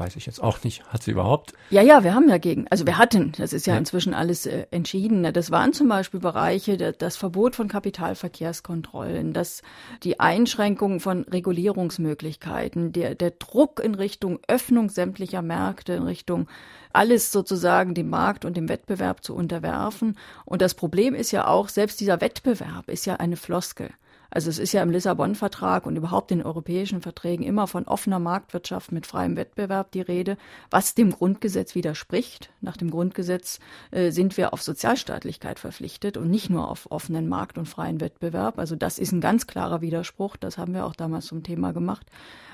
Weiß 0.00 0.16
ich 0.16 0.26
jetzt 0.26 0.42
auch 0.42 0.64
nicht. 0.64 0.84
Hat 0.86 1.02
sie 1.02 1.12
überhaupt? 1.12 1.52
Ja, 1.68 1.82
ja, 1.82 2.02
wir 2.02 2.14
haben 2.14 2.26
dagegen. 2.26 2.66
Also 2.70 2.86
wir 2.86 2.98
hatten, 2.98 3.32
das 3.36 3.52
ist 3.52 3.66
ja, 3.66 3.74
ja. 3.74 3.78
inzwischen 3.78 4.14
alles 4.14 4.46
äh, 4.46 4.66
entschieden. 4.70 5.30
Das 5.32 5.50
waren 5.50 5.72
zum 5.72 5.88
Beispiel 5.88 6.18
Bereiche, 6.18 6.76
der, 6.76 6.92
das 6.92 7.16
Verbot 7.16 7.54
von 7.54 7.68
Kapitalverkehrskontrollen, 7.68 9.32
das, 9.32 9.62
die 10.02 10.18
Einschränkung 10.18 10.98
von 10.98 11.22
Regulierungsmöglichkeiten, 11.24 12.92
der, 12.92 13.14
der 13.14 13.32
Druck 13.32 13.78
in 13.78 13.94
Richtung 13.94 14.40
Öffnung 14.48 14.88
sämtlicher 14.88 15.42
Märkte, 15.42 15.92
in 15.92 16.02
Richtung 16.02 16.48
alles 16.92 17.30
sozusagen 17.30 17.94
dem 17.94 18.08
Markt 18.08 18.44
und 18.44 18.56
dem 18.56 18.68
Wettbewerb 18.68 19.22
zu 19.22 19.34
unterwerfen. 19.34 20.16
Und 20.44 20.62
das 20.62 20.74
Problem 20.74 21.14
ist 21.14 21.30
ja 21.30 21.46
auch, 21.46 21.68
selbst 21.68 22.00
dieser 22.00 22.20
Wettbewerb 22.20 22.88
ist 22.88 23.06
ja 23.06 23.16
eine 23.16 23.36
Floskel. 23.36 23.90
Also 24.30 24.48
es 24.48 24.58
ist 24.58 24.72
ja 24.72 24.82
im 24.82 24.90
Lissabon-Vertrag 24.90 25.86
und 25.86 25.96
überhaupt 25.96 26.30
in 26.30 26.42
europäischen 26.42 27.02
Verträgen 27.02 27.44
immer 27.44 27.66
von 27.66 27.86
offener 27.86 28.18
Marktwirtschaft 28.18 28.92
mit 28.92 29.06
freiem 29.06 29.36
Wettbewerb 29.36 29.90
die 29.92 30.00
Rede, 30.00 30.36
was 30.70 30.94
dem 30.94 31.10
Grundgesetz 31.10 31.74
widerspricht. 31.74 32.50
Nach 32.60 32.76
dem 32.76 32.90
Grundgesetz 32.90 33.58
äh, 33.90 34.10
sind 34.10 34.36
wir 34.36 34.52
auf 34.52 34.62
Sozialstaatlichkeit 34.62 35.58
verpflichtet 35.58 36.16
und 36.16 36.30
nicht 36.30 36.50
nur 36.50 36.68
auf 36.68 36.90
offenen 36.90 37.28
Markt 37.28 37.58
und 37.58 37.66
freien 37.66 38.00
Wettbewerb. 38.00 38.58
Also 38.58 38.76
das 38.76 38.98
ist 38.98 39.12
ein 39.12 39.20
ganz 39.20 39.46
klarer 39.46 39.80
Widerspruch. 39.80 40.36
Das 40.36 40.58
haben 40.58 40.74
wir 40.74 40.86
auch 40.86 40.94
damals 40.94 41.26
zum 41.26 41.42
Thema 41.42 41.72
gemacht. 41.72 42.06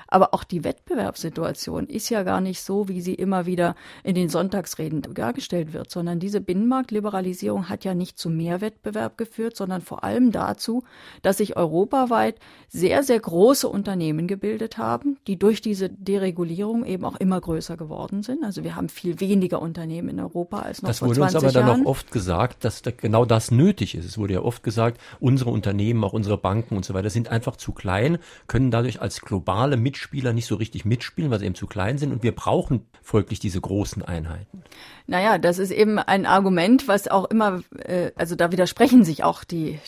Aber 0.07 0.33
auch 0.33 0.43
die 0.43 0.63
Wettbewerbssituation 0.63 1.87
ist 1.87 2.09
ja 2.09 2.23
gar 2.23 2.41
nicht 2.41 2.61
so, 2.61 2.87
wie 2.87 3.01
sie 3.01 3.13
immer 3.13 3.45
wieder 3.45 3.75
in 4.03 4.15
den 4.15 4.29
Sonntagsreden 4.29 5.01
dargestellt 5.13 5.73
wird, 5.73 5.91
sondern 5.91 6.19
diese 6.19 6.41
Binnenmarktliberalisierung 6.41 7.69
hat 7.69 7.83
ja 7.83 7.93
nicht 7.93 8.17
zu 8.17 8.29
mehr 8.29 8.61
Wettbewerb 8.61 9.17
geführt, 9.17 9.55
sondern 9.55 9.81
vor 9.81 10.03
allem 10.03 10.31
dazu, 10.31 10.83
dass 11.21 11.37
sich 11.37 11.57
europaweit 11.57 12.39
sehr, 12.69 13.03
sehr 13.03 13.19
große 13.19 13.67
Unternehmen 13.67 14.27
gebildet 14.27 14.77
haben, 14.77 15.17
die 15.27 15.37
durch 15.37 15.61
diese 15.61 15.89
Deregulierung 15.89 16.85
eben 16.85 17.05
auch 17.05 17.17
immer 17.17 17.39
größer 17.39 17.77
geworden 17.77 18.23
sind. 18.23 18.43
Also 18.43 18.63
wir 18.63 18.75
haben 18.75 18.89
viel 18.89 19.19
weniger 19.19 19.61
Unternehmen 19.61 20.09
in 20.09 20.19
Europa 20.19 20.59
als 20.59 20.81
noch 20.81 20.89
das 20.89 20.99
vor 20.99 21.13
20 21.13 21.19
Jahren. 21.19 21.33
Das 21.33 21.41
wurde 21.41 21.47
uns 21.47 21.55
aber 21.55 21.73
dann 21.73 21.85
auch 21.85 21.89
oft 21.89 22.11
gesagt, 22.11 22.63
dass 22.63 22.81
da 22.81 22.91
genau 22.91 23.25
das 23.25 23.51
nötig 23.51 23.95
ist. 23.95 24.05
Es 24.05 24.17
wurde 24.17 24.35
ja 24.35 24.41
oft 24.41 24.63
gesagt, 24.63 25.01
unsere 25.19 25.49
Unternehmen, 25.49 26.03
auch 26.03 26.13
unsere 26.13 26.37
Banken 26.37 26.75
und 26.77 26.85
so 26.85 26.93
weiter 26.93 27.09
sind 27.09 27.29
einfach 27.29 27.57
zu 27.57 27.73
klein, 27.73 28.17
können 28.47 28.71
dadurch 28.71 29.01
als 29.01 29.21
globale 29.21 29.77
Mitspieler 29.77 29.96
nicht 30.33 30.47
so 30.47 30.55
richtig 30.55 30.85
mitspielen, 30.85 31.31
weil 31.31 31.39
sie 31.39 31.45
eben 31.45 31.55
zu 31.55 31.67
klein 31.67 31.97
sind. 31.97 32.11
Und 32.11 32.23
wir 32.23 32.33
brauchen 32.33 32.85
folglich 33.01 33.39
diese 33.39 33.61
großen 33.61 34.03
Einheiten. 34.03 34.63
Naja, 35.09 35.37
das 35.37 35.57
ist 35.57 35.71
eben 35.71 35.99
ein 35.99 36.25
Argument, 36.25 36.87
was 36.89 37.07
auch 37.07 37.25
immer, 37.25 37.61
äh, 37.77 38.11
also 38.15 38.35
da 38.35 38.51
widersprechen 38.51 39.05
sich 39.05 39.23
auch 39.23 39.45
die, 39.45 39.79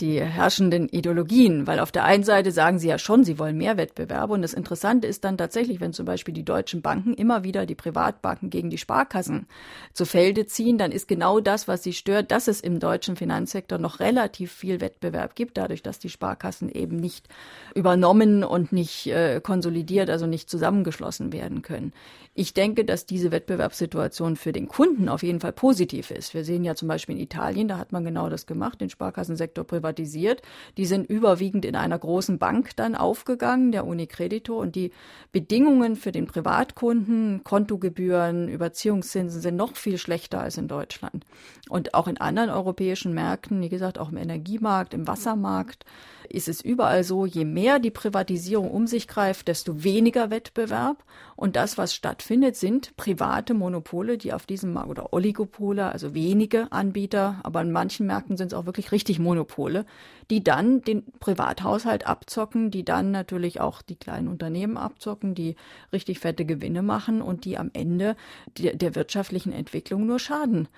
die 0.00 0.20
herrschenden 0.20 0.88
Ideologien, 0.88 1.68
weil 1.68 1.78
auf 1.78 1.92
der 1.92 2.02
einen 2.02 2.24
Seite 2.24 2.50
sagen 2.50 2.80
sie 2.80 2.88
ja 2.88 2.98
schon, 2.98 3.22
sie 3.22 3.38
wollen 3.38 3.56
mehr 3.56 3.76
Wettbewerb. 3.76 4.30
Und 4.30 4.42
das 4.42 4.52
Interessante 4.52 5.06
ist 5.06 5.22
dann 5.22 5.38
tatsächlich, 5.38 5.80
wenn 5.80 5.92
zum 5.92 6.06
Beispiel 6.06 6.34
die 6.34 6.44
deutschen 6.44 6.82
Banken 6.82 7.14
immer 7.14 7.44
wieder 7.44 7.66
die 7.66 7.76
Privatbanken 7.76 8.50
gegen 8.50 8.70
die 8.70 8.78
Sparkassen 8.78 9.46
zu 9.92 10.04
Felde 10.04 10.46
ziehen, 10.46 10.76
dann 10.76 10.90
ist 10.90 11.06
genau 11.06 11.38
das, 11.38 11.68
was 11.68 11.84
sie 11.84 11.92
stört, 11.92 12.32
dass 12.32 12.48
es 12.48 12.60
im 12.60 12.80
deutschen 12.80 13.14
Finanzsektor 13.14 13.78
noch 13.78 14.00
relativ 14.00 14.50
viel 14.50 14.80
Wettbewerb 14.80 15.36
gibt, 15.36 15.56
dadurch, 15.56 15.84
dass 15.84 16.00
die 16.00 16.10
Sparkassen 16.10 16.68
eben 16.68 16.96
nicht 16.96 17.28
übernommen 17.76 18.42
und 18.42 18.72
nicht 18.72 19.06
äh, 19.06 19.40
konsolidiert, 19.54 20.10
also 20.10 20.26
nicht 20.26 20.50
zusammengeschlossen 20.50 21.32
werden 21.32 21.62
können. 21.62 21.92
Ich 22.36 22.52
denke, 22.52 22.84
dass 22.84 23.06
diese 23.06 23.30
Wettbewerbssituation 23.30 24.34
für 24.34 24.50
den 24.50 24.66
Kunden 24.66 25.08
auf 25.08 25.22
jeden 25.22 25.38
Fall 25.38 25.52
positiv 25.52 26.10
ist. 26.10 26.34
Wir 26.34 26.44
sehen 26.44 26.64
ja 26.64 26.74
zum 26.74 26.88
Beispiel 26.88 27.14
in 27.14 27.22
Italien, 27.22 27.68
da 27.68 27.78
hat 27.78 27.92
man 27.92 28.04
genau 28.04 28.28
das 28.28 28.46
gemacht, 28.46 28.80
den 28.80 28.90
Sparkassensektor 28.90 29.62
privatisiert. 29.62 30.42
Die 30.76 30.84
sind 30.84 31.08
überwiegend 31.08 31.64
in 31.64 31.76
einer 31.76 31.96
großen 31.96 32.40
Bank 32.40 32.74
dann 32.74 32.96
aufgegangen, 32.96 33.70
der 33.70 33.86
Unicredito, 33.86 34.60
und 34.60 34.74
die 34.74 34.90
Bedingungen 35.30 35.94
für 35.94 36.10
den 36.10 36.26
Privatkunden, 36.26 37.44
Kontogebühren, 37.44 38.48
Überziehungszinsen 38.48 39.40
sind 39.40 39.54
noch 39.54 39.76
viel 39.76 39.96
schlechter 39.96 40.40
als 40.40 40.58
in 40.58 40.66
Deutschland. 40.66 41.24
Und 41.68 41.94
auch 41.94 42.08
in 42.08 42.18
anderen 42.18 42.50
europäischen 42.50 43.14
Märkten, 43.14 43.60
wie 43.60 43.68
gesagt, 43.68 43.96
auch 43.96 44.10
im 44.10 44.16
Energiemarkt, 44.16 44.92
im 44.92 45.06
Wassermarkt, 45.06 45.84
ist 46.28 46.48
es 46.48 46.60
überall 46.62 47.04
so, 47.04 47.26
je 47.26 47.44
mehr 47.44 47.78
die 47.78 47.90
Privatisierung 47.90 48.70
um 48.70 48.86
sich 48.86 49.06
greift, 49.06 49.46
desto 49.46 49.84
weniger 49.84 50.30
Wettbewerb. 50.30 51.04
Und 51.36 51.54
das, 51.54 51.78
was 51.78 51.94
stattfindet, 51.94 52.23
sind 52.52 52.96
private 52.96 53.54
Monopole, 53.54 54.16
die 54.18 54.32
auf 54.32 54.46
diesem 54.46 54.72
Markt 54.72 54.88
oder 54.88 55.12
Oligopole, 55.12 55.86
also 55.86 56.14
wenige 56.14 56.72
Anbieter, 56.72 57.40
aber 57.42 57.60
in 57.60 57.70
manchen 57.70 58.06
Märkten 58.06 58.36
sind 58.36 58.48
es 58.48 58.54
auch 58.54 58.66
wirklich 58.66 58.92
richtig 58.92 59.18
Monopole, 59.18 59.84
die 60.30 60.42
dann 60.42 60.80
den 60.82 61.04
Privathaushalt 61.20 62.06
abzocken, 62.06 62.70
die 62.70 62.84
dann 62.84 63.10
natürlich 63.10 63.60
auch 63.60 63.82
die 63.82 63.96
kleinen 63.96 64.28
Unternehmen 64.28 64.76
abzocken, 64.76 65.34
die 65.34 65.56
richtig 65.92 66.18
fette 66.18 66.44
Gewinne 66.44 66.82
machen 66.82 67.20
und 67.20 67.44
die 67.44 67.58
am 67.58 67.70
Ende 67.72 68.16
der, 68.58 68.74
der 68.74 68.94
wirtschaftlichen 68.94 69.52
Entwicklung 69.52 70.06
nur 70.06 70.18
schaden 70.18 70.68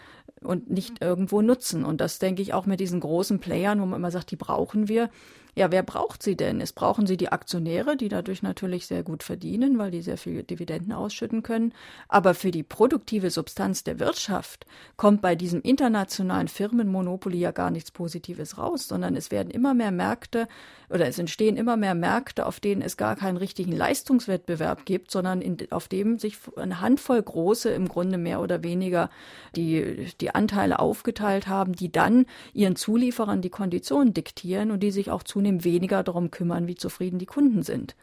und 0.41 0.71
nicht 0.71 1.03
irgendwo 1.03 1.43
nutzen. 1.43 1.85
Und 1.85 2.01
das 2.01 2.19
denke 2.19 2.43
ich 2.43 2.55
auch 2.55 2.67
mit 2.67 2.81
diesen 2.81 3.01
großen 3.01 3.39
Playern, 3.39 3.81
wo 3.81 3.87
man 3.87 4.01
immer 4.01 4.11
sagt, 4.11 4.31
die 4.31 4.37
brauchen 4.37 4.89
wir. 4.89 5.11
Ja, 5.59 5.73
wer 5.73 5.83
braucht 5.83 6.23
sie 6.23 6.37
denn? 6.37 6.61
Es 6.61 6.75
brauchen 6.75 7.07
sie 7.07 7.17
die 7.17 7.31
Aktionäre, 7.31 7.97
die 7.97 8.11
dadurch 8.11 8.43
natürlich 8.43 8.87
sehr 8.87 9.03
gut 9.03 9.23
verdienen, 9.23 9.79
weil 9.79 9.91
die 9.91 10.03
sehr 10.03 10.19
viel 10.19 10.43
Dividenden 10.43 10.93
ausschütten 10.93 11.43
können. 11.43 11.73
Aber 12.09 12.35
für 12.35 12.51
die 12.51 12.63
produktive 12.63 13.31
Substanz 13.31 13.83
der 13.83 13.99
Wirtschaft 13.99 14.67
kommt 14.99 15.23
bei 15.23 15.35
diesem 15.35 15.63
internationalen 15.63 16.49
Firmenmonopoly 16.49 17.39
ja 17.39 17.53
gar 17.53 17.71
nichts 17.71 17.91
Positives 17.91 18.59
raus, 18.59 18.87
sondern 18.87 19.17
es 19.17 19.31
werden 19.31 19.49
immer 19.49 19.73
mehr 19.73 19.93
Märkte 19.93 20.47
oder 20.91 21.09
es 21.09 21.19
entstehen 21.19 21.57
immer 21.57 21.79
mehr 21.79 21.95
Märkte, 21.95 22.45
auf 22.45 22.61
denen 22.61 22.83
es 22.83 22.99
gar 22.99 23.17
keinen 23.17 23.39
richtigen 23.39 23.73
Leistungswettbewerb 23.73 24.85
gibt, 24.85 25.11
sondern 25.11 25.41
in, 25.41 25.57
auf 25.71 25.89
dem 25.89 26.19
sich 26.19 26.37
eine 26.57 26.83
Handvoll 26.83 27.23
große 27.23 27.71
im 27.71 27.89
Grunde 27.89 28.19
mehr 28.19 28.43
oder 28.43 28.63
weniger 28.63 29.09
die, 29.57 30.09
die 30.21 30.35
Anteile 30.35 30.81
aufgeteilt 30.81 31.49
haben, 31.49 31.73
die 31.73 31.91
dann 31.91 32.27
ihren 32.53 32.77
Zulieferern 32.77 33.41
die 33.41 33.49
Konditionen 33.49 34.13
diktieren 34.13 34.71
und 34.71 34.81
die 34.81 34.91
sich 34.91 35.11
auch 35.11 35.23
zunehmend 35.23 35.46
zunehmend 35.47 35.65
weniger 35.65 36.03
darum 36.03 36.31
kümmern, 36.31 36.67
wie 36.67 36.75
zufrieden 36.75 37.19
die 37.19 37.27
Kunden 37.27 37.63
sind. 37.63 37.95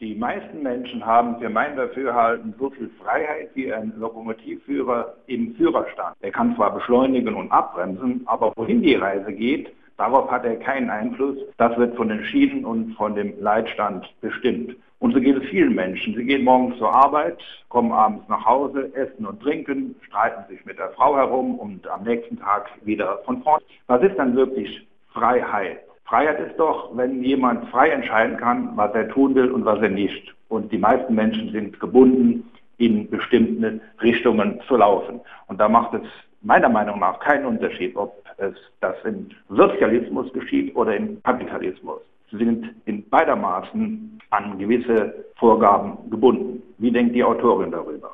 Die 0.00 0.14
meisten 0.14 0.62
Menschen 0.62 1.04
haben 1.04 1.40
für 1.40 1.48
mein 1.48 1.76
Dafürhalten 1.76 2.54
so 2.58 2.70
viel 2.70 2.90
Freiheit 3.02 3.50
wie 3.54 3.72
ein 3.72 3.94
Lokomotivführer 3.98 5.14
im 5.26 5.54
Führerstand. 5.56 6.14
Er 6.20 6.30
kann 6.30 6.54
zwar 6.54 6.72
beschleunigen 6.74 7.34
und 7.34 7.50
abbremsen, 7.50 8.22
aber 8.26 8.52
wohin 8.54 8.82
die 8.82 8.94
Reise 8.94 9.32
geht, 9.32 9.72
darauf 9.96 10.30
hat 10.30 10.44
er 10.44 10.56
keinen 10.56 10.90
Einfluss. 10.90 11.38
Das 11.56 11.76
wird 11.78 11.96
von 11.96 12.08
den 12.08 12.22
Schienen 12.24 12.64
und 12.64 12.94
von 12.94 13.16
dem 13.16 13.32
Leitstand 13.40 14.06
bestimmt. 14.20 14.76
Und 15.00 15.14
so 15.14 15.20
geht 15.20 15.36
es 15.36 15.48
vielen 15.48 15.74
Menschen. 15.74 16.14
Sie 16.14 16.24
gehen 16.24 16.44
morgens 16.44 16.78
zur 16.78 16.92
Arbeit, 16.92 17.38
kommen 17.68 17.90
abends 17.90 18.28
nach 18.28 18.44
Hause, 18.44 18.94
essen 18.94 19.26
und 19.26 19.40
trinken, 19.40 19.96
streiten 20.06 20.44
sich 20.48 20.64
mit 20.64 20.78
der 20.78 20.90
Frau 20.90 21.16
herum 21.16 21.58
und 21.58 21.88
am 21.88 22.04
nächsten 22.04 22.38
Tag 22.38 22.70
wieder 22.82 23.18
von 23.24 23.42
vorn. 23.42 23.62
Was 23.86 24.02
ist 24.02 24.16
dann 24.16 24.36
wirklich 24.36 24.86
Freiheit? 25.12 25.87
Freiheit 26.08 26.40
ist 26.40 26.58
doch, 26.58 26.96
wenn 26.96 27.22
jemand 27.22 27.68
frei 27.68 27.90
entscheiden 27.90 28.38
kann, 28.38 28.74
was 28.76 28.94
er 28.94 29.08
tun 29.10 29.34
will 29.34 29.50
und 29.50 29.66
was 29.66 29.80
er 29.80 29.90
nicht. 29.90 30.34
Und 30.48 30.72
die 30.72 30.78
meisten 30.78 31.14
Menschen 31.14 31.52
sind 31.52 31.78
gebunden, 31.78 32.50
in 32.78 33.10
bestimmte 33.10 33.80
Richtungen 34.00 34.60
zu 34.66 34.76
laufen. 34.76 35.20
Und 35.48 35.60
da 35.60 35.68
macht 35.68 35.94
es 35.94 36.02
meiner 36.40 36.70
Meinung 36.70 37.00
nach 37.00 37.18
keinen 37.20 37.44
Unterschied, 37.44 37.94
ob 37.96 38.24
es 38.38 38.54
das 38.80 38.94
im 39.04 39.28
Sozialismus 39.50 40.32
geschieht 40.32 40.74
oder 40.74 40.96
im 40.96 41.22
Kapitalismus. 41.24 42.00
Sie 42.30 42.38
sind 42.38 42.70
in 42.86 43.06
beidermaßen 43.08 44.20
an 44.30 44.58
gewisse 44.58 45.26
Vorgaben 45.36 46.10
gebunden. 46.10 46.62
Wie 46.78 46.90
denkt 46.90 47.14
die 47.14 47.24
Autorin 47.24 47.70
darüber? 47.70 48.10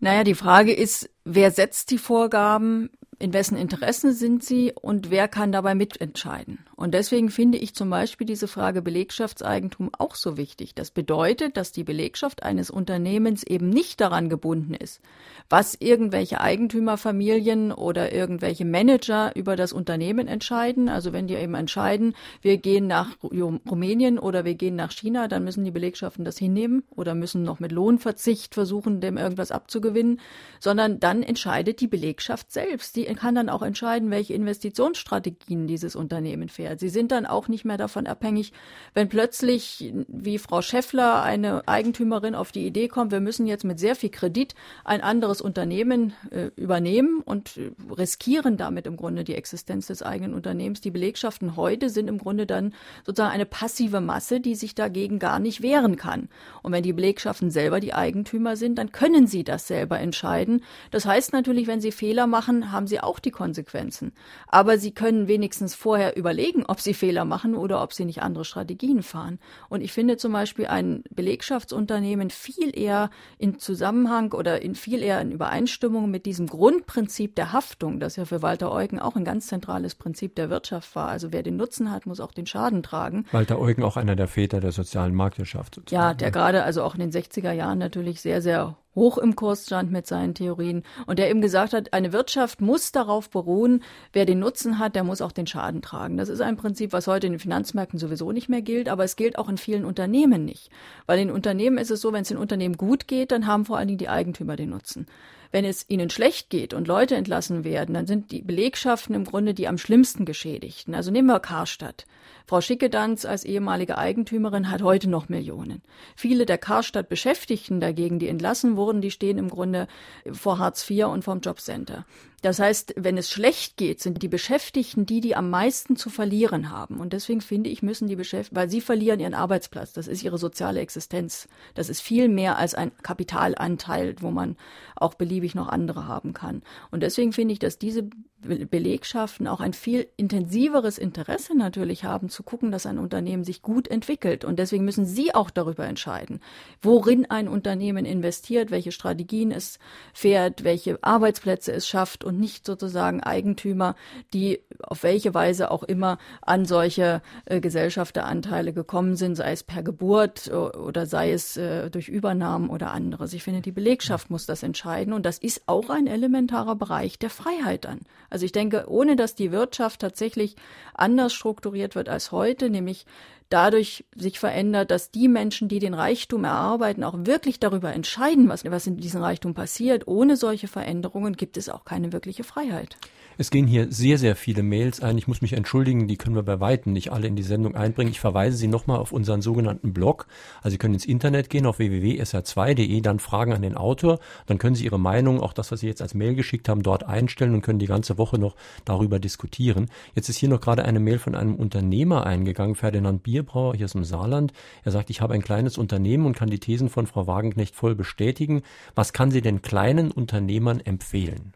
Naja, 0.00 0.22
die 0.22 0.34
Frage 0.34 0.72
ist, 0.72 1.10
wer 1.24 1.50
setzt 1.50 1.90
die 1.90 1.98
Vorgaben? 1.98 2.90
In 3.18 3.32
wessen 3.32 3.56
Interessen 3.56 4.12
sind 4.12 4.44
sie 4.44 4.72
und 4.72 5.10
wer 5.10 5.28
kann 5.28 5.52
dabei 5.52 5.74
mitentscheiden. 5.74 6.58
Und 6.76 6.94
deswegen 6.94 7.30
finde 7.30 7.58
ich 7.58 7.74
zum 7.74 7.88
Beispiel 7.90 8.26
diese 8.26 8.48
Frage 8.48 8.82
Belegschaftseigentum 8.82 9.90
auch 9.96 10.14
so 10.16 10.36
wichtig. 10.36 10.74
Das 10.74 10.90
bedeutet, 10.90 11.56
dass 11.56 11.72
die 11.72 11.84
Belegschaft 11.84 12.42
eines 12.42 12.70
Unternehmens 12.70 13.44
eben 13.44 13.68
nicht 13.68 14.00
daran 14.00 14.28
gebunden 14.28 14.74
ist, 14.74 15.00
was 15.48 15.76
irgendwelche 15.78 16.40
Eigentümerfamilien 16.40 17.72
oder 17.72 18.12
irgendwelche 18.12 18.64
Manager 18.64 19.34
über 19.36 19.56
das 19.56 19.72
Unternehmen 19.72 20.26
entscheiden. 20.26 20.88
Also 20.88 21.12
wenn 21.12 21.26
die 21.26 21.34
eben 21.34 21.54
entscheiden, 21.54 22.14
wir 22.42 22.58
gehen 22.58 22.86
nach 22.86 23.10
Rumänien 23.22 24.18
oder 24.18 24.44
wir 24.44 24.54
gehen 24.54 24.76
nach 24.76 24.90
China, 24.90 25.28
dann 25.28 25.44
müssen 25.44 25.64
die 25.64 25.70
Belegschaften 25.70 26.24
das 26.24 26.38
hinnehmen 26.38 26.82
oder 26.90 27.14
müssen 27.14 27.44
noch 27.44 27.60
mit 27.60 27.72
Lohnverzicht 27.72 28.54
versuchen, 28.54 29.00
dem 29.00 29.16
irgendwas 29.16 29.52
abzugewinnen, 29.52 30.20
sondern 30.58 30.98
dann 30.98 31.22
entscheidet 31.22 31.80
die 31.80 31.88
Belegschaft 31.88 32.50
selbst. 32.50 32.96
Die 32.96 33.03
kann 33.14 33.34
dann 33.34 33.48
auch 33.48 33.62
entscheiden, 33.62 34.10
welche 34.10 34.34
Investitionsstrategien 34.34 35.66
dieses 35.66 35.96
Unternehmen 35.96 36.48
fährt. 36.48 36.80
Sie 36.80 36.88
sind 36.88 37.12
dann 37.12 37.26
auch 37.26 37.48
nicht 37.48 37.64
mehr 37.64 37.76
davon 37.76 38.06
abhängig, 38.06 38.52
wenn 38.94 39.08
plötzlich, 39.08 39.92
wie 40.08 40.38
Frau 40.38 40.62
Schäffler, 40.62 41.22
eine 41.22 41.68
Eigentümerin 41.68 42.34
auf 42.34 42.52
die 42.52 42.66
Idee 42.66 42.88
kommt, 42.88 43.12
wir 43.12 43.20
müssen 43.20 43.46
jetzt 43.46 43.64
mit 43.64 43.78
sehr 43.78 43.96
viel 43.96 44.10
Kredit 44.10 44.54
ein 44.84 45.00
anderes 45.00 45.40
Unternehmen 45.40 46.14
äh, 46.30 46.50
übernehmen 46.56 47.20
und 47.24 47.56
äh, 47.56 47.70
riskieren 47.92 48.56
damit 48.56 48.86
im 48.86 48.96
Grunde 48.96 49.24
die 49.24 49.34
Existenz 49.34 49.86
des 49.86 50.02
eigenen 50.02 50.34
Unternehmens. 50.34 50.80
Die 50.80 50.90
Belegschaften 50.90 51.56
heute 51.56 51.90
sind 51.90 52.08
im 52.08 52.18
Grunde 52.18 52.46
dann 52.46 52.74
sozusagen 53.04 53.32
eine 53.32 53.46
passive 53.46 54.00
Masse, 54.00 54.40
die 54.40 54.54
sich 54.54 54.74
dagegen 54.74 55.18
gar 55.18 55.38
nicht 55.38 55.62
wehren 55.62 55.96
kann. 55.96 56.28
Und 56.62 56.72
wenn 56.72 56.82
die 56.82 56.92
Belegschaften 56.92 57.50
selber 57.50 57.80
die 57.80 57.94
Eigentümer 57.94 58.56
sind, 58.56 58.78
dann 58.78 58.92
können 58.92 59.26
sie 59.26 59.44
das 59.44 59.66
selber 59.66 60.00
entscheiden. 60.00 60.62
Das 60.90 61.06
heißt 61.06 61.32
natürlich, 61.32 61.66
wenn 61.66 61.80
sie 61.80 61.92
Fehler 61.92 62.26
machen, 62.26 62.72
haben 62.72 62.86
sie 62.86 62.93
auch 63.00 63.18
die 63.18 63.30
Konsequenzen. 63.30 64.12
Aber 64.46 64.78
sie 64.78 64.92
können 64.92 65.28
wenigstens 65.28 65.74
vorher 65.74 66.16
überlegen, 66.16 66.64
ob 66.66 66.80
sie 66.80 66.94
Fehler 66.94 67.24
machen 67.24 67.54
oder 67.54 67.82
ob 67.82 67.92
sie 67.92 68.04
nicht 68.04 68.22
andere 68.22 68.44
Strategien 68.44 69.02
fahren. 69.02 69.38
Und 69.68 69.80
ich 69.80 69.92
finde 69.92 70.16
zum 70.16 70.32
Beispiel 70.32 70.66
ein 70.66 71.04
Belegschaftsunternehmen 71.10 72.30
viel 72.30 72.76
eher 72.78 73.10
in 73.38 73.58
Zusammenhang 73.58 74.32
oder 74.32 74.62
in 74.62 74.74
viel 74.74 75.02
eher 75.02 75.20
in 75.20 75.32
Übereinstimmung 75.32 76.10
mit 76.10 76.26
diesem 76.26 76.46
Grundprinzip 76.46 77.34
der 77.34 77.52
Haftung, 77.52 78.00
das 78.00 78.16
ja 78.16 78.24
für 78.24 78.42
Walter 78.42 78.70
Eugen 78.70 78.98
auch 78.98 79.16
ein 79.16 79.24
ganz 79.24 79.46
zentrales 79.46 79.94
Prinzip 79.94 80.36
der 80.36 80.50
Wirtschaft 80.50 80.94
war. 80.94 81.08
Also 81.08 81.32
wer 81.32 81.42
den 81.42 81.56
Nutzen 81.56 81.90
hat, 81.90 82.06
muss 82.06 82.20
auch 82.20 82.32
den 82.32 82.46
Schaden 82.46 82.82
tragen. 82.82 83.26
Walter 83.32 83.58
Eugen 83.58 83.82
auch 83.82 83.96
einer 83.96 84.16
der 84.16 84.28
Väter 84.28 84.60
der 84.60 84.72
sozialen 84.72 85.14
Marktwirtschaft. 85.14 85.76
Sozusagen. 85.76 86.02
Ja, 86.02 86.14
der 86.14 86.30
gerade 86.30 86.62
also 86.62 86.82
auch 86.82 86.94
in 86.94 87.00
den 87.00 87.10
60er 87.10 87.52
Jahren 87.52 87.78
natürlich 87.78 88.20
sehr, 88.20 88.42
sehr 88.42 88.76
hoch 88.94 89.18
im 89.18 89.36
Kurs 89.36 89.66
stand 89.66 89.90
mit 89.90 90.06
seinen 90.06 90.34
Theorien 90.34 90.82
und 91.06 91.18
der 91.18 91.30
eben 91.30 91.40
gesagt 91.40 91.72
hat, 91.72 91.92
eine 91.92 92.12
Wirtschaft 92.12 92.60
muss 92.60 92.92
darauf 92.92 93.30
beruhen, 93.30 93.82
wer 94.12 94.26
den 94.26 94.38
Nutzen 94.38 94.78
hat, 94.78 94.94
der 94.94 95.04
muss 95.04 95.20
auch 95.20 95.32
den 95.32 95.46
Schaden 95.46 95.82
tragen. 95.82 96.16
Das 96.16 96.28
ist 96.28 96.40
ein 96.40 96.56
Prinzip, 96.56 96.92
was 96.92 97.06
heute 97.06 97.26
in 97.26 97.34
den 97.34 97.40
Finanzmärkten 97.40 97.98
sowieso 97.98 98.32
nicht 98.32 98.48
mehr 98.48 98.62
gilt, 98.62 98.88
aber 98.88 99.04
es 99.04 99.16
gilt 99.16 99.38
auch 99.38 99.48
in 99.48 99.58
vielen 99.58 99.84
Unternehmen 99.84 100.44
nicht. 100.44 100.70
Weil 101.06 101.18
in 101.18 101.30
Unternehmen 101.30 101.78
ist 101.78 101.90
es 101.90 102.00
so, 102.00 102.12
wenn 102.12 102.22
es 102.22 102.28
den 102.28 102.38
Unternehmen 102.38 102.76
gut 102.76 103.08
geht, 103.08 103.32
dann 103.32 103.46
haben 103.46 103.64
vor 103.64 103.78
allen 103.78 103.88
Dingen 103.88 103.98
die 103.98 104.08
Eigentümer 104.08 104.56
den 104.56 104.70
Nutzen. 104.70 105.06
Wenn 105.54 105.64
es 105.64 105.88
ihnen 105.88 106.10
schlecht 106.10 106.50
geht 106.50 106.74
und 106.74 106.88
Leute 106.88 107.14
entlassen 107.14 107.62
werden, 107.62 107.94
dann 107.94 108.08
sind 108.08 108.32
die 108.32 108.42
Belegschaften 108.42 109.14
im 109.14 109.22
Grunde 109.22 109.54
die 109.54 109.68
am 109.68 109.78
schlimmsten 109.78 110.24
Geschädigten. 110.24 110.96
Also 110.96 111.12
nehmen 111.12 111.28
wir 111.28 111.38
Karstadt. 111.38 112.06
Frau 112.44 112.60
Schickedanz 112.60 113.24
als 113.24 113.44
ehemalige 113.44 113.96
Eigentümerin 113.96 114.68
hat 114.68 114.82
heute 114.82 115.08
noch 115.08 115.28
Millionen. 115.28 115.80
Viele 116.16 116.44
der 116.44 116.58
Karstadt 116.58 117.08
Beschäftigten 117.08 117.78
dagegen, 117.78 118.18
die 118.18 118.26
entlassen 118.26 118.76
wurden, 118.76 119.00
die 119.00 119.12
stehen 119.12 119.38
im 119.38 119.48
Grunde 119.48 119.86
vor 120.32 120.58
Hartz 120.58 120.90
IV 120.90 121.04
und 121.04 121.22
vom 121.22 121.38
Jobcenter. 121.38 122.04
Das 122.44 122.58
heißt, 122.58 122.92
wenn 122.98 123.16
es 123.16 123.30
schlecht 123.30 123.78
geht, 123.78 124.02
sind 124.02 124.22
die 124.22 124.28
Beschäftigten 124.28 125.06
die, 125.06 125.22
die 125.22 125.34
am 125.34 125.48
meisten 125.48 125.96
zu 125.96 126.10
verlieren 126.10 126.70
haben. 126.70 127.00
Und 127.00 127.14
deswegen 127.14 127.40
finde 127.40 127.70
ich, 127.70 127.82
müssen 127.82 128.06
die 128.06 128.16
Beschäftigten, 128.16 128.56
weil 128.56 128.68
sie 128.68 128.82
verlieren 128.82 129.18
ihren 129.18 129.32
Arbeitsplatz. 129.32 129.94
Das 129.94 130.08
ist 130.08 130.22
ihre 130.22 130.36
soziale 130.36 130.80
Existenz. 130.80 131.48
Das 131.72 131.88
ist 131.88 132.02
viel 132.02 132.28
mehr 132.28 132.58
als 132.58 132.74
ein 132.74 132.92
Kapitalanteil, 133.02 134.16
wo 134.20 134.30
man 134.30 134.58
auch 134.94 135.14
beliebig 135.14 135.54
noch 135.54 135.68
andere 135.68 136.06
haben 136.06 136.34
kann. 136.34 136.62
Und 136.90 137.02
deswegen 137.02 137.32
finde 137.32 137.54
ich, 137.54 137.60
dass 137.60 137.78
diese 137.78 138.10
Belegschaften 138.44 139.48
auch 139.48 139.60
ein 139.60 139.72
viel 139.72 140.06
intensiveres 140.16 140.98
Interesse 140.98 141.56
natürlich 141.56 142.04
haben, 142.04 142.28
zu 142.28 142.42
gucken, 142.42 142.70
dass 142.70 142.86
ein 142.86 142.98
Unternehmen 142.98 143.44
sich 143.44 143.62
gut 143.62 143.88
entwickelt. 143.88 144.44
Und 144.44 144.58
deswegen 144.58 144.84
müssen 144.84 145.06
Sie 145.06 145.34
auch 145.34 145.50
darüber 145.50 145.86
entscheiden, 145.86 146.40
worin 146.82 147.30
ein 147.30 147.48
Unternehmen 147.48 148.04
investiert, 148.04 148.70
welche 148.70 148.92
Strategien 148.92 149.50
es 149.50 149.78
fährt, 150.12 150.64
welche 150.64 150.98
Arbeitsplätze 151.02 151.72
es 151.72 151.88
schafft 151.88 152.24
und 152.24 152.38
nicht 152.38 152.66
sozusagen 152.66 153.22
Eigentümer, 153.22 153.94
die 154.32 154.60
auf 154.82 155.02
welche 155.02 155.34
Weise 155.34 155.70
auch 155.70 155.82
immer 155.82 156.18
an 156.42 156.64
solche 156.66 157.22
äh, 157.46 157.60
Gesellschafteranteile 157.60 158.72
gekommen 158.72 159.16
sind, 159.16 159.36
sei 159.36 159.52
es 159.52 159.62
per 159.62 159.82
Geburt 159.82 160.50
oder 160.50 161.06
sei 161.06 161.32
es 161.32 161.56
äh, 161.56 161.90
durch 161.90 162.08
Übernahmen 162.08 162.70
oder 162.70 162.92
anderes. 162.92 163.32
Ich 163.32 163.42
finde, 163.42 163.60
die 163.60 163.72
Belegschaft 163.72 164.30
muss 164.30 164.46
das 164.46 164.62
entscheiden 164.62 165.12
und 165.12 165.24
das 165.26 165.38
ist 165.38 165.62
auch 165.66 165.90
ein 165.90 166.06
elementarer 166.06 166.76
Bereich 166.76 167.18
der 167.18 167.30
Freiheit 167.30 167.84
dann. 167.84 168.00
Also 168.34 168.46
ich 168.46 168.50
denke, 168.50 168.86
ohne 168.88 169.14
dass 169.14 169.36
die 169.36 169.52
Wirtschaft 169.52 170.00
tatsächlich 170.00 170.56
anders 170.92 171.32
strukturiert 171.32 171.94
wird 171.94 172.08
als 172.08 172.32
heute, 172.32 172.68
nämlich 172.68 173.06
dadurch 173.48 174.06
sich 174.16 174.40
verändert, 174.40 174.90
dass 174.90 175.12
die 175.12 175.28
Menschen, 175.28 175.68
die 175.68 175.78
den 175.78 175.94
Reichtum 175.94 176.42
erarbeiten, 176.42 177.04
auch 177.04 177.14
wirklich 177.16 177.60
darüber 177.60 177.92
entscheiden, 177.92 178.48
was, 178.48 178.64
was 178.64 178.88
in 178.88 178.96
diesem 178.96 179.22
Reichtum 179.22 179.54
passiert. 179.54 180.08
Ohne 180.08 180.36
solche 180.36 180.66
Veränderungen 180.66 181.36
gibt 181.36 181.56
es 181.56 181.68
auch 181.68 181.84
keine 181.84 182.12
wirkliche 182.12 182.42
Freiheit. 182.42 182.96
Es 183.36 183.50
gehen 183.50 183.66
hier 183.66 183.90
sehr, 183.90 184.16
sehr 184.18 184.36
viele 184.36 184.62
Mails 184.62 185.02
ein. 185.02 185.18
Ich 185.18 185.26
muss 185.26 185.42
mich 185.42 185.54
entschuldigen, 185.54 186.06
die 186.06 186.16
können 186.16 186.36
wir 186.36 186.44
bei 186.44 186.60
Weitem 186.60 186.92
nicht 186.92 187.10
alle 187.10 187.26
in 187.26 187.34
die 187.34 187.42
Sendung 187.42 187.74
einbringen. 187.74 188.12
Ich 188.12 188.20
verweise 188.20 188.56
Sie 188.56 188.68
nochmal 188.68 188.98
auf 188.98 189.10
unseren 189.10 189.42
sogenannten 189.42 189.92
Blog. 189.92 190.28
Also 190.62 190.74
Sie 190.74 190.78
können 190.78 190.94
ins 190.94 191.04
Internet 191.04 191.50
gehen 191.50 191.66
auf 191.66 191.78
www.sr2.de, 191.80 193.00
dann 193.00 193.18
Fragen 193.18 193.52
an 193.52 193.62
den 193.62 193.76
Autor. 193.76 194.20
Dann 194.46 194.58
können 194.58 194.76
Sie 194.76 194.84
Ihre 194.84 195.00
Meinung, 195.00 195.40
auch 195.40 195.52
das, 195.52 195.72
was 195.72 195.80
Sie 195.80 195.88
jetzt 195.88 196.00
als 196.00 196.14
Mail 196.14 196.36
geschickt 196.36 196.68
haben, 196.68 196.84
dort 196.84 197.02
einstellen 197.02 197.54
und 197.54 197.62
können 197.62 197.80
die 197.80 197.86
ganze 197.86 198.18
Woche 198.18 198.38
noch 198.38 198.54
darüber 198.84 199.18
diskutieren. 199.18 199.90
Jetzt 200.14 200.28
ist 200.28 200.36
hier 200.36 200.48
noch 200.48 200.60
gerade 200.60 200.84
eine 200.84 201.00
Mail 201.00 201.18
von 201.18 201.34
einem 201.34 201.56
Unternehmer 201.56 202.26
eingegangen, 202.26 202.76
Ferdinand 202.76 203.24
Bierbrauer 203.24 203.74
hier 203.74 203.86
aus 203.86 203.92
dem 203.92 204.04
Saarland. 204.04 204.52
Er 204.84 204.92
sagt, 204.92 205.10
ich 205.10 205.20
habe 205.20 205.34
ein 205.34 205.42
kleines 205.42 205.76
Unternehmen 205.76 206.26
und 206.26 206.36
kann 206.36 206.50
die 206.50 206.60
Thesen 206.60 206.88
von 206.88 207.08
Frau 207.08 207.26
Wagenknecht 207.26 207.74
voll 207.74 207.96
bestätigen. 207.96 208.62
Was 208.94 209.12
kann 209.12 209.32
sie 209.32 209.42
denn 209.42 209.60
kleinen 209.60 210.12
Unternehmern 210.12 210.78
empfehlen? 210.78 211.52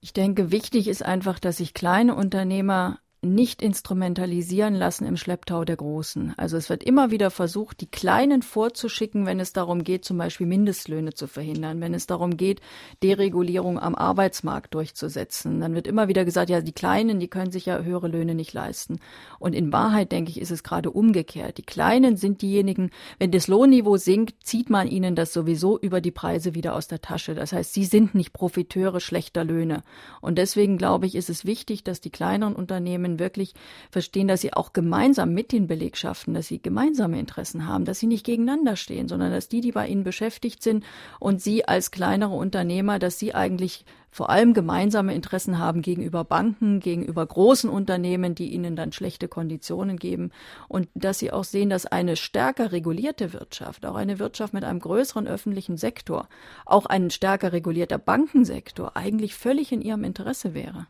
Ich 0.00 0.12
denke, 0.12 0.50
wichtig 0.50 0.88
ist 0.88 1.04
einfach, 1.04 1.38
dass 1.38 1.58
sich 1.58 1.74
kleine 1.74 2.14
Unternehmer 2.14 3.00
nicht 3.22 3.60
instrumentalisieren 3.60 4.74
lassen 4.74 5.04
im 5.04 5.18
Schlepptau 5.18 5.66
der 5.66 5.76
Großen. 5.76 6.32
Also 6.38 6.56
es 6.56 6.70
wird 6.70 6.82
immer 6.82 7.10
wieder 7.10 7.30
versucht, 7.30 7.82
die 7.82 7.90
Kleinen 7.90 8.40
vorzuschicken, 8.40 9.26
wenn 9.26 9.40
es 9.40 9.52
darum 9.52 9.84
geht, 9.84 10.06
zum 10.06 10.16
Beispiel 10.16 10.46
Mindestlöhne 10.46 11.12
zu 11.12 11.26
verhindern, 11.26 11.82
wenn 11.82 11.92
es 11.92 12.06
darum 12.06 12.38
geht, 12.38 12.62
Deregulierung 13.02 13.78
am 13.78 13.94
Arbeitsmarkt 13.94 14.72
durchzusetzen. 14.74 15.60
Dann 15.60 15.74
wird 15.74 15.86
immer 15.86 16.08
wieder 16.08 16.24
gesagt, 16.24 16.48
ja, 16.48 16.62
die 16.62 16.72
Kleinen, 16.72 17.20
die 17.20 17.28
können 17.28 17.50
sich 17.50 17.66
ja 17.66 17.80
höhere 17.80 18.08
Löhne 18.08 18.34
nicht 18.34 18.54
leisten. 18.54 19.00
Und 19.38 19.54
in 19.54 19.70
Wahrheit, 19.70 20.12
denke 20.12 20.30
ich, 20.30 20.40
ist 20.40 20.50
es 20.50 20.62
gerade 20.62 20.90
umgekehrt. 20.90 21.58
Die 21.58 21.62
Kleinen 21.62 22.16
sind 22.16 22.40
diejenigen, 22.40 22.90
wenn 23.18 23.32
das 23.32 23.48
Lohnniveau 23.48 23.98
sinkt, 23.98 24.46
zieht 24.46 24.70
man 24.70 24.88
ihnen 24.88 25.14
das 25.14 25.34
sowieso 25.34 25.78
über 25.78 26.00
die 26.00 26.10
Preise 26.10 26.54
wieder 26.54 26.74
aus 26.74 26.88
der 26.88 27.02
Tasche. 27.02 27.34
Das 27.34 27.52
heißt, 27.52 27.74
sie 27.74 27.84
sind 27.84 28.14
nicht 28.14 28.32
Profiteure 28.32 29.00
schlechter 29.00 29.44
Löhne. 29.44 29.82
Und 30.22 30.38
deswegen 30.38 30.78
glaube 30.78 31.06
ich, 31.06 31.14
ist 31.14 31.28
es 31.28 31.44
wichtig, 31.44 31.84
dass 31.84 32.00
die 32.00 32.10
kleineren 32.10 32.56
Unternehmen 32.56 33.09
Unternehmen 33.10 33.18
wirklich 33.18 33.54
verstehen, 33.90 34.28
dass 34.28 34.40
sie 34.40 34.52
auch 34.52 34.72
gemeinsam 34.72 35.32
mit 35.32 35.52
den 35.52 35.66
Belegschaften, 35.66 36.34
dass 36.34 36.46
sie 36.46 36.60
gemeinsame 36.62 37.18
Interessen 37.18 37.66
haben, 37.66 37.84
dass 37.84 37.98
sie 37.98 38.06
nicht 38.06 38.24
gegeneinander 38.24 38.76
stehen, 38.76 39.08
sondern 39.08 39.32
dass 39.32 39.48
die, 39.48 39.60
die 39.60 39.72
bei 39.72 39.88
ihnen 39.88 40.04
beschäftigt 40.04 40.62
sind 40.62 40.84
und 41.18 41.42
sie 41.42 41.66
als 41.66 41.90
kleinere 41.90 42.34
Unternehmer, 42.34 42.98
dass 42.98 43.18
sie 43.18 43.34
eigentlich 43.34 43.84
vor 44.12 44.28
allem 44.28 44.54
gemeinsame 44.54 45.14
Interessen 45.14 45.58
haben 45.58 45.82
gegenüber 45.82 46.24
Banken, 46.24 46.80
gegenüber 46.80 47.24
großen 47.24 47.70
Unternehmen, 47.70 48.34
die 48.34 48.52
ihnen 48.52 48.74
dann 48.74 48.90
schlechte 48.90 49.28
Konditionen 49.28 49.98
geben 49.98 50.32
und 50.66 50.88
dass 50.94 51.20
sie 51.20 51.30
auch 51.30 51.44
sehen, 51.44 51.70
dass 51.70 51.86
eine 51.86 52.16
stärker 52.16 52.72
regulierte 52.72 53.32
Wirtschaft, 53.32 53.86
auch 53.86 53.94
eine 53.94 54.18
Wirtschaft 54.18 54.52
mit 54.52 54.64
einem 54.64 54.80
größeren 54.80 55.28
öffentlichen 55.28 55.76
Sektor, 55.76 56.28
auch 56.66 56.86
ein 56.86 57.10
stärker 57.10 57.52
regulierter 57.52 57.98
Bankensektor 57.98 58.96
eigentlich 58.96 59.36
völlig 59.36 59.70
in 59.70 59.80
ihrem 59.80 60.02
Interesse 60.02 60.54
wäre. 60.54 60.88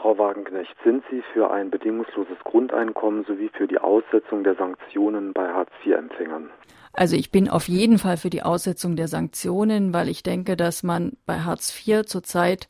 Frau 0.00 0.16
Wagenknecht, 0.16 0.74
sind 0.84 1.02
Sie 1.10 1.22
für 1.32 1.50
ein 1.50 1.70
bedingungsloses 1.70 2.38
Grundeinkommen 2.44 3.24
sowie 3.24 3.50
für 3.52 3.66
die 3.66 3.78
Aussetzung 3.78 4.44
der 4.44 4.54
Sanktionen 4.54 5.32
bei 5.32 5.48
Hartz-IV-Empfängern? 5.48 6.50
Also 6.92 7.16
ich 7.16 7.30
bin 7.30 7.48
auf 7.48 7.68
jeden 7.68 7.98
Fall 7.98 8.16
für 8.16 8.30
die 8.30 8.42
Aussetzung 8.42 8.96
der 8.96 9.08
Sanktionen, 9.08 9.92
weil 9.92 10.08
ich 10.08 10.22
denke, 10.22 10.56
dass 10.56 10.82
man 10.82 11.12
bei 11.26 11.40
Hartz 11.40 11.86
IV 11.86 12.06
zurzeit 12.06 12.68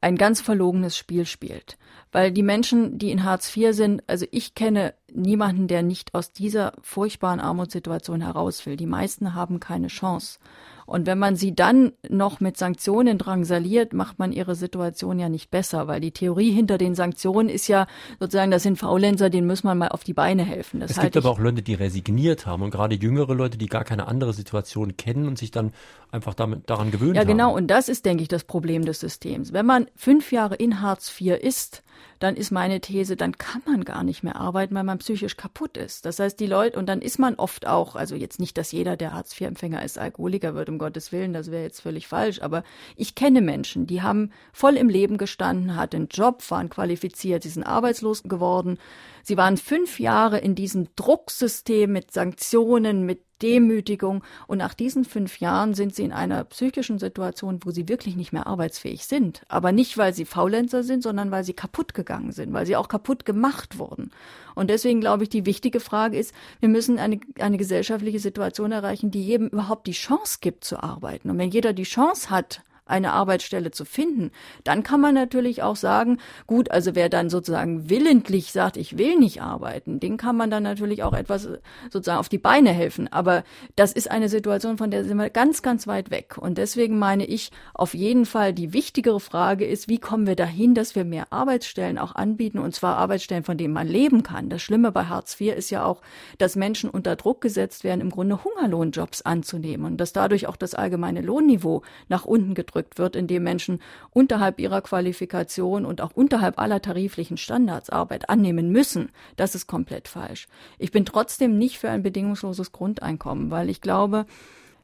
ein 0.00 0.16
ganz 0.16 0.40
verlogenes 0.40 0.98
Spiel 0.98 1.24
spielt. 1.24 1.78
Weil 2.12 2.30
die 2.30 2.42
Menschen, 2.42 2.98
die 2.98 3.10
in 3.10 3.24
Hartz 3.24 3.56
IV 3.56 3.72
sind, 3.72 4.02
also 4.06 4.26
ich 4.30 4.54
kenne 4.54 4.94
niemanden, 5.12 5.66
der 5.66 5.82
nicht 5.82 6.14
aus 6.14 6.32
dieser 6.32 6.74
furchtbaren 6.82 7.40
Armutssituation 7.40 8.20
heraus 8.20 8.66
will. 8.66 8.76
Die 8.76 8.86
meisten 8.86 9.34
haben 9.34 9.60
keine 9.60 9.88
Chance. 9.88 10.38
Und 10.86 11.06
wenn 11.06 11.18
man 11.18 11.36
sie 11.36 11.54
dann 11.54 11.92
noch 12.08 12.40
mit 12.40 12.56
Sanktionen 12.56 13.18
drangsaliert, 13.18 13.92
macht 13.92 14.18
man 14.18 14.32
ihre 14.32 14.54
Situation 14.54 15.18
ja 15.18 15.28
nicht 15.28 15.50
besser, 15.50 15.86
weil 15.86 16.00
die 16.00 16.12
Theorie 16.12 16.50
hinter 16.50 16.78
den 16.78 16.94
Sanktionen 16.94 17.48
ist 17.48 17.68
ja 17.68 17.86
sozusagen, 18.20 18.50
das 18.50 18.62
sind 18.62 18.78
Faulenzer, 18.78 19.30
denen 19.30 19.46
muss 19.46 19.64
man 19.64 19.78
mal 19.78 19.88
auf 19.88 20.04
die 20.04 20.12
Beine 20.12 20.44
helfen. 20.44 20.80
Das 20.80 20.90
es 20.90 21.00
gibt 21.00 21.16
aber 21.16 21.30
auch 21.30 21.38
Leute, 21.38 21.62
die 21.62 21.74
resigniert 21.74 22.46
haben 22.46 22.62
und 22.62 22.70
gerade 22.70 22.96
jüngere 22.96 23.34
Leute, 23.34 23.58
die 23.58 23.66
gar 23.66 23.84
keine 23.84 24.06
andere 24.08 24.32
Situation 24.32 24.96
kennen 24.96 25.28
und 25.28 25.38
sich 25.38 25.50
dann 25.50 25.72
einfach 26.10 26.34
damit, 26.34 26.68
daran 26.68 26.90
gewöhnt 26.90 27.16
haben. 27.16 27.28
Ja, 27.28 27.32
genau. 27.32 27.48
Haben. 27.48 27.54
Und 27.54 27.66
das 27.68 27.88
ist, 27.88 28.04
denke 28.04 28.22
ich, 28.22 28.28
das 28.28 28.44
Problem 28.44 28.84
des 28.84 29.00
Systems. 29.00 29.52
Wenn 29.52 29.66
man 29.66 29.86
fünf 29.94 30.32
Jahre 30.32 30.56
in 30.56 30.80
Hartz 30.80 31.12
IV 31.20 31.38
ist, 31.40 31.83
dann 32.24 32.36
ist 32.36 32.50
meine 32.50 32.80
These, 32.80 33.16
dann 33.16 33.36
kann 33.36 33.62
man 33.66 33.84
gar 33.84 34.02
nicht 34.02 34.22
mehr 34.22 34.36
arbeiten, 34.36 34.74
weil 34.74 34.82
man 34.82 34.98
psychisch 34.98 35.36
kaputt 35.36 35.76
ist. 35.76 36.06
Das 36.06 36.18
heißt, 36.18 36.40
die 36.40 36.46
Leute, 36.46 36.78
und 36.78 36.86
dann 36.86 37.02
ist 37.02 37.18
man 37.18 37.34
oft 37.34 37.66
auch, 37.66 37.96
also 37.96 38.16
jetzt 38.16 38.40
nicht, 38.40 38.56
dass 38.56 38.72
jeder, 38.72 38.96
der 38.96 39.12
Hartz-IV-Empfänger 39.12 39.84
ist, 39.84 39.98
Alkoholiker 39.98 40.54
wird, 40.54 40.70
um 40.70 40.78
Gottes 40.78 41.12
Willen, 41.12 41.34
das 41.34 41.50
wäre 41.50 41.62
jetzt 41.62 41.82
völlig 41.82 42.08
falsch, 42.08 42.40
aber 42.40 42.64
ich 42.96 43.14
kenne 43.14 43.42
Menschen, 43.42 43.86
die 43.86 44.00
haben 44.00 44.32
voll 44.52 44.76
im 44.76 44.88
Leben 44.88 45.18
gestanden, 45.18 45.76
hatten 45.76 45.96
einen 45.96 46.08
Job, 46.08 46.42
waren 46.50 46.70
qualifiziert, 46.70 47.42
sie 47.42 47.50
sind 47.50 47.64
arbeitslos 47.64 48.22
geworden. 48.22 48.78
Sie 49.22 49.36
waren 49.36 49.56
fünf 49.56 50.00
Jahre 50.00 50.38
in 50.38 50.54
diesem 50.54 50.88
Drucksystem 50.96 51.92
mit 51.92 52.10
Sanktionen, 52.10 53.04
mit 53.06 53.22
Demütigung. 53.42 54.22
Und 54.46 54.58
nach 54.58 54.74
diesen 54.74 55.04
fünf 55.04 55.40
Jahren 55.40 55.74
sind 55.74 55.94
sie 55.94 56.04
in 56.04 56.12
einer 56.12 56.44
psychischen 56.44 56.98
Situation, 56.98 57.60
wo 57.64 57.70
sie 57.70 57.88
wirklich 57.88 58.16
nicht 58.16 58.32
mehr 58.32 58.46
arbeitsfähig 58.46 59.06
sind. 59.06 59.42
Aber 59.48 59.72
nicht, 59.72 59.98
weil 59.98 60.14
sie 60.14 60.24
Faulenzer 60.24 60.82
sind, 60.82 61.02
sondern 61.02 61.30
weil 61.30 61.44
sie 61.44 61.54
kaputt 61.54 61.94
gegangen 61.94 62.32
sind, 62.32 62.52
weil 62.52 62.66
sie 62.66 62.76
auch 62.76 62.88
kaputt 62.88 63.24
gemacht 63.24 63.78
wurden. 63.78 64.10
Und 64.54 64.70
deswegen 64.70 65.00
glaube 65.00 65.24
ich, 65.24 65.28
die 65.28 65.46
wichtige 65.46 65.80
Frage 65.80 66.18
ist, 66.18 66.34
wir 66.60 66.68
müssen 66.68 66.98
eine, 66.98 67.20
eine 67.38 67.58
gesellschaftliche 67.58 68.20
Situation 68.20 68.72
erreichen, 68.72 69.10
die 69.10 69.24
jedem 69.24 69.48
überhaupt 69.48 69.86
die 69.86 69.92
Chance 69.92 70.38
gibt 70.40 70.64
zu 70.64 70.82
arbeiten. 70.82 71.30
Und 71.30 71.38
wenn 71.38 71.50
jeder 71.50 71.72
die 71.72 71.82
Chance 71.84 72.30
hat, 72.30 72.62
eine 72.86 73.12
Arbeitsstelle 73.12 73.70
zu 73.70 73.84
finden, 73.84 74.30
dann 74.62 74.82
kann 74.82 75.00
man 75.00 75.14
natürlich 75.14 75.62
auch 75.62 75.76
sagen, 75.76 76.18
gut, 76.46 76.70
also 76.70 76.94
wer 76.94 77.08
dann 77.08 77.30
sozusagen 77.30 77.88
willentlich 77.88 78.52
sagt, 78.52 78.76
ich 78.76 78.98
will 78.98 79.18
nicht 79.18 79.40
arbeiten, 79.40 80.00
den 80.00 80.18
kann 80.18 80.36
man 80.36 80.50
dann 80.50 80.62
natürlich 80.62 81.02
auch 81.02 81.14
etwas 81.14 81.48
sozusagen 81.90 82.18
auf 82.18 82.28
die 82.28 82.38
Beine 82.38 82.70
helfen. 82.70 83.10
Aber 83.10 83.42
das 83.74 83.92
ist 83.92 84.10
eine 84.10 84.28
Situation, 84.28 84.76
von 84.76 84.90
der 84.90 85.04
sind 85.04 85.16
wir 85.16 85.30
ganz, 85.30 85.62
ganz 85.62 85.86
weit 85.86 86.10
weg. 86.10 86.36
Und 86.38 86.58
deswegen 86.58 86.98
meine 86.98 87.24
ich, 87.24 87.50
auf 87.72 87.94
jeden 87.94 88.26
Fall 88.26 88.52
die 88.52 88.74
wichtigere 88.74 89.20
Frage 89.20 89.64
ist, 89.64 89.88
wie 89.88 89.98
kommen 89.98 90.26
wir 90.26 90.36
dahin, 90.36 90.74
dass 90.74 90.94
wir 90.94 91.04
mehr 91.04 91.32
Arbeitsstellen 91.32 91.98
auch 91.98 92.14
anbieten, 92.14 92.58
und 92.58 92.74
zwar 92.74 92.98
Arbeitsstellen, 92.98 93.44
von 93.44 93.56
denen 93.56 93.72
man 93.72 93.88
leben 93.88 94.22
kann. 94.22 94.50
Das 94.50 94.60
Schlimme 94.60 94.92
bei 94.92 95.04
Hartz 95.04 95.40
IV 95.40 95.54
ist 95.56 95.70
ja 95.70 95.84
auch, 95.86 96.02
dass 96.36 96.54
Menschen 96.54 96.90
unter 96.90 97.16
Druck 97.16 97.40
gesetzt 97.40 97.82
werden, 97.82 98.02
im 98.02 98.10
Grunde 98.10 98.44
Hungerlohnjobs 98.44 99.22
anzunehmen 99.22 99.86
und 99.86 99.96
dass 99.96 100.12
dadurch 100.12 100.46
auch 100.46 100.56
das 100.56 100.74
allgemeine 100.74 101.22
Lohnniveau 101.22 101.82
nach 102.08 102.26
unten 102.26 102.54
gedrückt 102.54 102.73
wird, 102.74 103.16
indem 103.16 103.42
Menschen 103.44 103.80
unterhalb 104.10 104.60
ihrer 104.60 104.82
Qualifikation 104.82 105.84
und 105.84 106.00
auch 106.00 106.12
unterhalb 106.12 106.58
aller 106.58 106.82
tariflichen 106.82 107.36
Standards 107.36 107.90
Arbeit 107.90 108.28
annehmen 108.28 108.70
müssen. 108.70 109.10
Das 109.36 109.54
ist 109.54 109.66
komplett 109.66 110.08
falsch. 110.08 110.48
Ich 110.78 110.90
bin 110.90 111.04
trotzdem 111.04 111.58
nicht 111.58 111.78
für 111.78 111.90
ein 111.90 112.02
bedingungsloses 112.02 112.72
Grundeinkommen, 112.72 113.50
weil 113.50 113.70
ich 113.70 113.80
glaube, 113.80 114.26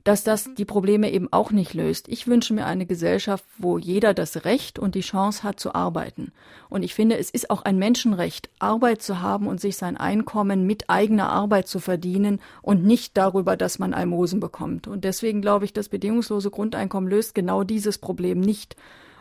dass 0.05 0.25
das 0.25 0.49
die 0.55 0.65
Probleme 0.65 1.11
eben 1.11 1.33
auch 1.33 1.51
nicht 1.51 1.75
löst. 1.75 2.09
Ich 2.09 2.27
wünsche 2.27 2.55
mir 2.55 2.67
eine 2.67 2.87
Gesellschaft, 2.87 3.45
wo 3.59 3.79
jeder 3.79 4.15
das 4.15 4.45
Recht 4.45 4.79
und 4.79 4.95
die 4.95 5.01
Chance 5.01 5.43
hat 5.43 5.61
zu 5.61 5.75
arbeiten. 5.75 6.33
Und 6.69 6.83
ich 6.83 6.95
finde, 6.95 7.19
es 7.19 7.31
ist 7.31 7.51
auch 7.51 7.63
ein 7.63 7.79
Menschenrecht, 7.79 8.51
Arbeit 8.59 9.03
zu 9.03 9.21
haben 9.21 9.47
und 9.47 9.61
sich 9.61 9.77
sein 9.77 9.97
Einkommen 9.97 10.67
mit 10.67 10.89
eigener 10.89 11.31
Arbeit 11.31 11.69
zu 11.69 11.81
verdienen 11.81 12.41
und 12.63 12.85
nicht 12.85 13.17
darüber, 13.17 13.57
dass 13.57 13.79
man 13.79 13.95
Almosen 13.95 14.41
bekommt. 14.41 14.87
Und 14.87 15.05
deswegen 15.05 15.43
glaube 15.43 15.65
ich, 15.65 15.73
das 15.73 15.89
bedingungslose 15.89 16.51
Grundeinkommen 16.51 17.11
löst 17.11 17.35
genau 17.35 17.65
dieses 17.65 17.99
Problem 17.99 18.41
nicht. 18.41 18.77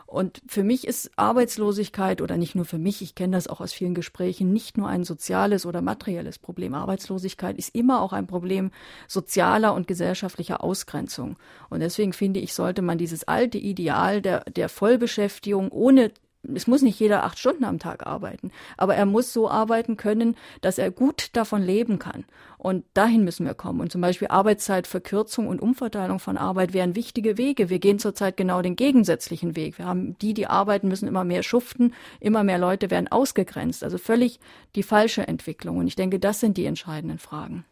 Und 0.10 0.41
für 0.47 0.64
mich 0.64 0.88
ist 0.88 1.12
Arbeitslosigkeit 1.18 2.24
oder 2.24 2.36
nicht 2.36 2.55
nur 2.55 2.66
für 2.66 2.80
mich, 2.80 3.03
ich 3.03 3.14
kenne 3.14 3.38
das 3.38 3.47
auch 3.47 3.62
aus 3.62 3.74
vielen 3.74 3.93
Gesprächen, 3.93 4.51
nicht 4.51 4.76
nur 4.76 4.88
ein 4.88 5.03
soziales 5.03 5.68
oder 5.68 5.84
materielles 5.84 6.39
Problem. 6.39 6.74
Arbeitslosigkeit 6.74 7.55
ist 7.60 7.76
immer 7.76 8.01
auch 8.01 8.12
ein 8.12 8.26
Problem 8.26 8.72
sozialer 9.07 9.76
und 9.76 9.88
gesellschaftlicher 9.88 10.64
Ausgrenzung. 10.64 11.38
Und 11.70 11.82
deswegen 11.82 12.14
finde 12.14 12.39
ich, 12.39 12.55
sollte 12.55 12.82
man 12.82 12.97
dieses 12.97 13.28
alte 13.28 13.60
Ideal 13.60 14.24
der, 14.24 14.45
der 14.45 14.68
Vollbeschäftigung 14.68 15.70
ohne 15.72 16.12
es 16.44 16.68
muss 16.68 16.82
nicht 16.82 17.00
jeder 17.00 17.24
acht 17.24 17.38
Stunden 17.38 17.66
am 17.66 17.80
Tag 17.80 18.08
arbeiten, 18.08 18.52
aber 18.78 18.96
er 18.96 19.06
muss 19.06 19.34
so 19.34 19.50
arbeiten 19.50 19.98
können, 19.98 20.36
dass 20.62 20.78
er 20.78 20.92
gut 20.92 21.36
davon 21.36 21.62
leben 21.62 22.00
kann. 22.00 22.26
Und 22.58 22.86
dahin 22.94 23.24
müssen 23.24 23.46
wir 23.46 23.54
kommen. 23.54 23.80
Und 23.80 23.92
zum 23.92 24.02
Beispiel 24.02 24.28
Arbeitszeitverkürzung 24.28 25.48
und 25.48 25.62
Umverteilung 25.62 26.20
von 26.20 26.38
Arbeit 26.38 26.74
wären 26.74 26.96
wichtige 26.96 27.38
Wege. 27.38 27.70
Wir 27.70 27.80
gehen 27.80 28.00
zurzeit 28.00 28.36
genau 28.36 28.62
den 28.62 28.76
gegensätzlichen 28.76 29.56
Weg. 29.56 29.78
Wir 29.78 29.86
haben 29.86 30.18
die, 30.20 30.34
die 30.34 30.48
arbeiten, 30.48 30.90
müssen 30.90 31.08
immer 31.08 31.24
mehr 31.24 31.44
schuften, 31.44 31.94
immer 32.20 32.44
mehr 32.44 32.58
Leute 32.58 32.92
werden 32.92 33.08
ausgegrenzt. 33.08 33.84
Also 33.84 33.98
völlig 33.98 34.40
die 34.76 34.84
falsche 34.84 35.28
Entwicklung. 35.28 35.78
Und 35.78 35.88
ich 35.88 35.96
denke, 35.96 36.20
das 36.20 36.42
sind 36.42 36.58
die 36.58 36.66
entscheidenden 36.66 37.20
Fragen. 37.20 37.66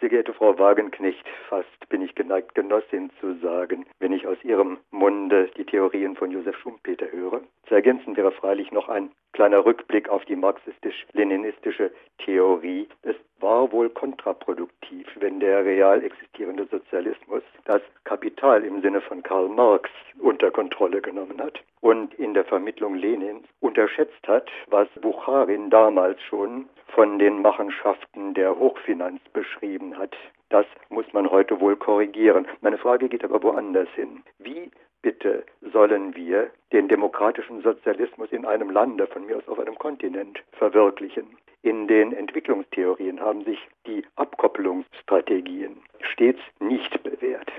Sehr 0.00 0.08
geehrte 0.08 0.34
Frau 0.34 0.56
Wagenknecht, 0.58 1.24
fast 1.48 1.81
bin 1.86 2.02
ich 2.02 2.14
geneigt, 2.14 2.54
Genossin 2.54 3.10
zu 3.20 3.34
sagen, 3.40 3.86
wenn 3.98 4.12
ich 4.12 4.26
aus 4.26 4.42
Ihrem 4.42 4.78
Munde 4.90 5.50
die 5.56 5.64
Theorien 5.64 6.16
von 6.16 6.30
Josef 6.30 6.56
Schumpeter 6.58 7.10
höre. 7.10 7.40
Zu 7.66 7.74
ergänzen 7.74 8.16
wäre 8.16 8.32
freilich 8.32 8.70
noch 8.72 8.88
ein 8.88 9.10
kleiner 9.32 9.64
Rückblick 9.64 10.08
auf 10.08 10.24
die 10.24 10.36
marxistisch-leninistische 10.36 11.90
Theorie. 12.18 12.88
Es 13.02 13.16
war 13.40 13.72
wohl 13.72 13.90
kontraproduktiv, 13.90 15.06
wenn 15.16 15.40
der 15.40 15.64
real 15.64 16.02
existierende 16.02 16.66
Sozialismus 16.66 17.42
das 17.64 17.82
Kapital 18.04 18.64
im 18.64 18.82
Sinne 18.82 19.00
von 19.00 19.22
Karl 19.22 19.48
Marx 19.48 19.90
unter 20.18 20.50
Kontrolle 20.50 21.00
genommen 21.00 21.40
hat 21.40 21.60
und 21.80 22.14
in 22.14 22.34
der 22.34 22.44
Vermittlung 22.44 22.94
Lenins 22.94 23.46
unterschätzt 23.60 24.26
hat, 24.28 24.50
was 24.68 24.88
Bucharin 25.00 25.70
damals 25.70 26.20
schon 26.22 26.68
von 26.88 27.18
den 27.18 27.42
Machenschaften 27.42 28.34
der 28.34 28.58
Hochfinanz 28.58 29.20
beschrieben 29.32 29.98
hat. 29.98 30.14
Das 30.52 30.66
muss 30.90 31.06
man 31.14 31.30
heute 31.30 31.58
wohl 31.60 31.76
korrigieren. 31.76 32.46
Meine 32.60 32.76
Frage 32.76 33.08
geht 33.08 33.24
aber 33.24 33.42
woanders 33.42 33.88
hin. 33.94 34.22
Wie 34.38 34.70
bitte 35.00 35.44
sollen 35.72 36.14
wir 36.14 36.50
den 36.72 36.88
demokratischen 36.88 37.62
Sozialismus 37.62 38.30
in 38.32 38.44
einem 38.44 38.68
Lande, 38.68 39.06
von 39.06 39.24
mir 39.24 39.38
aus 39.38 39.48
auf 39.48 39.58
einem 39.58 39.78
Kontinent, 39.78 40.40
verwirklichen? 40.52 41.24
In 41.62 41.88
den 41.88 42.12
Entwicklungstheorien 42.12 43.18
haben 43.18 43.46
sich 43.46 43.58
die 43.86 44.04
Abkopplungsstrategien 44.16 45.78
stets 46.12 46.40
nicht 46.60 47.02
bewährt. 47.02 47.50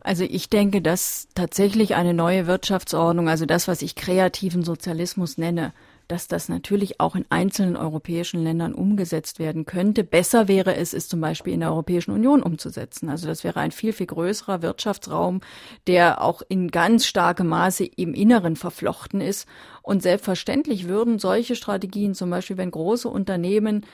Also 0.00 0.24
ich 0.24 0.48
denke, 0.48 0.80
dass 0.80 1.28
tatsächlich 1.34 1.94
eine 1.94 2.14
neue 2.14 2.46
Wirtschaftsordnung, 2.46 3.28
also 3.28 3.44
das, 3.44 3.68
was 3.68 3.82
ich 3.82 3.96
kreativen 3.96 4.62
Sozialismus 4.62 5.36
nenne, 5.36 5.74
dass 6.08 6.28
das 6.28 6.48
natürlich 6.48 7.00
auch 7.00 7.14
in 7.14 7.24
einzelnen 7.30 7.76
europäischen 7.76 8.42
Ländern 8.42 8.74
umgesetzt 8.74 9.38
werden 9.38 9.64
könnte. 9.64 10.04
Besser 10.04 10.48
wäre 10.48 10.76
es, 10.76 10.92
es 10.92 11.08
zum 11.08 11.20
Beispiel 11.20 11.52
in 11.52 11.60
der 11.60 11.70
Europäischen 11.70 12.12
Union 12.12 12.42
umzusetzen. 12.42 13.08
Also 13.08 13.26
das 13.26 13.44
wäre 13.44 13.60
ein 13.60 13.70
viel, 13.70 13.92
viel 13.92 14.06
größerer 14.06 14.62
Wirtschaftsraum, 14.62 15.40
der 15.86 16.22
auch 16.22 16.42
in 16.48 16.70
ganz 16.70 17.06
starkem 17.06 17.48
Maße 17.48 17.84
im 17.84 18.14
Inneren 18.14 18.56
verflochten 18.56 19.20
ist. 19.20 19.48
Und 19.82 20.02
selbstverständlich 20.02 20.88
würden 20.88 21.18
solche 21.18 21.56
Strategien, 21.56 22.14
zum 22.14 22.30
Beispiel 22.30 22.56
wenn 22.56 22.70
große 22.70 23.08
Unternehmen 23.08 23.84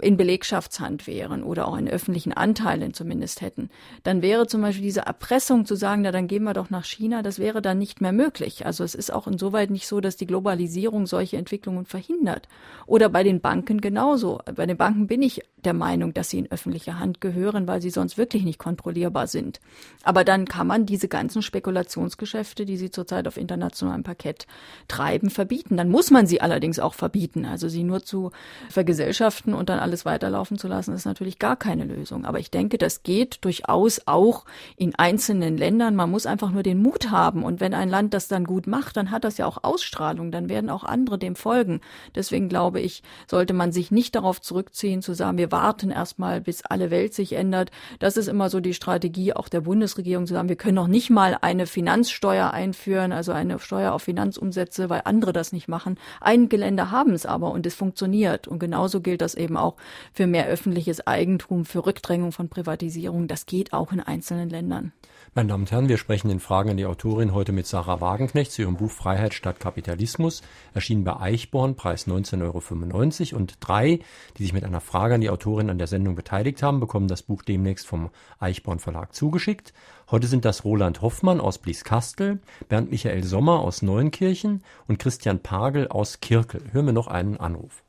in 0.00 0.16
Belegschaftshand 0.16 1.06
wären 1.06 1.42
oder 1.42 1.66
auch 1.66 1.76
in 1.76 1.88
öffentlichen 1.88 2.32
Anteilen 2.32 2.94
zumindest 2.94 3.40
hätten, 3.40 3.68
dann 4.04 4.22
wäre 4.22 4.46
zum 4.46 4.62
Beispiel 4.62 4.84
diese 4.84 5.00
Erpressung 5.00 5.66
zu 5.66 5.74
sagen, 5.74 6.02
na 6.02 6.12
dann 6.12 6.28
gehen 6.28 6.44
wir 6.44 6.54
doch 6.54 6.70
nach 6.70 6.84
China, 6.84 7.22
das 7.22 7.38
wäre 7.38 7.60
dann 7.60 7.78
nicht 7.78 8.00
mehr 8.00 8.12
möglich. 8.12 8.64
Also 8.64 8.84
es 8.84 8.94
ist 8.94 9.12
auch 9.12 9.26
insoweit 9.26 9.70
nicht 9.70 9.88
so, 9.88 10.00
dass 10.00 10.16
die 10.16 10.26
Globalisierung 10.26 11.06
solche 11.06 11.36
Entwicklungen 11.36 11.84
verhindert. 11.84 12.48
Oder 12.86 13.08
bei 13.08 13.22
den 13.22 13.40
Banken 13.40 13.80
genauso. 13.80 14.40
Bei 14.54 14.66
den 14.66 14.76
Banken 14.76 15.08
bin 15.08 15.22
ich 15.22 15.42
der 15.64 15.74
Meinung, 15.74 16.14
dass 16.14 16.30
sie 16.30 16.38
in 16.38 16.50
öffentliche 16.50 16.98
Hand 16.98 17.20
gehören, 17.20 17.66
weil 17.66 17.82
sie 17.82 17.90
sonst 17.90 18.16
wirklich 18.16 18.44
nicht 18.44 18.58
kontrollierbar 18.58 19.26
sind. 19.26 19.60
Aber 20.04 20.24
dann 20.24 20.46
kann 20.46 20.66
man 20.66 20.86
diese 20.86 21.08
ganzen 21.08 21.42
Spekulationsgeschäfte, 21.42 22.64
die 22.64 22.76
sie 22.76 22.90
zurzeit 22.90 23.26
auf 23.26 23.36
internationalem 23.36 24.04
Parkett 24.04 24.46
treiben, 24.86 25.30
verbieten. 25.30 25.76
Dann 25.76 25.88
muss 25.88 26.10
man 26.10 26.26
sie 26.26 26.40
allerdings 26.40 26.78
auch 26.78 26.94
verbieten. 26.94 27.44
Also 27.44 27.68
sie 27.68 27.82
nur 27.82 28.04
zu 28.04 28.30
vergesellschaften 28.70 29.54
und 29.54 29.68
dann 29.68 29.80
alles 29.88 30.04
weiterlaufen 30.04 30.58
zu 30.58 30.68
lassen, 30.68 30.92
ist 30.92 31.06
natürlich 31.06 31.38
gar 31.38 31.56
keine 31.56 31.84
Lösung. 31.84 32.26
Aber 32.26 32.38
ich 32.38 32.50
denke, 32.50 32.76
das 32.76 33.02
geht 33.02 33.42
durchaus 33.44 34.02
auch 34.04 34.44
in 34.76 34.94
einzelnen 34.94 35.56
Ländern. 35.56 35.96
Man 35.96 36.10
muss 36.10 36.26
einfach 36.26 36.50
nur 36.50 36.62
den 36.62 36.82
Mut 36.82 37.10
haben. 37.10 37.42
Und 37.42 37.60
wenn 37.60 37.72
ein 37.72 37.88
Land 37.88 38.12
das 38.12 38.28
dann 38.28 38.44
gut 38.44 38.66
macht, 38.66 38.98
dann 38.98 39.10
hat 39.10 39.24
das 39.24 39.38
ja 39.38 39.46
auch 39.46 39.64
Ausstrahlung. 39.64 40.30
Dann 40.30 40.50
werden 40.50 40.68
auch 40.68 40.84
andere 40.84 41.18
dem 41.18 41.36
folgen. 41.36 41.80
Deswegen 42.14 42.50
glaube 42.50 42.80
ich, 42.80 43.02
sollte 43.30 43.54
man 43.54 43.72
sich 43.72 43.90
nicht 43.90 44.14
darauf 44.14 44.42
zurückziehen, 44.42 45.00
zu 45.00 45.14
sagen, 45.14 45.38
wir 45.38 45.50
warten 45.50 45.90
erstmal, 45.90 46.42
bis 46.42 46.62
alle 46.62 46.90
Welt 46.90 47.14
sich 47.14 47.32
ändert. 47.32 47.70
Das 47.98 48.18
ist 48.18 48.28
immer 48.28 48.50
so 48.50 48.60
die 48.60 48.74
Strategie 48.74 49.32
auch 49.32 49.48
der 49.48 49.62
Bundesregierung, 49.62 50.26
zu 50.26 50.34
sagen, 50.34 50.50
wir 50.50 50.56
können 50.56 50.74
noch 50.74 50.86
nicht 50.86 51.08
mal 51.08 51.38
eine 51.40 51.66
Finanzsteuer 51.66 52.50
einführen, 52.50 53.12
also 53.12 53.32
eine 53.32 53.58
Steuer 53.58 53.92
auf 53.92 54.02
Finanzumsätze, 54.02 54.90
weil 54.90 55.02
andere 55.06 55.32
das 55.32 55.52
nicht 55.52 55.66
machen. 55.66 55.98
Einige 56.20 56.58
Länder 56.58 56.90
haben 56.90 57.14
es 57.14 57.24
aber 57.24 57.52
und 57.52 57.64
es 57.64 57.74
funktioniert. 57.74 58.46
Und 58.48 58.58
genauso 58.58 59.00
gilt 59.00 59.22
das 59.22 59.34
eben 59.34 59.56
auch 59.56 59.77
für 60.12 60.26
mehr 60.26 60.46
öffentliches 60.46 61.06
Eigentum, 61.06 61.64
für 61.64 61.86
Rückdrängung 61.86 62.32
von 62.32 62.48
Privatisierung. 62.48 63.28
Das 63.28 63.46
geht 63.46 63.72
auch 63.72 63.92
in 63.92 64.00
einzelnen 64.00 64.48
Ländern. 64.48 64.92
Meine 65.34 65.50
Damen 65.50 65.64
und 65.64 65.70
Herren, 65.70 65.88
wir 65.88 65.98
sprechen 65.98 66.30
in 66.30 66.40
Fragen 66.40 66.70
an 66.70 66.76
die 66.76 66.86
Autorin 66.86 67.34
heute 67.34 67.52
mit 67.52 67.66
Sarah 67.66 68.00
Wagenknecht 68.00 68.50
zu 68.50 68.62
ihrem 68.62 68.76
Buch 68.76 68.90
Freiheit 68.90 69.34
statt 69.34 69.60
Kapitalismus, 69.60 70.42
erschienen 70.74 71.04
bei 71.04 71.16
Eichborn, 71.20 71.76
Preis 71.76 72.06
19,95 72.06 73.32
Euro. 73.32 73.38
Und 73.38 73.56
drei, 73.60 74.00
die 74.36 74.42
sich 74.42 74.52
mit 74.52 74.64
einer 74.64 74.80
Frage 74.80 75.14
an 75.14 75.20
die 75.20 75.30
Autorin 75.30 75.70
an 75.70 75.78
der 75.78 75.86
Sendung 75.86 76.14
beteiligt 76.14 76.62
haben, 76.62 76.80
bekommen 76.80 77.08
das 77.08 77.22
Buch 77.22 77.42
demnächst 77.42 77.86
vom 77.86 78.10
Eichborn 78.38 78.78
Verlag 78.78 79.14
zugeschickt. 79.14 79.72
Heute 80.10 80.26
sind 80.26 80.44
das 80.44 80.64
Roland 80.64 81.02
Hoffmann 81.02 81.40
aus 81.40 81.58
Blieskastel, 81.58 82.40
Bernd 82.68 82.90
Michael 82.90 83.22
Sommer 83.24 83.60
aus 83.60 83.82
Neuenkirchen 83.82 84.62
und 84.86 84.98
Christian 84.98 85.40
Pagel 85.40 85.88
aus 85.88 86.20
Kirkel. 86.20 86.62
Hören 86.72 86.86
wir 86.86 86.92
noch 86.92 87.08
einen 87.08 87.36
Anruf. 87.36 87.84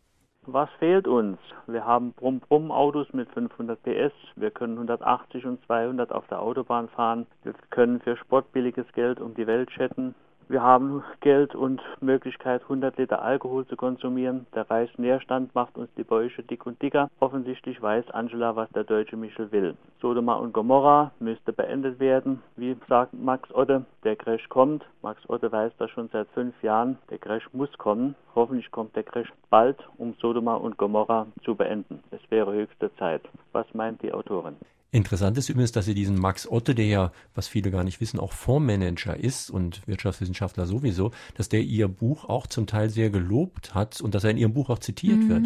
Was 0.51 0.69
fehlt 0.79 1.07
uns? 1.07 1.37
Wir 1.67 1.85
haben 1.85 2.11
Brumm-Brumm-Autos 2.13 3.13
mit 3.13 3.29
500 3.33 3.83
PS. 3.83 4.11
Wir 4.35 4.49
können 4.49 4.73
180 4.73 5.45
und 5.45 5.63
200 5.67 6.11
auf 6.11 6.25
der 6.25 6.41
Autobahn 6.41 6.89
fahren. 6.89 7.27
Wir 7.43 7.53
können 7.69 7.99
für 7.99 8.17
sportbilliges 8.17 8.91
Geld 8.93 9.19
um 9.19 9.35
die 9.35 9.45
Welt 9.45 9.69
chatten. 9.69 10.15
Wir 10.51 10.63
haben 10.63 11.03
Geld 11.19 11.53
und 11.53 11.79
Möglichkeit, 12.01 12.63
100 12.63 12.97
Liter 12.97 13.21
Alkohol 13.21 13.67
zu 13.67 13.75
konsumieren. 13.75 14.47
Der 14.55 14.67
Reichsnährstand 14.67 15.53
macht 15.53 15.77
uns 15.77 15.89
die 15.95 16.03
Bäuche 16.03 16.41
dick 16.41 16.65
und 16.65 16.81
dicker. 16.81 17.11
Offensichtlich 17.19 17.79
weiß 17.79 18.09
Angela, 18.09 18.55
was 18.55 18.67
der 18.71 18.83
deutsche 18.83 19.15
Michel 19.15 19.51
will. 19.51 19.75
Sodoma 20.01 20.33
und 20.33 20.51
Gomorra 20.51 21.11
müsste 21.19 21.53
beendet 21.53 21.99
werden. 21.99 22.41
Wie 22.55 22.75
sagt 22.87 23.13
Max 23.13 23.53
Otte, 23.53 23.85
der 24.03 24.15
Crash 24.15 24.49
kommt. 24.49 24.83
Max 25.03 25.21
Otte 25.29 25.51
weiß 25.51 25.71
das 25.77 25.91
schon 25.91 26.09
seit 26.11 26.27
fünf 26.29 26.63
Jahren. 26.63 26.97
Der 27.11 27.19
Crash 27.19 27.47
muss 27.53 27.71
kommen. 27.77 28.15
Hoffentlich 28.33 28.71
kommt 28.71 28.95
der 28.95 29.03
Crash 29.03 29.31
bald, 29.51 29.77
um 29.99 30.15
Sodoma 30.19 30.55
und 30.55 30.77
Gomorra 30.77 31.27
zu 31.43 31.53
beenden. 31.53 32.01
Es 32.09 32.21
wäre 32.31 32.53
höchste 32.53 32.91
Zeit. 32.95 33.21
Was 33.51 33.71
meint 33.75 34.01
die 34.01 34.11
Autorin? 34.11 34.55
Interessant 34.91 35.37
ist 35.37 35.49
übrigens, 35.49 35.71
dass 35.71 35.85
Sie 35.85 35.93
diesen 35.93 36.17
Max 36.17 36.47
Otte, 36.47 36.73
der 36.73 36.87
ja, 36.87 37.11
was 37.35 37.47
viele 37.47 37.69
gar 37.69 37.83
nicht 37.83 38.01
wissen, 38.01 38.19
auch 38.19 38.33
Fondsmanager 38.33 39.15
ist 39.15 39.51
und 39.51 39.85
Wirtschaftswissenschaftler 39.87 40.65
sowieso, 40.65 41.11
dass 41.35 41.47
der 41.47 41.61
Ihr 41.61 41.87
Buch 41.87 42.25
auch 42.25 42.47
zum 42.47 42.65
Teil 42.65 42.89
sehr 42.89 43.11
gelobt 43.11 43.75
hat 43.75 44.01
und 44.01 44.15
dass 44.15 44.23
er 44.23 44.31
in 44.31 44.37
Ihrem 44.37 44.53
Buch 44.53 44.69
auch 44.69 44.79
zitiert 44.79 45.19
mhm. 45.19 45.29
wird. 45.29 45.45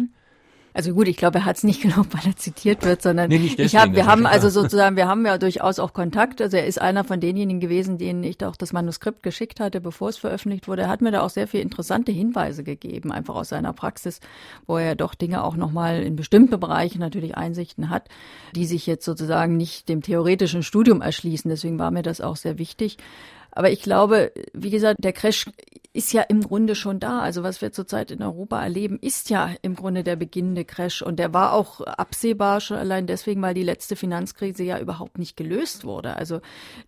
Also 0.76 0.92
gut, 0.92 1.06
ich 1.06 1.16
glaube, 1.16 1.38
er 1.38 1.44
hat 1.44 1.56
es 1.56 1.62
nicht 1.62 1.82
gelobt, 1.82 2.12
weil 2.12 2.26
er 2.26 2.36
zitiert 2.36 2.84
wird, 2.84 3.00
sondern 3.00 3.28
nee, 3.28 3.38
deswegen, 3.38 3.62
ich 3.62 3.76
hab, 3.76 3.94
wir 3.94 4.06
haben 4.06 4.26
also 4.26 4.48
sozusagen, 4.48 4.96
wir 4.96 5.06
haben 5.06 5.24
ja 5.24 5.38
durchaus 5.38 5.78
auch 5.78 5.92
Kontakt. 5.92 6.42
Also 6.42 6.56
er 6.56 6.66
ist 6.66 6.80
einer 6.80 7.04
von 7.04 7.20
denjenigen 7.20 7.60
gewesen, 7.60 7.96
denen 7.96 8.24
ich 8.24 8.44
auch 8.44 8.56
das 8.56 8.72
Manuskript 8.72 9.22
geschickt 9.22 9.60
hatte, 9.60 9.80
bevor 9.80 10.08
es 10.08 10.16
veröffentlicht 10.16 10.66
wurde. 10.66 10.82
Er 10.82 10.88
hat 10.88 11.00
mir 11.00 11.12
da 11.12 11.22
auch 11.22 11.30
sehr 11.30 11.46
viele 11.46 11.62
interessante 11.62 12.10
Hinweise 12.10 12.64
gegeben, 12.64 13.12
einfach 13.12 13.36
aus 13.36 13.50
seiner 13.50 13.72
Praxis, 13.72 14.18
wo 14.66 14.76
er 14.76 14.96
doch 14.96 15.14
Dinge 15.14 15.44
auch 15.44 15.54
nochmal 15.54 16.02
in 16.02 16.16
bestimmte 16.16 16.58
Bereiche 16.58 16.98
natürlich 16.98 17.36
Einsichten 17.36 17.88
hat, 17.88 18.08
die 18.56 18.66
sich 18.66 18.84
jetzt 18.86 19.04
sozusagen 19.04 19.56
nicht 19.56 19.88
dem 19.88 20.02
theoretischen 20.02 20.64
Studium 20.64 21.00
erschließen. 21.00 21.48
Deswegen 21.48 21.78
war 21.78 21.92
mir 21.92 22.02
das 22.02 22.20
auch 22.20 22.36
sehr 22.36 22.58
wichtig. 22.58 22.98
Aber 23.54 23.70
ich 23.70 23.82
glaube, 23.82 24.32
wie 24.52 24.70
gesagt, 24.70 25.02
der 25.02 25.12
Crash 25.12 25.46
ist 25.94 26.12
ja 26.12 26.22
im 26.22 26.42
Grunde 26.42 26.74
schon 26.74 26.98
da. 26.98 27.20
Also 27.20 27.44
was 27.44 27.62
wir 27.62 27.70
zurzeit 27.70 28.10
in 28.10 28.20
Europa 28.20 28.60
erleben, 28.60 28.98
ist 29.00 29.30
ja 29.30 29.54
im 29.62 29.76
Grunde 29.76 30.02
der 30.02 30.16
beginnende 30.16 30.64
Crash. 30.64 31.02
Und 31.02 31.20
der 31.20 31.32
war 31.32 31.52
auch 31.52 31.80
absehbar 31.80 32.60
schon 32.60 32.76
allein 32.76 33.06
deswegen, 33.06 33.40
weil 33.42 33.54
die 33.54 33.62
letzte 33.62 33.94
Finanzkrise 33.94 34.64
ja 34.64 34.80
überhaupt 34.80 35.18
nicht 35.18 35.36
gelöst 35.36 35.84
wurde. 35.84 36.16
Also 36.16 36.40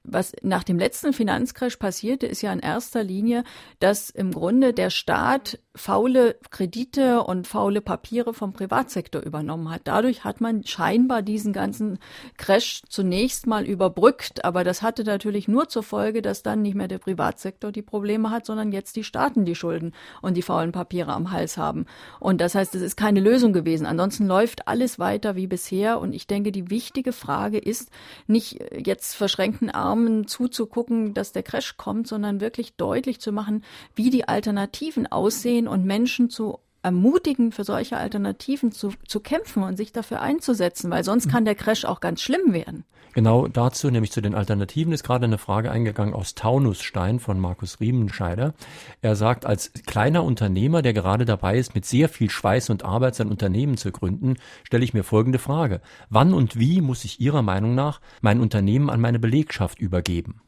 was 0.03 0.33
nach 0.43 0.65
dem 0.65 0.79
letzten 0.79 1.13
Finanzcrash 1.13 1.77
passierte, 1.77 2.27
ist 2.27 2.43
ja 2.43 2.53
in 2.53 2.59
erster 2.59 3.05
Linie, 3.05 3.45
dass 3.79 4.11
im 4.11 4.33
Grunde 4.33 4.73
der 4.73 4.91
Staat 4.91 5.61
faule 5.77 6.37
Kredite 6.51 7.23
und 7.23 7.47
faule 7.47 7.81
Papiere 7.81 8.35
vom 8.35 8.53
Privatsektor 8.53 9.23
übernommen 9.23 9.71
hat. 9.71 9.83
Dadurch 9.85 10.25
hat 10.25 10.41
man 10.41 10.65
scheinbar 10.65 11.23
diesen 11.23 11.53
ganzen 11.53 11.99
Crash 12.39 12.83
zunächst 12.89 13.47
mal 13.47 13.65
überbrückt. 13.65 14.45
Aber 14.45 14.65
das 14.65 14.83
hatte 14.83 15.05
natürlich 15.05 15.49
nur 15.49 15.69
zur 15.69 15.83
Folge, 15.83 16.23
dass 16.23 16.43
dann 16.43 16.63
nicht 16.63 16.75
mehr 16.75 16.89
der 16.89 16.99
Privatsektor 16.99 17.71
die 17.73 17.83
Probleme 17.83 18.31
hat, 18.31 18.47
sondern 18.47 18.73
jetzt 18.73 18.97
die 18.97 19.05
Staaten 19.05 19.45
die 19.45 19.55
Schulden 19.55 19.93
und 20.23 20.37
die 20.37 20.43
faulen 20.43 20.73
Papiere 20.73 21.13
am 21.13 21.31
Hals 21.31 21.59
haben. 21.59 21.87
Und 22.19 22.41
das 22.41 22.55
heißt, 22.55 22.75
es 22.75 22.83
ist 22.83 22.97
keine 22.97 23.21
Lösung 23.21 23.53
gewesen. 23.53 23.87
Ansonsten 23.87 24.27
läuft 24.27 24.67
alles 24.67 24.99
weiter 24.99 25.37
wie 25.37 25.47
bisher. 25.47 26.01
Und 26.01 26.15
ich 26.15 26.27
denke, 26.27 26.53
die 26.53 26.71
wichtige 26.71 27.13
Frage 27.13 27.59
ist, 27.59 27.91
nicht 28.27 28.59
jetzt 28.85 29.15
verschränkten 29.15 29.71
Armen 29.71 30.27
zuzugucken, 30.27 31.13
dass 31.13 31.33
der 31.33 31.43
Crash 31.43 31.77
kommt, 31.77 32.09
sondern 32.09 32.41
wirklich 32.41 32.77
deutlich 32.77 33.21
zu 33.21 33.31
machen, 33.31 33.63
wie 33.95 34.11
die 34.11 34.27
Alternativen 34.27 35.07
aussehen 35.07 35.66
und 35.69 35.85
Menschen 35.85 36.31
zu 36.31 36.59
ermutigen, 36.83 37.51
für 37.51 37.65
solche 37.65 37.97
Alternativen 37.97 38.71
zu, 38.71 38.93
zu 39.09 39.21
kämpfen 39.21 39.65
und 39.65 39.77
sich 39.77 39.93
dafür 39.93 40.21
einzusetzen, 40.21 40.91
weil 40.91 41.03
sonst 41.03 41.29
kann 41.29 41.45
der 41.45 41.57
Crash 41.57 41.85
auch 41.85 42.01
ganz 42.01 42.21
schlimm 42.21 42.53
werden. 42.53 42.85
Genau 43.17 43.49
dazu, 43.49 43.91
nämlich 43.91 44.13
zu 44.13 44.21
den 44.21 44.35
Alternativen, 44.35 44.93
ist 44.93 45.03
gerade 45.03 45.25
eine 45.25 45.39
Frage 45.39 45.71
eingegangen 45.71 46.13
aus 46.13 46.35
Taunusstein 46.35 47.19
von 47.19 47.41
Markus 47.41 47.81
Riemenscheider. 47.81 48.53
Er 49.01 49.17
sagt, 49.17 49.47
als 49.47 49.73
kleiner 49.87 50.23
Unternehmer, 50.23 50.83
der 50.83 50.93
gerade 50.93 51.25
dabei 51.25 51.57
ist, 51.57 51.75
mit 51.75 51.87
sehr 51.87 52.11
viel 52.11 52.29
Schweiß 52.29 52.69
und 52.69 52.85
Arbeit 52.85 53.15
sein 53.15 53.31
Unternehmen 53.31 53.79
zu 53.79 53.91
gründen, 53.91 54.37
stelle 54.65 54.85
ich 54.85 54.93
mir 54.93 55.03
folgende 55.03 55.39
Frage. 55.39 55.81
Wann 56.11 56.35
und 56.35 56.59
wie 56.59 56.83
muss 56.83 57.07
ich 57.07 57.19
Ihrer 57.19 57.41
Meinung 57.41 57.75
nach 57.75 58.03
mein 58.21 58.39
Unternehmen 58.39 58.91
an 58.91 59.01
meine 59.01 59.19
Belegschaft 59.19 59.81
übergeben? 59.81 60.43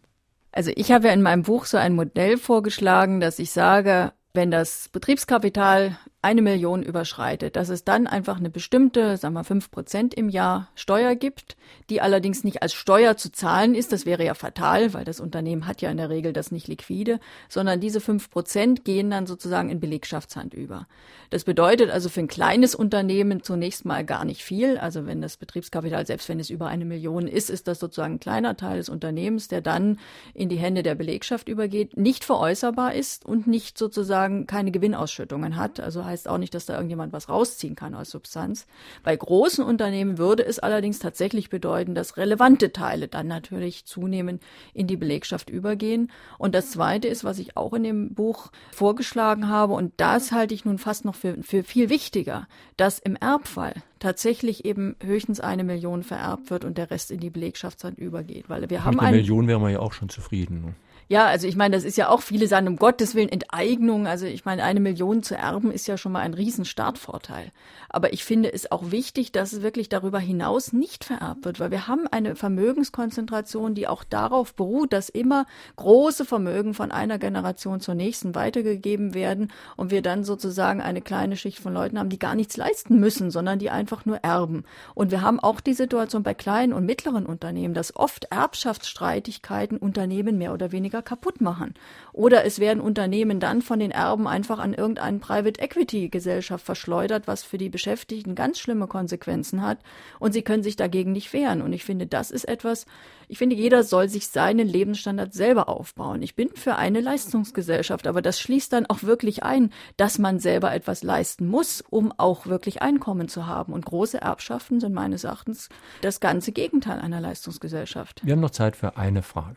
Also 0.53 0.71
ich 0.75 0.93
habe 0.93 1.07
ja 1.07 1.15
in 1.15 1.23
meinem 1.23 1.45
Buch 1.45 1.65
so 1.65 1.79
ein 1.79 1.95
Modell 1.95 2.37
vorgeschlagen, 2.37 3.21
dass 3.21 3.39
ich 3.39 3.51
sage, 3.51 4.13
wenn 4.39 4.53
das 4.53 4.89
Betriebskapital 4.91 5.99
eine 6.29 6.43
Million 6.43 6.83
überschreitet, 6.83 7.57
dass 7.57 7.71
es 7.71 7.85
dann 7.85 8.07
einfach 8.07 8.37
eine 8.37 8.51
bestimmte, 8.51 9.17
sagen 9.17 9.33
wir 9.33 9.45
fünf 9.45 9.71
Prozent 9.71 10.13
im 10.13 10.29
Jahr 10.29 10.69
Steuer 10.75 11.15
gibt, 11.15 11.57
die 11.89 12.03
allerdings 12.03 12.45
nicht 12.45 12.61
als 12.61 12.75
Steuer 12.75 13.17
zu 13.17 13.33
zahlen 13.33 13.75
ist. 13.75 13.93
Das 13.93 14.05
wäre 14.05 14.27
ja 14.27 14.35
fatal, 14.35 14.93
weil 14.93 15.07
das 15.07 15.21
Unternehmen 15.21 15.67
hat 15.67 15.81
ja 15.81 15.91
in 15.91 15.97
der 15.97 16.11
Regel 16.11 16.35
das 16.35 16.53
nicht 16.53 16.69
liquide, 16.69 17.19
sondern 17.49 17.81
diese 17.81 18.03
fünf 18.03 18.29
Prozent 18.29 18.85
gehen 18.85 19.11
dann 19.11 19.27
sozusagen 19.27 19.71
in 19.71 19.81
Belegschaftshand 19.81 20.53
über. 20.53 20.87
Das 21.31 21.45
bedeutet 21.45 21.91
also 21.91 22.11
für 22.11 22.21
ein 22.21 22.29
kleines 22.29 22.75
Unternehmen 22.75 23.43
zunächst 23.43 23.87
mal 23.87 24.05
gar 24.05 24.27
nicht 24.27 24.43
viel. 24.43 24.77
Also 24.77 25.07
wenn 25.07 25.23
das 25.23 25.39
Betriebskapital, 25.39 26.07
selbst 26.07 26.29
wenn 26.29 26.41
es 26.41 26.51
über 26.51 26.67
eine 26.67 26.85
Million 26.85 27.27
ist, 27.27 27.49
ist 27.49 27.69
das 27.69 27.79
sozusagen 27.79 28.15
ein 28.15 28.21
kleiner 28.21 28.57
Teil 28.57 28.77
des 28.77 28.91
Unternehmens, 28.91 29.49
der 29.49 29.63
dann 29.63 29.99
in 30.35 30.51
die 30.51 30.57
Hände 30.57 30.83
der 30.83 30.95
Belegschaft 30.95 31.49
übergeht, 31.49 31.97
nicht 31.97 32.25
veräußerbar 32.25 32.95
ist 32.95 33.25
und 33.25 33.47
nicht 33.47 33.79
sozusagen 33.79 34.47
keine 34.47 34.71
Gewinnausschüttungen 34.71 35.57
hat. 35.57 35.81
Also 35.81 36.05
heißt 36.05 36.18
auch 36.27 36.39
nicht, 36.39 36.55
dass 36.55 36.67
da 36.67 36.75
irgendjemand 36.75 37.13
was 37.13 37.29
rausziehen 37.29 37.77
kann 37.77 37.95
aus 37.95 38.11
Substanz. 38.11 38.67
Bei 39.05 39.15
großen 39.15 39.63
Unternehmen 39.63 40.19
würde 40.19 40.45
es 40.45 40.59
allerdings 40.59 40.99
tatsächlich 40.99 41.51
bedeuten, 41.51 41.95
dass 41.95 42.17
relevante 42.17 42.73
Teile 42.73 43.07
dann 43.07 43.29
natürlich 43.29 43.85
zunehmend 43.85 44.43
in 44.75 44.87
die 44.87 44.97
Belegschaft 44.97 45.51
übergehen. 45.51 46.11
Und 46.39 46.55
das 46.55 46.71
Zweite 46.71 47.09
ist, 47.09 47.23
was 47.23 47.39
ich 47.39 47.57
auch 47.57 47.75
in 47.75 47.85
dem 47.85 48.15
Buch 48.15 48.51
vorgeschlagen 48.73 49.49
habe, 49.49 49.75
und 49.75 49.93
das 49.99 50.33
halte 50.33 50.55
ich 50.55 50.65
nun 50.65 50.79
fast 50.79 51.05
noch 51.05 51.15
für, 51.15 51.43
für 51.43 51.63
viel 51.63 51.91
wichtiger, 51.91 52.49
dass 52.77 52.99
im 52.99 53.15
Erbfall 53.17 53.75
tatsächlich 53.99 54.65
eben 54.65 54.97
höchstens 55.03 55.41
eine 55.41 55.65
Million 55.65 56.03
vererbt 56.03 56.51
wird 56.51 56.65
und 56.65 56.79
der 56.79 56.91
Rest 56.91 57.11
in 57.11 57.21
die 57.21 57.31
Belegschaftshand 57.31 57.99
übergeht. 57.99 58.49
Weil 58.49 58.63
wir 58.63 58.79
Mit 58.79 58.85
haben 58.85 59.01
eine 59.01 59.17
Million 59.17 59.47
wären 59.47 59.63
wir 59.63 59.71
ja 59.71 59.81
auch 59.81 59.93
schon 59.93 60.09
zufrieden. 60.09 60.75
Ja, 61.11 61.25
also 61.25 61.47
ich 61.47 61.57
meine, 61.57 61.75
das 61.75 61.85
ist 61.85 61.97
ja 61.97 62.11
auch, 62.11 62.21
viele 62.21 62.47
sagen, 62.47 62.69
um 62.69 62.77
Gottes 62.77 63.15
Willen 63.15 63.31
Enteignung. 63.31 64.07
Also 64.07 64.27
ich 64.27 64.45
meine, 64.45 64.63
eine 64.63 64.79
Million 64.79 65.23
zu 65.23 65.35
erben 65.35 65.71
ist 65.71 65.89
ja 65.89 65.97
schon 65.97 66.13
mal 66.13 66.21
ein 66.21 66.35
Riesenstartvorteil. 66.35 67.51
Aber 67.89 68.13
ich 68.13 68.25
finde 68.25 68.53
es 68.53 68.71
auch 68.71 68.91
wichtig, 68.91 69.33
dass 69.33 69.55
es 69.55 69.63
wirklich 69.63 69.89
darüber 69.89 70.19
hinaus 70.19 70.75
nicht 70.75 71.07
vererbt 71.07 71.47
wird, 71.47 71.61
weil 71.61 71.71
wir 71.71 71.89
haben 71.89 72.07
eine 72.11 72.37
Vermögenskonzentration, 72.37 73.75
die 73.75 73.89
auch 73.89 74.05
darauf 74.05 74.53
beruht, 74.55 74.93
dass 74.93 75.09
immer 75.09 75.47
große 75.77 76.27
Vermögen 76.27 76.75
von 76.75 76.93
einer 76.93 77.19
Generation 77.19 77.81
zur 77.81 77.95
nächsten 77.95 78.35
weitergegeben 78.35 79.15
werden 79.15 79.51
und 79.77 79.91
wir 79.91 80.03
dann 80.03 80.25
sozusagen 80.25 80.83
eine 80.83 81.01
kleine 81.01 81.39
Schicht 81.39 81.61
von 81.61 81.73
Leuten 81.73 81.99
haben, 81.99 82.11
die 82.11 82.19
gar 82.19 82.35
nichts 82.35 82.59
leisten 82.59 83.01
müssen, 83.01 83.31
sondern 83.31 83.59
die 83.59 83.71
einfach 83.71 84.05
nur 84.05 84.19
erben. 84.19 84.65
Und 84.95 85.11
wir 85.11 85.23
haben 85.23 85.41
auch 85.41 85.61
die 85.61 85.73
Situation 85.73 86.23
bei 86.23 86.35
kleinen 86.35 86.75
und 86.75 86.85
mittleren 86.85 87.25
Unternehmen, 87.25 87.73
dass 87.73 87.97
oft 87.97 88.25
Erbschaftsstreitigkeiten 88.25 89.79
Unternehmen 89.79 90.37
mehr 90.37 90.53
oder 90.53 90.71
weniger 90.71 90.98
Politiker 90.99 91.03
kaputt 91.03 91.41
machen. 91.41 91.75
Oder 92.13 92.45
es 92.45 92.59
werden 92.59 92.81
Unternehmen 92.81 93.41
dann 93.41 93.63
von 93.63 93.79
den 93.79 93.91
Erben 93.91 94.27
einfach 94.27 94.59
an 94.59 94.75
irgendeine 94.75 95.19
Private 95.19 95.61
Equity 95.61 96.09
Gesellschaft 96.09 96.65
verschleudert, 96.65 97.27
was 97.27 97.43
für 97.43 97.59
die 97.59 97.69
Beschäftigten 97.69 98.35
ganz 98.35 98.59
schlimme 98.59 98.87
Konsequenzen 98.87 99.63
hat. 99.63 99.79
Und 100.19 100.33
sie 100.33 100.43
können 100.43 100.63
sich 100.63 100.77
dagegen 100.77 101.13
nicht 101.13 101.33
wehren. 101.33 101.63
Und 101.63 101.73
ich 101.73 101.85
finde, 101.85 102.07
das 102.07 102.31
ist 102.31 102.45
etwas, 102.45 102.87
ich 103.29 103.39
finde, 103.39 103.57
jeder 103.57 103.83
soll 103.83 104.09
sich 104.09 104.29
seinen 104.29 104.67
Lebensstandard 104.67 105.33
selber 105.33 105.69
aufbauen. 105.69 106.23
Ich 106.23 106.35
bin 106.35 106.51
für 106.55 106.77
eine 106.77 107.01
Leistungsgesellschaft, 107.01 108.07
aber 108.07 108.23
das 108.23 108.41
schließt 108.41 108.73
dann 108.73 108.87
auch 108.87 109.03
wirklich 109.03 109.43
ein, 109.43 109.71
dass 109.97 110.19
man 110.19 110.39
selber 110.39 110.73
etwas 110.73 111.03
leisten 111.03 111.47
muss, 111.47 111.83
um 111.89 112.13
auch 112.17 112.47
wirklich 112.47 112.83
Einkommen 112.83 113.29
zu 113.29 113.47
haben. 113.47 113.73
Und 113.73 113.85
große 113.85 114.21
Erbschaften 114.21 114.81
sind 114.81 114.95
meines 114.95 115.25
Erachtens 115.25 115.69
das 116.01 116.21
ganze 116.21 116.53
Gegenteil 116.53 117.01
einer 117.01 117.21
Leistungsgesellschaft. 117.21 118.23
Wir 118.25 118.33
haben 118.33 118.41
noch 118.41 118.51
Zeit 118.51 118.77
für 118.77 118.97
eine 118.97 119.23
Frage. 119.23 119.57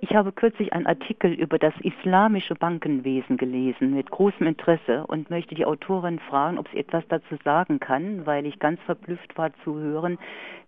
Ich 0.00 0.14
habe 0.14 0.30
kürzlich 0.30 0.72
einen 0.72 0.86
Artikel 0.86 1.32
über 1.32 1.58
das 1.58 1.74
islamische 1.80 2.54
Bankenwesen 2.54 3.36
gelesen 3.36 3.94
mit 3.94 4.08
großem 4.10 4.46
Interesse 4.46 5.04
und 5.08 5.28
möchte 5.28 5.56
die 5.56 5.66
Autorin 5.66 6.20
fragen, 6.20 6.56
ob 6.56 6.68
sie 6.68 6.78
etwas 6.78 7.02
dazu 7.08 7.36
sagen 7.42 7.80
kann, 7.80 8.24
weil 8.24 8.46
ich 8.46 8.60
ganz 8.60 8.80
verblüfft 8.82 9.36
war 9.36 9.50
zu 9.64 9.76
hören, 9.76 10.16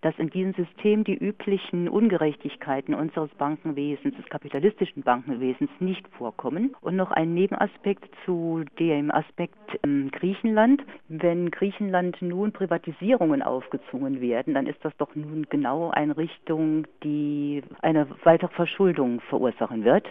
dass 0.01 0.17
in 0.17 0.29
diesem 0.29 0.53
System 0.53 1.05
die 1.05 1.15
üblichen 1.15 1.87
Ungerechtigkeiten 1.87 2.93
unseres 2.93 3.29
Bankenwesens, 3.35 4.15
des 4.17 4.25
kapitalistischen 4.25 5.03
Bankenwesens 5.03 5.69
nicht 5.79 6.05
vorkommen. 6.17 6.75
Und 6.81 6.97
noch 6.97 7.11
ein 7.11 7.33
Nebenaspekt 7.33 8.09
zu 8.25 8.65
dem 8.79 9.11
Aspekt 9.11 9.55
ähm, 9.83 10.09
Griechenland. 10.11 10.83
Wenn 11.07 11.51
Griechenland 11.51 12.21
nun 12.21 12.51
Privatisierungen 12.51 13.41
aufgezwungen 13.41 14.19
werden, 14.19 14.55
dann 14.55 14.67
ist 14.67 14.83
das 14.83 14.95
doch 14.97 15.15
nun 15.15 15.45
genau 15.49 15.89
eine 15.91 16.17
Richtung, 16.17 16.85
die 17.03 17.63
eine 17.81 18.07
weitere 18.23 18.53
Verschuldung 18.53 19.20
verursachen 19.29 19.83
wird. 19.83 20.05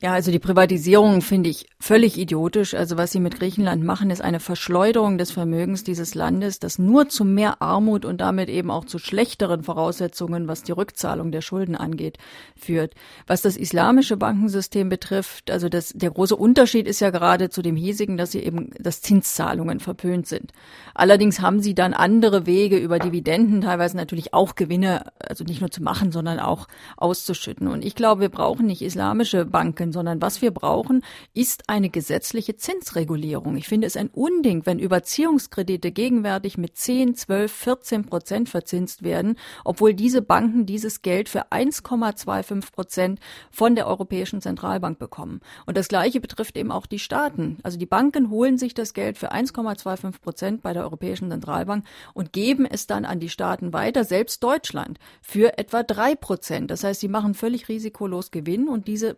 Ja, 0.00 0.12
also 0.12 0.30
die 0.30 0.38
Privatisierung 0.38 1.22
finde 1.22 1.50
ich 1.50 1.66
völlig 1.80 2.18
idiotisch. 2.18 2.74
Also 2.74 2.96
was 2.96 3.10
sie 3.10 3.18
mit 3.18 3.40
Griechenland 3.40 3.82
machen, 3.82 4.10
ist 4.10 4.20
eine 4.20 4.38
Verschleuderung 4.38 5.18
des 5.18 5.32
Vermögens 5.32 5.82
dieses 5.82 6.14
Landes, 6.14 6.60
das 6.60 6.78
nur 6.78 7.08
zu 7.08 7.24
mehr 7.24 7.60
Armut 7.60 8.04
und 8.04 8.20
damit 8.20 8.48
eben 8.48 8.70
auch 8.70 8.84
zu 8.84 9.00
schlechteren 9.00 9.64
Voraussetzungen, 9.64 10.46
was 10.46 10.62
die 10.62 10.70
Rückzahlung 10.70 11.32
der 11.32 11.40
Schulden 11.40 11.74
angeht, 11.74 12.18
führt. 12.54 12.94
Was 13.26 13.42
das 13.42 13.56
islamische 13.56 14.16
Bankensystem 14.16 14.88
betrifft, 14.88 15.50
also 15.50 15.68
das, 15.68 15.92
der 15.92 16.12
große 16.12 16.36
Unterschied 16.36 16.86
ist 16.86 17.00
ja 17.00 17.10
gerade 17.10 17.50
zu 17.50 17.60
dem 17.60 17.74
hiesigen, 17.74 18.16
dass 18.16 18.30
sie 18.30 18.44
eben, 18.44 18.70
dass 18.78 19.02
Zinszahlungen 19.02 19.80
verpönt 19.80 20.28
sind. 20.28 20.52
Allerdings 20.94 21.40
haben 21.40 21.60
sie 21.60 21.74
dann 21.74 21.92
andere 21.92 22.46
Wege 22.46 22.78
über 22.78 23.00
Dividenden, 23.00 23.62
teilweise 23.62 23.96
natürlich 23.96 24.32
auch 24.32 24.54
Gewinne, 24.54 25.10
also 25.18 25.42
nicht 25.42 25.60
nur 25.60 25.72
zu 25.72 25.82
machen, 25.82 26.12
sondern 26.12 26.38
auch 26.38 26.68
auszuschütten. 26.96 27.66
Und 27.66 27.84
ich 27.84 27.96
glaube, 27.96 28.20
wir 28.20 28.28
brauchen 28.28 28.66
nicht 28.66 28.82
islamische 28.82 29.44
Banken 29.44 29.87
können, 29.88 29.92
sondern 29.92 30.22
was 30.22 30.42
wir 30.42 30.50
brauchen, 30.50 31.02
ist 31.34 31.64
eine 31.68 31.90
gesetzliche 31.90 32.56
Zinsregulierung. 32.56 33.56
Ich 33.56 33.68
finde 33.68 33.86
es 33.86 33.96
ein 33.96 34.08
Unding, 34.08 34.66
wenn 34.66 34.78
Überziehungskredite 34.78 35.92
gegenwärtig 35.92 36.58
mit 36.58 36.76
10, 36.76 37.14
12, 37.14 37.52
14 37.52 38.04
Prozent 38.04 38.48
verzinst 38.48 39.02
werden, 39.02 39.36
obwohl 39.64 39.94
diese 39.94 40.22
Banken 40.22 40.66
dieses 40.66 41.02
Geld 41.02 41.28
für 41.28 41.50
1,25 41.50 42.72
Prozent 42.72 43.20
von 43.50 43.74
der 43.74 43.86
Europäischen 43.86 44.40
Zentralbank 44.40 44.98
bekommen. 44.98 45.40
Und 45.66 45.76
das 45.76 45.88
Gleiche 45.88 46.20
betrifft 46.20 46.56
eben 46.56 46.70
auch 46.70 46.86
die 46.86 46.98
Staaten. 46.98 47.58
Also 47.62 47.78
die 47.78 47.86
Banken 47.86 48.30
holen 48.30 48.58
sich 48.58 48.74
das 48.74 48.94
Geld 48.94 49.18
für 49.18 49.32
1,25 49.32 50.20
Prozent 50.20 50.62
bei 50.62 50.72
der 50.72 50.82
Europäischen 50.82 51.30
Zentralbank 51.30 51.84
und 52.14 52.32
geben 52.32 52.66
es 52.66 52.86
dann 52.86 53.04
an 53.04 53.20
die 53.20 53.28
Staaten 53.28 53.72
weiter, 53.72 54.04
selbst 54.04 54.42
Deutschland, 54.42 54.98
für 55.22 55.58
etwa 55.58 55.82
drei 55.82 56.14
Prozent. 56.14 56.70
Das 56.70 56.84
heißt, 56.84 57.00
sie 57.00 57.08
machen 57.08 57.34
völlig 57.34 57.68
risikolos 57.68 58.30
Gewinn 58.30 58.68
und 58.68 58.88
diese 58.88 59.14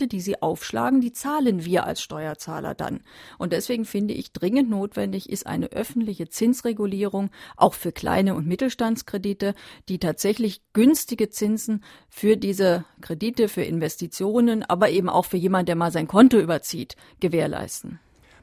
Prozente, 0.00 0.08
die 0.08 0.20
sie 0.20 0.40
aufschlagen, 0.40 1.00
die 1.00 1.12
zahlen 1.12 1.64
wir 1.64 1.84
als 1.84 2.00
Steuerzahler 2.00 2.74
dann. 2.74 3.00
Und 3.38 3.52
deswegen 3.52 3.84
finde 3.84 4.14
ich 4.14 4.32
dringend 4.32 4.70
notwendig 4.70 5.28
ist 5.28 5.46
eine 5.46 5.72
öffentliche 5.72 6.28
Zinsregulierung, 6.28 7.30
auch 7.56 7.74
für 7.74 7.92
kleine 7.92 8.34
und 8.34 8.46
Mittelstandskredite, 8.46 9.54
die 9.88 9.98
tatsächlich 9.98 10.62
günstige 10.72 11.28
Zinsen 11.28 11.84
für 12.08 12.36
diese 12.36 12.84
Kredite, 13.02 13.48
für 13.48 13.62
Investitionen, 13.62 14.62
aber 14.62 14.88
eben 14.90 15.10
auch 15.10 15.26
für 15.26 15.36
jemand, 15.36 15.68
der 15.68 15.76
mal 15.76 15.92
sein 15.92 16.08
Konto 16.08 16.38
überzieht, 16.38 16.96
gewährleisten. 17.20 18.00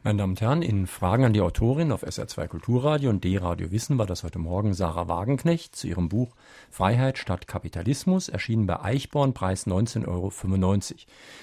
Meine 0.07 0.19
Damen 0.19 0.31
und 0.31 0.39
Herren, 0.39 0.61
in 0.61 0.87
Fragen 0.87 1.25
an 1.25 1.33
die 1.33 1.41
Autorin 1.41 1.91
auf 1.91 2.01
SR2 2.01 2.47
Kulturradio 2.47 3.09
und 3.09 3.25
D-Radio 3.25 3.71
Wissen 3.71 3.97
war 3.97 4.05
das 4.05 4.23
heute 4.23 4.39
Morgen 4.39 4.73
Sarah 4.73 5.09
Wagenknecht 5.09 5.75
zu 5.75 5.85
ihrem 5.85 6.07
Buch 6.07 6.33
Freiheit 6.71 7.17
statt 7.17 7.45
Kapitalismus, 7.45 8.29
erschienen 8.29 8.67
bei 8.67 8.81
Eichborn, 8.81 9.33
Preis 9.33 9.67
19,95 9.67 10.07
Euro. 10.07 10.31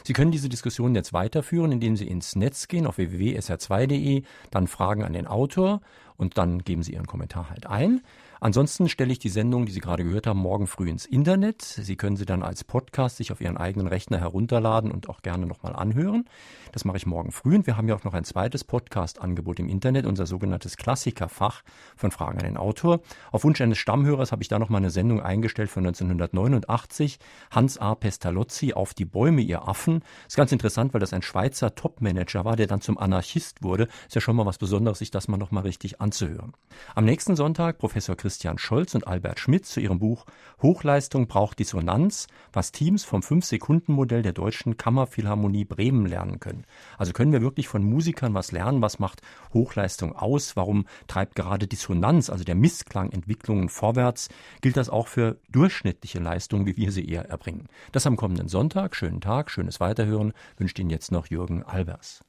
Sie 0.02 0.12
können 0.14 0.30
diese 0.30 0.48
Diskussion 0.48 0.94
jetzt 0.94 1.12
weiterführen, 1.12 1.72
indem 1.72 1.94
Sie 1.98 2.08
ins 2.08 2.36
Netz 2.36 2.66
gehen 2.66 2.86
auf 2.86 2.96
www.sr2.de, 2.96 4.22
dann 4.50 4.66
Fragen 4.66 5.04
an 5.04 5.12
den 5.12 5.26
Autor 5.26 5.82
und 6.16 6.38
dann 6.38 6.60
geben 6.60 6.82
Sie 6.82 6.94
Ihren 6.94 7.06
Kommentar 7.06 7.50
halt 7.50 7.66
ein. 7.66 8.00
Ansonsten 8.44 8.90
stelle 8.90 9.10
ich 9.10 9.18
die 9.18 9.30
Sendung, 9.30 9.64
die 9.64 9.72
Sie 9.72 9.80
gerade 9.80 10.04
gehört 10.04 10.26
haben, 10.26 10.38
morgen 10.38 10.66
früh 10.66 10.90
ins 10.90 11.06
Internet. 11.06 11.62
Sie 11.62 11.96
können 11.96 12.18
sie 12.18 12.26
dann 12.26 12.42
als 12.42 12.62
Podcast 12.62 13.16
sich 13.16 13.32
auf 13.32 13.40
Ihren 13.40 13.56
eigenen 13.56 13.86
Rechner 13.86 14.18
herunterladen 14.18 14.90
und 14.90 15.08
auch 15.08 15.22
gerne 15.22 15.46
nochmal 15.46 15.74
anhören. 15.74 16.26
Das 16.72 16.84
mache 16.84 16.98
ich 16.98 17.06
morgen 17.06 17.32
früh. 17.32 17.54
Und 17.54 17.66
wir 17.66 17.78
haben 17.78 17.88
ja 17.88 17.94
auch 17.94 18.04
noch 18.04 18.12
ein 18.12 18.24
zweites 18.24 18.62
Podcast-Angebot 18.62 19.60
im 19.60 19.70
Internet, 19.70 20.04
unser 20.04 20.26
sogenanntes 20.26 20.76
Klassikerfach 20.76 21.62
von 21.96 22.10
Fragen 22.10 22.36
an 22.36 22.44
den 22.44 22.58
Autor. 22.58 23.00
Auf 23.32 23.44
Wunsch 23.44 23.62
eines 23.62 23.78
Stammhörers 23.78 24.30
habe 24.30 24.42
ich 24.42 24.48
da 24.48 24.58
nochmal 24.58 24.82
eine 24.82 24.90
Sendung 24.90 25.22
eingestellt 25.22 25.70
von 25.70 25.86
1989. 25.86 27.18
Hans 27.50 27.78
A. 27.78 27.94
Pestalozzi 27.94 28.74
auf 28.74 28.92
die 28.92 29.06
Bäume, 29.06 29.40
ihr 29.40 29.66
Affen. 29.66 30.00
Das 30.00 30.34
ist 30.34 30.36
ganz 30.36 30.52
interessant, 30.52 30.92
weil 30.92 31.00
das 31.00 31.14
ein 31.14 31.22
Schweizer 31.22 31.74
Topmanager 31.74 32.44
war, 32.44 32.56
der 32.56 32.66
dann 32.66 32.82
zum 32.82 32.98
Anarchist 32.98 33.62
wurde. 33.62 33.88
Ist 34.06 34.16
ja 34.16 34.20
schon 34.20 34.36
mal 34.36 34.44
was 34.44 34.58
Besonderes, 34.58 34.98
sich 34.98 35.10
das 35.10 35.28
mal 35.28 35.38
nochmal 35.38 35.62
richtig 35.62 36.02
anzuhören. 36.02 36.52
Am 36.94 37.06
nächsten 37.06 37.36
Sonntag 37.36 37.78
Professor 37.78 38.14
Christian 38.16 38.33
Christian 38.34 38.58
Scholz 38.58 38.96
und 38.96 39.06
Albert 39.06 39.38
Schmidt 39.38 39.64
zu 39.64 39.78
ihrem 39.78 40.00
Buch 40.00 40.26
Hochleistung 40.60 41.28
braucht 41.28 41.60
Dissonanz, 41.60 42.26
was 42.52 42.72
Teams 42.72 43.04
vom 43.04 43.22
Fünf-Sekunden-Modell 43.22 44.22
der 44.22 44.32
Deutschen 44.32 44.76
Kammerphilharmonie 44.76 45.64
Bremen 45.64 46.04
lernen 46.04 46.40
können. 46.40 46.64
Also 46.98 47.12
können 47.12 47.30
wir 47.30 47.42
wirklich 47.42 47.68
von 47.68 47.84
Musikern 47.84 48.34
was 48.34 48.50
lernen? 48.50 48.82
Was 48.82 48.98
macht 48.98 49.20
Hochleistung 49.52 50.16
aus? 50.16 50.56
Warum 50.56 50.86
treibt 51.06 51.36
gerade 51.36 51.68
Dissonanz, 51.68 52.28
also 52.28 52.42
der 52.42 52.56
Missklang, 52.56 53.12
Entwicklungen 53.12 53.68
vorwärts? 53.68 54.28
Gilt 54.62 54.76
das 54.76 54.88
auch 54.88 55.06
für 55.06 55.38
durchschnittliche 55.52 56.18
Leistungen, 56.18 56.66
wie 56.66 56.76
wir 56.76 56.90
sie 56.90 57.08
eher 57.08 57.28
erbringen? 57.30 57.68
Das 57.92 58.04
am 58.04 58.16
kommenden 58.16 58.48
Sonntag. 58.48 58.96
Schönen 58.96 59.20
Tag, 59.20 59.48
schönes 59.48 59.78
Weiterhören 59.78 60.32
wünscht 60.56 60.80
Ihnen 60.80 60.90
jetzt 60.90 61.12
noch 61.12 61.28
Jürgen 61.28 61.62
Albers. 61.62 62.24